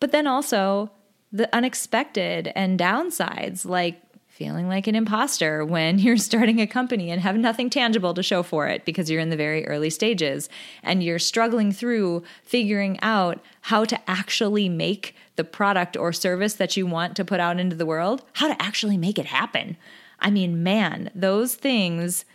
but 0.04 0.12
then 0.12 0.26
also 0.26 0.90
the 1.32 1.48
unexpected 1.56 2.52
and 2.54 2.78
downsides, 2.78 3.64
like 3.64 4.02
feeling 4.26 4.68
like 4.68 4.86
an 4.86 4.94
imposter 4.94 5.64
when 5.64 5.98
you're 5.98 6.18
starting 6.18 6.60
a 6.60 6.66
company 6.66 7.10
and 7.10 7.22
have 7.22 7.38
nothing 7.38 7.70
tangible 7.70 8.12
to 8.12 8.22
show 8.22 8.42
for 8.42 8.68
it 8.68 8.84
because 8.84 9.10
you're 9.10 9.18
in 9.18 9.30
the 9.30 9.36
very 9.36 9.66
early 9.66 9.88
stages 9.88 10.50
and 10.82 11.02
you're 11.02 11.18
struggling 11.18 11.72
through 11.72 12.22
figuring 12.42 12.98
out 13.00 13.42
how 13.62 13.82
to 13.82 13.98
actually 14.06 14.68
make 14.68 15.16
the 15.36 15.44
product 15.44 15.96
or 15.96 16.12
service 16.12 16.52
that 16.52 16.76
you 16.76 16.86
want 16.86 17.16
to 17.16 17.24
put 17.24 17.40
out 17.40 17.58
into 17.58 17.74
the 17.74 17.86
world, 17.86 18.22
how 18.34 18.46
to 18.46 18.62
actually 18.62 18.98
make 18.98 19.18
it 19.18 19.24
happen. 19.24 19.74
I 20.20 20.28
mean, 20.30 20.62
man, 20.62 21.10
those 21.14 21.54
things 21.54 22.26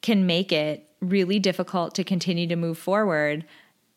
can 0.00 0.24
make 0.24 0.50
it 0.50 0.88
really 1.02 1.38
difficult 1.38 1.94
to 1.96 2.04
continue 2.04 2.46
to 2.46 2.56
move 2.56 2.78
forward. 2.78 3.44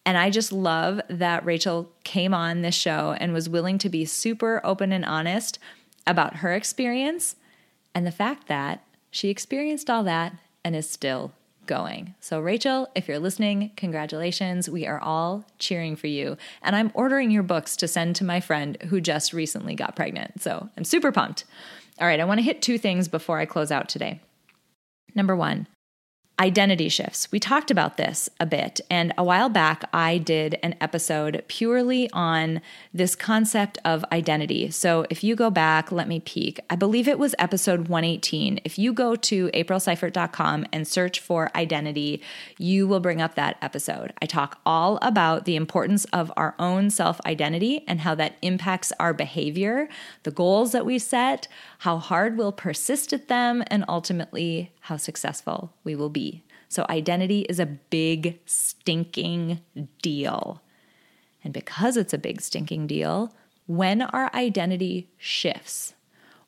And 0.06 0.18
I 0.18 0.30
just 0.30 0.52
love 0.52 1.02
that 1.10 1.46
Rachel 1.46 1.92
came 2.04 2.34
on 2.34 2.62
this 2.62 2.76
show 2.76 3.16
and 3.20 3.34
was 3.34 3.50
willing 3.50 3.78
to 3.80 3.90
be 3.90 4.06
super 4.06 4.62
open 4.64 4.92
and 4.92 5.06
honest 5.06 5.60
about 6.08 6.38
her 6.38 6.54
experience 6.54 7.36
and 7.94 8.08
the 8.08 8.12
fact 8.12 8.48
that 8.48 8.84
she 9.12 9.30
experienced 9.30 9.90
all 9.90 10.04
that 10.04 10.34
and 10.64 10.76
is 10.76 10.90
still 10.90 11.34
going. 11.68 12.16
So, 12.20 12.40
Rachel, 12.40 12.90
if 12.96 13.08
you're 13.08 13.20
listening, 13.20 13.72
congratulations. 13.78 14.70
We 14.70 14.88
are 14.88 15.00
all 15.00 15.46
cheering 15.60 15.96
for 15.96 16.08
you. 16.08 16.38
And 16.62 16.76
I'm 16.76 16.92
ordering 16.94 17.30
your 17.32 17.44
books 17.44 17.76
to 17.78 17.88
send 17.88 18.16
to 18.18 18.24
my 18.24 18.40
friend 18.40 18.78
who 18.90 19.00
just 19.00 19.34
recently 19.34 19.76
got 19.76 19.96
pregnant. 19.96 20.42
So, 20.42 20.70
I'm 20.76 20.84
super 20.84 21.12
pumped. 21.12 21.46
All 22.00 22.08
right, 22.08 22.20
I 22.20 22.26
want 22.26 22.40
to 22.40 22.44
hit 22.44 22.62
two 22.62 22.78
things 22.78 23.08
before 23.08 23.38
I 23.38 23.46
close 23.46 23.72
out 23.72 23.88
today. 23.88 24.22
Number 25.14 25.36
one, 25.36 25.68
Identity 26.42 26.90
shifts. 26.90 27.32
We 27.32 27.40
talked 27.40 27.70
about 27.70 27.98
this 27.98 28.28
a 28.40 28.48
bit. 28.48 28.82
And 28.90 29.14
a 29.16 29.24
while 29.24 29.48
back, 29.48 29.88
I 29.94 30.18
did 30.18 30.58
an 30.64 30.74
episode 30.82 31.44
purely 31.48 32.10
on 32.14 32.62
this 32.92 33.16
concept 33.16 33.78
of 33.86 34.04
identity. 34.12 34.72
So 34.72 35.06
if 35.12 35.24
you 35.24 35.36
go 35.36 35.52
back, 35.52 35.92
let 35.92 36.08
me 36.08 36.20
peek. 36.20 36.60
I 36.68 36.76
believe 36.76 37.08
it 37.08 37.20
was 37.20 37.36
episode 37.38 37.90
118. 37.90 38.60
If 38.66 38.80
you 38.80 38.92
go 38.92 39.16
to 39.18 39.50
aprilseifert.com 39.50 40.66
and 40.74 40.88
search 40.88 41.20
for 41.20 41.52
identity, 41.56 42.24
you 42.58 42.88
will 42.88 43.02
bring 43.02 43.22
up 43.22 43.36
that 43.36 43.58
episode. 43.62 44.12
I 44.20 44.26
talk 44.26 44.60
all 44.66 44.98
about 45.04 45.46
the 45.46 45.56
importance 45.56 46.06
of 46.06 46.34
our 46.36 46.56
own 46.58 46.90
self 46.90 47.22
identity 47.24 47.84
and 47.88 48.02
how 48.02 48.16
that 48.16 48.38
impacts 48.42 48.92
our 49.00 49.14
behavior, 49.14 49.90
the 50.24 50.32
goals 50.32 50.72
that 50.72 50.88
we 50.88 50.98
set, 50.98 51.48
how 51.82 51.98
hard 51.98 52.38
we'll 52.38 52.52
persist 52.52 53.12
at 53.12 53.28
them, 53.28 53.64
and 53.66 53.84
ultimately 53.90 54.72
how 54.82 54.98
successful 54.98 55.74
we 55.84 55.96
will 55.96 56.12
be. 56.12 56.44
So, 56.70 56.86
identity 56.92 57.42
is 57.50 57.60
a 57.60 57.66
big, 57.66 58.40
stinking 58.46 59.62
deal. 60.04 60.62
And 61.44 61.52
because 61.52 61.98
it's 61.98 62.14
a 62.14 62.20
big, 62.20 62.40
stinking 62.40 62.86
deal, 62.86 63.34
when 63.66 64.04
our 64.04 64.30
identity 64.36 65.10
shifts 65.18 65.96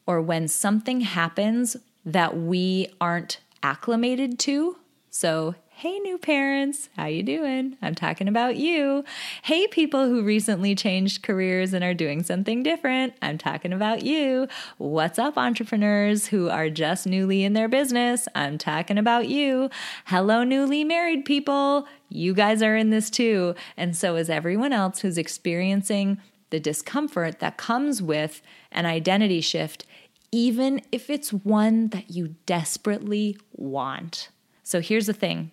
or 0.05 0.21
when 0.21 0.47
something 0.47 1.01
happens 1.01 1.77
that 2.05 2.37
we 2.37 2.89
aren't 3.01 3.39
acclimated 3.63 4.37
to, 4.37 4.77
so 5.09 5.55
Hey 5.83 5.99
new 5.99 6.17
parents, 6.17 6.87
how 6.95 7.07
you 7.07 7.23
doing? 7.23 7.75
I'm 7.81 7.93
talking 7.93 8.29
about 8.29 8.55
you. 8.55 9.03
Hey 9.41 9.67
people 9.67 10.05
who 10.05 10.23
recently 10.23 10.75
changed 10.75 11.23
careers 11.23 11.73
and 11.73 11.83
are 11.83 11.93
doing 11.93 12.23
something 12.23 12.63
different. 12.63 13.15
I'm 13.21 13.37
talking 13.37 13.73
about 13.73 14.01
you. 14.01 14.47
What's 14.77 15.19
up 15.19 15.37
entrepreneurs 15.37 16.27
who 16.27 16.47
are 16.47 16.69
just 16.69 17.05
newly 17.05 17.43
in 17.43 17.51
their 17.51 17.67
business? 17.67 18.29
I'm 18.33 18.57
talking 18.57 18.97
about 18.97 19.27
you. 19.27 19.69
Hello 20.05 20.45
newly 20.45 20.85
married 20.85 21.25
people. 21.25 21.85
You 22.07 22.33
guys 22.33 22.63
are 22.63 22.77
in 22.77 22.89
this 22.89 23.09
too. 23.09 23.53
And 23.75 23.93
so 23.93 24.15
is 24.15 24.29
everyone 24.29 24.71
else 24.71 25.01
who's 25.01 25.17
experiencing 25.17 26.17
the 26.49 26.61
discomfort 26.61 27.39
that 27.39 27.57
comes 27.57 28.01
with 28.01 28.41
an 28.71 28.85
identity 28.85 29.41
shift 29.41 29.85
even 30.31 30.79
if 30.93 31.09
it's 31.09 31.33
one 31.33 31.89
that 31.89 32.09
you 32.09 32.35
desperately 32.45 33.37
want. 33.51 34.29
So 34.63 34.79
here's 34.79 35.07
the 35.07 35.13
thing 35.13 35.51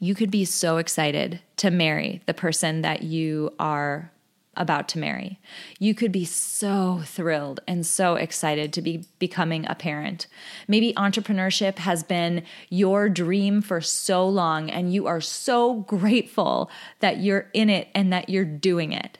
you 0.00 0.14
could 0.14 0.30
be 0.30 0.44
so 0.46 0.78
excited 0.78 1.40
to 1.56 1.70
marry 1.70 2.22
the 2.26 2.34
person 2.34 2.80
that 2.80 3.02
you 3.02 3.54
are 3.58 4.10
about 4.56 4.88
to 4.88 4.98
marry. 4.98 5.38
You 5.78 5.94
could 5.94 6.10
be 6.10 6.24
so 6.24 7.02
thrilled 7.04 7.60
and 7.68 7.86
so 7.86 8.16
excited 8.16 8.72
to 8.72 8.82
be 8.82 9.04
becoming 9.18 9.64
a 9.66 9.74
parent. 9.74 10.26
Maybe 10.66 10.92
entrepreneurship 10.94 11.78
has 11.78 12.02
been 12.02 12.42
your 12.68 13.08
dream 13.08 13.62
for 13.62 13.80
so 13.80 14.26
long 14.26 14.68
and 14.68 14.92
you 14.92 15.06
are 15.06 15.20
so 15.20 15.74
grateful 15.74 16.70
that 16.98 17.18
you're 17.18 17.48
in 17.52 17.70
it 17.70 17.88
and 17.94 18.12
that 18.12 18.28
you're 18.28 18.44
doing 18.44 18.92
it. 18.92 19.18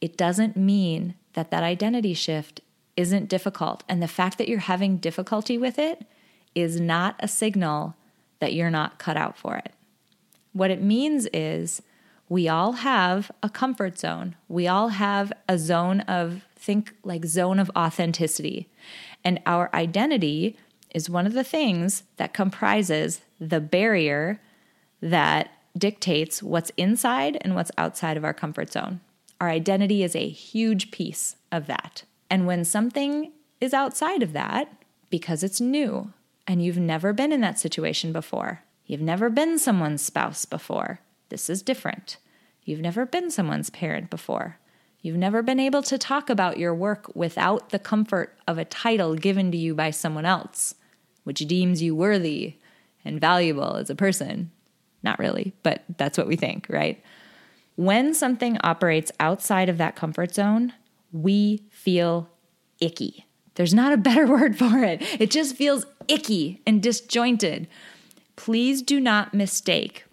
It 0.00 0.16
doesn't 0.16 0.56
mean 0.56 1.14
that 1.34 1.50
that 1.50 1.62
identity 1.62 2.14
shift 2.14 2.60
isn't 2.96 3.28
difficult 3.28 3.84
and 3.88 4.02
the 4.02 4.08
fact 4.08 4.38
that 4.38 4.48
you're 4.48 4.58
having 4.58 4.96
difficulty 4.96 5.56
with 5.56 5.78
it 5.78 6.04
is 6.54 6.80
not 6.80 7.14
a 7.20 7.28
signal 7.28 7.94
that 8.40 8.54
you're 8.54 8.70
not 8.70 8.98
cut 8.98 9.16
out 9.16 9.38
for 9.38 9.56
it. 9.56 9.72
What 10.52 10.70
it 10.70 10.82
means 10.82 11.26
is 11.32 11.82
we 12.28 12.48
all 12.48 12.72
have 12.72 13.30
a 13.42 13.48
comfort 13.48 13.98
zone. 13.98 14.36
We 14.48 14.66
all 14.68 14.88
have 14.88 15.32
a 15.48 15.58
zone 15.58 16.00
of, 16.02 16.46
think 16.56 16.94
like 17.02 17.24
zone 17.24 17.58
of 17.58 17.70
authenticity. 17.76 18.68
And 19.24 19.40
our 19.46 19.70
identity 19.74 20.58
is 20.94 21.10
one 21.10 21.26
of 21.26 21.32
the 21.32 21.44
things 21.44 22.02
that 22.16 22.34
comprises 22.34 23.20
the 23.40 23.60
barrier 23.60 24.40
that 25.00 25.50
dictates 25.76 26.42
what's 26.42 26.72
inside 26.76 27.38
and 27.42 27.54
what's 27.54 27.70
outside 27.78 28.16
of 28.16 28.24
our 28.24 28.34
comfort 28.34 28.72
zone. 28.72 29.00
Our 29.40 29.48
identity 29.48 30.02
is 30.02 30.16
a 30.16 30.28
huge 30.28 30.90
piece 30.90 31.36
of 31.52 31.66
that. 31.66 32.04
And 32.28 32.46
when 32.46 32.64
something 32.64 33.32
is 33.60 33.72
outside 33.72 34.22
of 34.22 34.32
that, 34.32 34.72
because 35.10 35.42
it's 35.42 35.60
new 35.60 36.12
and 36.46 36.62
you've 36.62 36.78
never 36.78 37.12
been 37.12 37.32
in 37.32 37.40
that 37.40 37.58
situation 37.58 38.12
before, 38.12 38.62
You've 38.88 39.02
never 39.02 39.28
been 39.28 39.58
someone's 39.58 40.00
spouse 40.00 40.46
before. 40.46 41.00
This 41.28 41.50
is 41.50 41.62
different. 41.62 42.16
You've 42.64 42.80
never 42.80 43.04
been 43.04 43.30
someone's 43.30 43.68
parent 43.68 44.08
before. 44.08 44.58
You've 45.02 45.18
never 45.18 45.42
been 45.42 45.60
able 45.60 45.82
to 45.82 45.98
talk 45.98 46.30
about 46.30 46.58
your 46.58 46.74
work 46.74 47.14
without 47.14 47.68
the 47.68 47.78
comfort 47.78 48.36
of 48.48 48.56
a 48.56 48.64
title 48.64 49.14
given 49.14 49.52
to 49.52 49.58
you 49.58 49.74
by 49.74 49.90
someone 49.90 50.24
else, 50.24 50.74
which 51.24 51.40
deems 51.40 51.82
you 51.82 51.94
worthy 51.94 52.56
and 53.04 53.20
valuable 53.20 53.76
as 53.76 53.90
a 53.90 53.94
person. 53.94 54.50
Not 55.02 55.18
really, 55.18 55.52
but 55.62 55.84
that's 55.98 56.16
what 56.16 56.26
we 56.26 56.36
think, 56.36 56.66
right? 56.70 57.02
When 57.76 58.14
something 58.14 58.56
operates 58.62 59.12
outside 59.20 59.68
of 59.68 59.76
that 59.78 59.96
comfort 59.96 60.34
zone, 60.34 60.72
we 61.12 61.62
feel 61.70 62.30
icky. 62.80 63.26
There's 63.56 63.74
not 63.74 63.92
a 63.92 63.98
better 63.98 64.26
word 64.32 64.56
for 64.56 64.78
it. 64.82 65.02
It 65.20 65.30
just 65.30 65.56
feels 65.56 65.84
icky 66.08 66.62
and 66.66 66.82
disjointed. 66.82 67.68
Please 68.38 68.82
do 68.82 69.00
not 69.00 69.34
mistake 69.34 70.04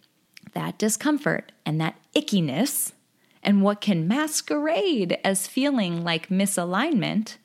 that 0.53 0.79
discomfort 0.79 1.51
and 1.63 1.79
that 1.79 1.95
ickiness 2.15 2.93
and 3.43 3.61
what 3.61 3.79
can 3.79 4.07
masquerade 4.07 5.19
as 5.23 5.45
feeling 5.45 6.03
like 6.03 6.29
misalignment. 6.29 7.37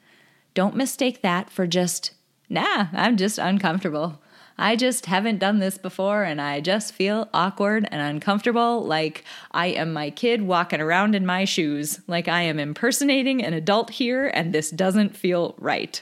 Don't 0.54 0.74
mistake 0.74 1.20
that 1.20 1.50
for 1.50 1.66
just, 1.66 2.12
nah, 2.48 2.86
I'm 2.94 3.18
just 3.18 3.38
uncomfortable. 3.38 4.22
I 4.56 4.74
just 4.74 5.04
haven't 5.04 5.38
done 5.38 5.58
this 5.58 5.76
before 5.76 6.22
and 6.22 6.40
I 6.40 6.62
just 6.62 6.94
feel 6.94 7.28
awkward 7.34 7.86
and 7.90 8.00
uncomfortable, 8.00 8.82
like 8.82 9.22
I 9.52 9.66
am 9.66 9.92
my 9.92 10.08
kid 10.08 10.40
walking 10.40 10.80
around 10.80 11.14
in 11.14 11.26
my 11.26 11.44
shoes, 11.44 12.00
like 12.06 12.26
I 12.26 12.40
am 12.40 12.58
impersonating 12.58 13.44
an 13.44 13.52
adult 13.52 13.90
here 13.90 14.28
and 14.28 14.54
this 14.54 14.70
doesn't 14.70 15.14
feel 15.14 15.54
right. 15.58 16.00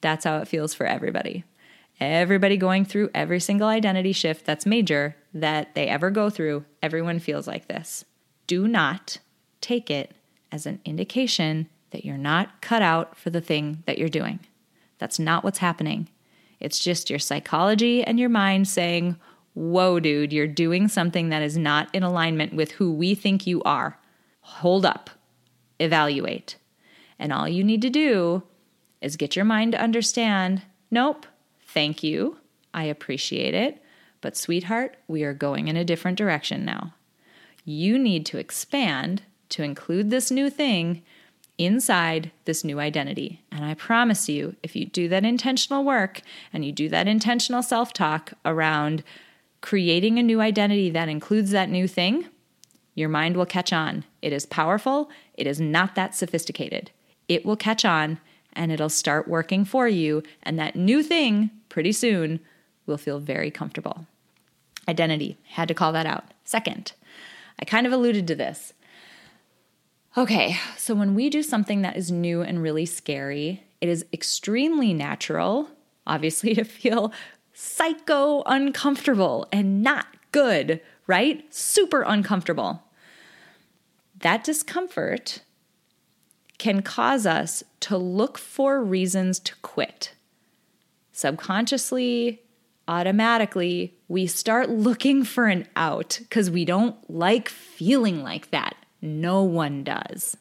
That's 0.00 0.24
how 0.24 0.38
it 0.38 0.48
feels 0.48 0.74
for 0.74 0.84
everybody 0.84 1.44
everybody 2.00 2.56
going 2.56 2.84
through 2.84 3.10
every 3.14 3.40
single 3.40 3.68
identity 3.68 4.12
shift 4.12 4.46
that's 4.46 4.66
major 4.66 5.16
that 5.34 5.74
they 5.74 5.86
ever 5.86 6.10
go 6.10 6.30
through, 6.30 6.64
everyone 6.82 7.18
feels 7.18 7.46
like 7.46 7.68
this. 7.68 8.04
Do 8.46 8.66
not 8.66 9.18
take 9.60 9.90
it 9.90 10.12
as 10.50 10.66
an 10.66 10.80
indication 10.84 11.68
that 11.90 12.04
you're 12.04 12.16
not 12.16 12.60
cut 12.60 12.82
out 12.82 13.16
for 13.16 13.30
the 13.30 13.40
thing 13.40 13.82
that 13.86 13.98
you're 13.98 14.08
doing. 14.08 14.40
That's 14.98 15.18
not 15.18 15.44
what's 15.44 15.58
happening. 15.58 16.08
It's 16.58 16.78
just 16.78 17.10
your 17.10 17.18
psychology 17.18 18.02
and 18.04 18.18
your 18.18 18.28
mind 18.28 18.68
saying, 18.68 19.16
Whoa, 19.54 19.98
dude, 19.98 20.32
you're 20.32 20.46
doing 20.46 20.86
something 20.86 21.30
that 21.30 21.42
is 21.42 21.58
not 21.58 21.92
in 21.92 22.02
alignment 22.04 22.54
with 22.54 22.72
who 22.72 22.92
we 22.92 23.14
think 23.14 23.46
you 23.46 23.62
are. 23.64 23.98
Hold 24.40 24.86
up, 24.86 25.10
evaluate. 25.80 26.56
And 27.18 27.32
all 27.32 27.48
you 27.48 27.64
need 27.64 27.82
to 27.82 27.90
do 27.90 28.44
is 29.00 29.16
get 29.16 29.34
your 29.34 29.44
mind 29.44 29.72
to 29.72 29.82
understand 29.82 30.62
nope, 30.90 31.26
Thank 31.72 32.02
you. 32.02 32.38
I 32.74 32.84
appreciate 32.84 33.54
it. 33.54 33.82
But, 34.20 34.36
sweetheart, 34.36 34.96
we 35.08 35.22
are 35.24 35.32
going 35.32 35.68
in 35.68 35.76
a 35.76 35.84
different 35.84 36.18
direction 36.18 36.64
now. 36.64 36.94
You 37.64 37.98
need 37.98 38.26
to 38.26 38.38
expand 38.38 39.22
to 39.50 39.62
include 39.62 40.10
this 40.10 40.30
new 40.30 40.50
thing 40.50 41.02
inside 41.58 42.30
this 42.44 42.64
new 42.64 42.80
identity. 42.80 43.42
And 43.52 43.64
I 43.64 43.74
promise 43.74 44.28
you, 44.28 44.56
if 44.62 44.74
you 44.74 44.86
do 44.86 45.08
that 45.08 45.24
intentional 45.24 45.84
work 45.84 46.22
and 46.52 46.64
you 46.64 46.72
do 46.72 46.88
that 46.88 47.06
intentional 47.06 47.62
self 47.62 47.92
talk 47.92 48.32
around 48.44 49.02
creating 49.60 50.18
a 50.18 50.22
new 50.22 50.40
identity 50.40 50.90
that 50.90 51.08
includes 51.08 51.50
that 51.50 51.68
new 51.68 51.86
thing, 51.86 52.26
your 52.94 53.10
mind 53.10 53.36
will 53.36 53.46
catch 53.46 53.72
on. 53.72 54.04
It 54.22 54.32
is 54.32 54.46
powerful, 54.46 55.10
it 55.34 55.46
is 55.46 55.60
not 55.60 55.94
that 55.94 56.14
sophisticated. 56.14 56.90
It 57.28 57.44
will 57.44 57.56
catch 57.56 57.84
on 57.84 58.18
and 58.52 58.72
it'll 58.72 58.88
start 58.88 59.28
working 59.28 59.64
for 59.64 59.88
you. 59.88 60.22
And 60.42 60.58
that 60.58 60.76
new 60.76 61.02
thing, 61.02 61.50
pretty 61.68 61.92
soon, 61.92 62.40
will 62.86 62.98
feel 62.98 63.18
very 63.18 63.50
comfortable. 63.50 64.06
Identity, 64.88 65.38
had 65.48 65.68
to 65.68 65.74
call 65.74 65.92
that 65.92 66.06
out. 66.06 66.24
Second, 66.44 66.92
I 67.58 67.64
kind 67.64 67.86
of 67.86 67.92
alluded 67.92 68.26
to 68.28 68.34
this. 68.34 68.72
Okay, 70.16 70.56
so 70.76 70.94
when 70.94 71.14
we 71.14 71.30
do 71.30 71.42
something 71.42 71.82
that 71.82 71.96
is 71.96 72.10
new 72.10 72.42
and 72.42 72.62
really 72.62 72.86
scary, 72.86 73.62
it 73.80 73.88
is 73.88 74.04
extremely 74.12 74.92
natural, 74.92 75.68
obviously, 76.06 76.54
to 76.56 76.64
feel 76.64 77.12
psycho 77.52 78.42
uncomfortable 78.46 79.46
and 79.52 79.82
not 79.82 80.06
good, 80.32 80.80
right? 81.06 81.44
Super 81.54 82.02
uncomfortable. 82.02 82.82
That 84.18 84.42
discomfort 84.42 85.42
can 86.60 86.82
cause 86.82 87.24
us 87.24 87.64
to 87.80 87.96
look 87.96 88.36
for 88.36 88.84
reasons 88.84 89.38
to 89.40 89.56
quit. 89.62 90.12
Subconsciously, 91.10 92.42
automatically, 92.86 93.94
we 94.08 94.26
start 94.26 94.68
looking 94.68 95.24
for 95.24 95.46
an 95.46 95.66
out 95.74 96.18
because 96.20 96.50
we 96.50 96.66
don't 96.66 96.96
like 97.10 97.48
feeling 97.48 98.22
like 98.22 98.50
that. 98.50 98.76
No 99.00 99.42
one 99.42 99.82
does. 99.82 100.36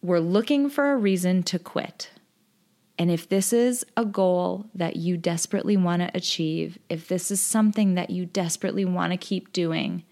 We're 0.00 0.20
looking 0.20 0.70
for 0.70 0.92
a 0.92 0.96
reason 0.96 1.42
to 1.44 1.58
quit. 1.58 2.10
And 2.98 3.10
if 3.10 3.28
this 3.28 3.52
is 3.52 3.84
a 3.98 4.06
goal 4.06 4.64
that 4.74 4.96
you 4.96 5.18
desperately 5.18 5.76
want 5.76 6.00
to 6.00 6.10
achieve, 6.16 6.78
if 6.88 7.06
this 7.06 7.30
is 7.30 7.38
something 7.38 7.96
that 7.96 8.08
you 8.08 8.24
desperately 8.24 8.86
want 8.86 9.12
to 9.12 9.18
keep 9.18 9.52
doing, 9.52 10.04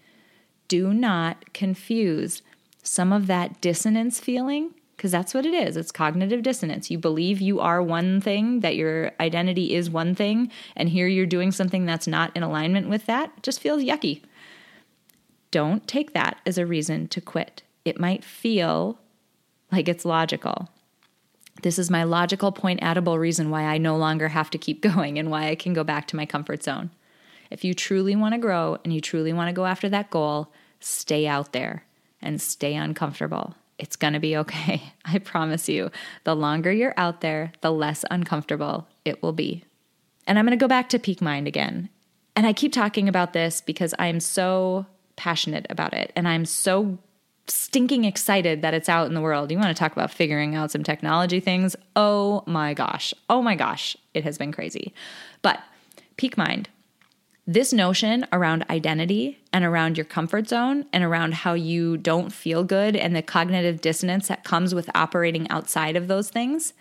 do 0.67 0.93
not 0.93 1.53
confuse 1.53 2.43
some 2.83 3.11
of 3.11 3.25
that 3.25 3.61
dissonance 3.61 4.19
feeling 4.19 4.75
because 4.99 5.11
that's 5.13 5.33
what 5.33 5.45
it 5.45 5.53
is. 5.53 5.77
It's 5.77 5.93
cognitive 5.93 6.43
dissonance. 6.43 6.91
You 6.91 6.97
believe 6.97 7.39
you 7.39 7.61
are 7.61 7.81
one 7.81 8.19
thing, 8.19 8.59
that 8.59 8.75
your 8.75 9.13
identity 9.21 9.73
is 9.73 9.89
one 9.89 10.13
thing, 10.13 10.51
and 10.75 10.89
here 10.89 11.07
you're 11.07 11.25
doing 11.25 11.53
something 11.53 11.85
that's 11.85 12.05
not 12.05 12.35
in 12.35 12.43
alignment 12.43 12.89
with 12.89 13.05
that. 13.05 13.31
It 13.37 13.43
just 13.43 13.61
feels 13.61 13.81
yucky. 13.81 14.23
Don't 15.51 15.87
take 15.87 16.11
that 16.11 16.41
as 16.45 16.57
a 16.57 16.65
reason 16.65 17.07
to 17.07 17.21
quit. 17.21 17.63
It 17.85 17.97
might 17.97 18.25
feel 18.25 18.99
like 19.71 19.87
it's 19.87 20.03
logical. 20.03 20.67
This 21.63 21.79
is 21.79 21.89
my 21.89 22.03
logical 22.03 22.51
point 22.51 22.81
addable 22.81 23.17
reason 23.17 23.49
why 23.49 23.63
I 23.63 23.77
no 23.77 23.95
longer 23.95 24.27
have 24.27 24.49
to 24.49 24.57
keep 24.57 24.81
going 24.93 25.17
and 25.17 25.31
why 25.31 25.47
I 25.47 25.55
can 25.55 25.71
go 25.71 25.85
back 25.85 26.07
to 26.07 26.17
my 26.17 26.25
comfort 26.25 26.61
zone. 26.61 26.89
If 27.49 27.63
you 27.63 27.73
truly 27.73 28.17
want 28.17 28.33
to 28.33 28.37
grow 28.37 28.77
and 28.83 28.91
you 28.91 28.99
truly 28.99 29.31
want 29.31 29.47
to 29.47 29.53
go 29.53 29.65
after 29.65 29.87
that 29.87 30.09
goal, 30.09 30.51
stay 30.81 31.25
out 31.25 31.53
there 31.53 31.85
and 32.21 32.41
stay 32.41 32.75
uncomfortable 32.75 33.55
it's 33.79 33.95
going 33.95 34.13
to 34.13 34.19
be 34.19 34.37
okay. 34.37 34.93
I 35.05 35.19
promise 35.19 35.67
you. 35.67 35.89
The 36.23 36.35
longer 36.35 36.71
you're 36.71 36.93
out 36.97 37.21
there, 37.21 37.51
the 37.61 37.71
less 37.71 38.05
uncomfortable 38.11 38.87
it 39.05 39.23
will 39.23 39.33
be. 39.33 39.63
And 40.27 40.37
I'm 40.37 40.45
going 40.45 40.57
to 40.57 40.63
go 40.63 40.67
back 40.67 40.89
to 40.89 40.99
peak 40.99 41.21
mind 41.21 41.47
again. 41.47 41.89
And 42.35 42.45
I 42.45 42.53
keep 42.53 42.71
talking 42.71 43.09
about 43.09 43.33
this 43.33 43.61
because 43.61 43.95
I'm 43.97 44.19
so 44.19 44.85
passionate 45.15 45.65
about 45.69 45.93
it 45.93 46.13
and 46.15 46.27
I'm 46.27 46.45
so 46.45 46.97
stinking 47.47 48.05
excited 48.05 48.61
that 48.61 48.73
it's 48.73 48.87
out 48.87 49.07
in 49.07 49.13
the 49.13 49.21
world. 49.21 49.51
You 49.51 49.57
want 49.57 49.75
to 49.75 49.79
talk 49.79 49.91
about 49.91 50.11
figuring 50.11 50.55
out 50.55 50.71
some 50.71 50.83
technology 50.83 51.39
things? 51.39 51.75
Oh 51.95 52.43
my 52.45 52.73
gosh. 52.73 53.13
Oh 53.29 53.41
my 53.41 53.55
gosh. 53.55 53.97
It 54.13 54.23
has 54.23 54.37
been 54.37 54.51
crazy. 54.51 54.93
But 55.41 55.59
peak 56.15 56.37
mind, 56.37 56.69
this 57.51 57.73
notion 57.73 58.27
around 58.31 58.63
identity 58.69 59.39
and 59.51 59.65
around 59.65 59.97
your 59.97 60.05
comfort 60.05 60.47
zone 60.47 60.85
and 60.93 61.03
around 61.03 61.33
how 61.33 61.55
you 61.55 61.97
don't 61.97 62.31
feel 62.31 62.63
good 62.63 62.95
and 62.95 63.15
the 63.15 63.23
cognitive 63.23 63.81
dissonance 63.81 64.27
that 64.27 64.43
comes 64.43 64.75
with 64.75 64.87
operating 64.93 65.49
outside 65.49 65.95
of 65.95 66.07
those 66.07 66.29
things, 66.29 66.73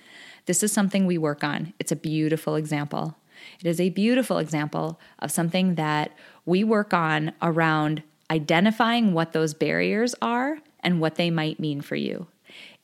this 0.45 0.63
is 0.63 0.71
something 0.71 1.07
we 1.07 1.17
work 1.17 1.43
on. 1.43 1.73
It's 1.79 1.91
a 1.91 1.97
beautiful 1.97 2.55
example. 2.55 3.17
It 3.61 3.67
is 3.67 3.81
a 3.81 3.89
beautiful 3.89 4.37
example 4.37 5.01
of 5.21 5.31
something 5.31 5.77
that 5.77 6.13
we 6.45 6.65
work 6.65 6.93
on 6.93 7.33
around 7.41 8.03
identifying 8.31 9.15
what 9.15 9.33
those 9.33 9.55
barriers 9.55 10.15
are 10.21 10.59
and 10.81 11.01
what 11.01 11.15
they 11.15 11.31
might 11.31 11.59
mean 11.59 11.81
for 11.81 11.97
you. 11.97 12.27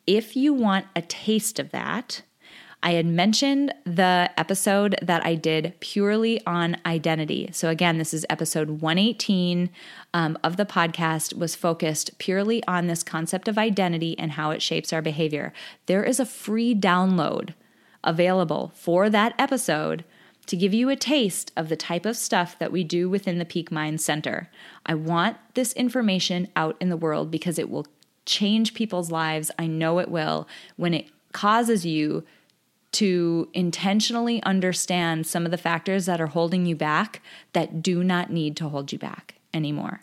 If 0.07 0.37
you 0.37 0.55
want 0.55 0.87
a 0.97 1.03
taste 1.03 1.59
of 1.59 1.71
that, 1.73 2.23
I 2.85 2.93
had 2.93 3.07
mentioned 3.07 3.73
the 3.85 4.31
episode 4.37 4.97
that 5.01 5.25
I 5.25 5.37
did 5.37 5.73
purely 5.81 6.45
on 6.45 6.77
identity. 6.85 7.49
So, 7.51 7.71
again, 7.71 7.97
this 7.97 8.13
is 8.13 8.27
episode 8.29 8.83
118 8.83 9.71
um, 10.13 10.39
of 10.45 10.59
the 10.59 10.67
podcast, 10.67 11.35
was 11.35 11.55
focused 11.55 12.19
purely 12.19 12.63
on 12.65 12.87
this 12.87 13.03
concept 13.03 13.49
of 13.49 13.57
identity 13.57 14.19
and 14.19 14.33
how 14.33 14.51
it 14.51 14.61
shapes 14.61 14.93
our 14.93 15.01
behavior. 15.01 15.55
There 15.87 16.05
is 16.05 16.21
a 16.21 16.27
free 16.27 16.75
download 16.75 17.55
available 18.05 18.71
for 18.75 19.09
that 19.09 19.35
episode 19.39 20.05
to 20.45 20.55
give 20.55 20.75
you 20.75 20.91
a 20.91 20.97
taste 20.97 21.53
of 21.57 21.71
the 21.71 21.77
type 21.77 22.05
of 22.05 22.19
stuff 22.19 22.59
that 22.59 22.71
we 22.71 22.85
do 22.85 23.09
within 23.09 23.39
the 23.39 23.47
Peak 23.47 23.73
Mind 23.73 24.03
Center. 24.03 24.51
I 24.85 24.95
want 24.95 25.39
this 25.55 25.73
information 25.73 26.49
out 26.55 26.77
in 26.83 26.91
the 26.91 26.99
world 26.99 27.31
because 27.31 27.59
it 27.59 27.71
will 27.71 27.87
change 28.27 28.75
people's 28.75 29.11
lives. 29.11 29.51
I 29.59 29.69
know 29.69 30.01
it 30.01 30.11
will 30.11 30.47
when 30.77 30.93
it 30.93 31.09
causes 31.33 31.87
you 31.87 32.25
to 32.95 33.49
intentionally 33.53 34.43
understand 34.45 35.27
some 35.27 35.45
of 35.45 35.51
the 35.51 35.59
factors 35.59 36.07
that 36.07 36.21
are 36.21 36.29
holding 36.29 36.65
you 36.65 36.77
back 36.77 37.21
that 37.53 37.83
do 37.83 38.05
not 38.05 38.31
need 38.31 38.57
to 38.57 38.69
hold 38.69 38.93
you 38.93 38.99
back 38.99 39.35
anymore. 39.53 40.03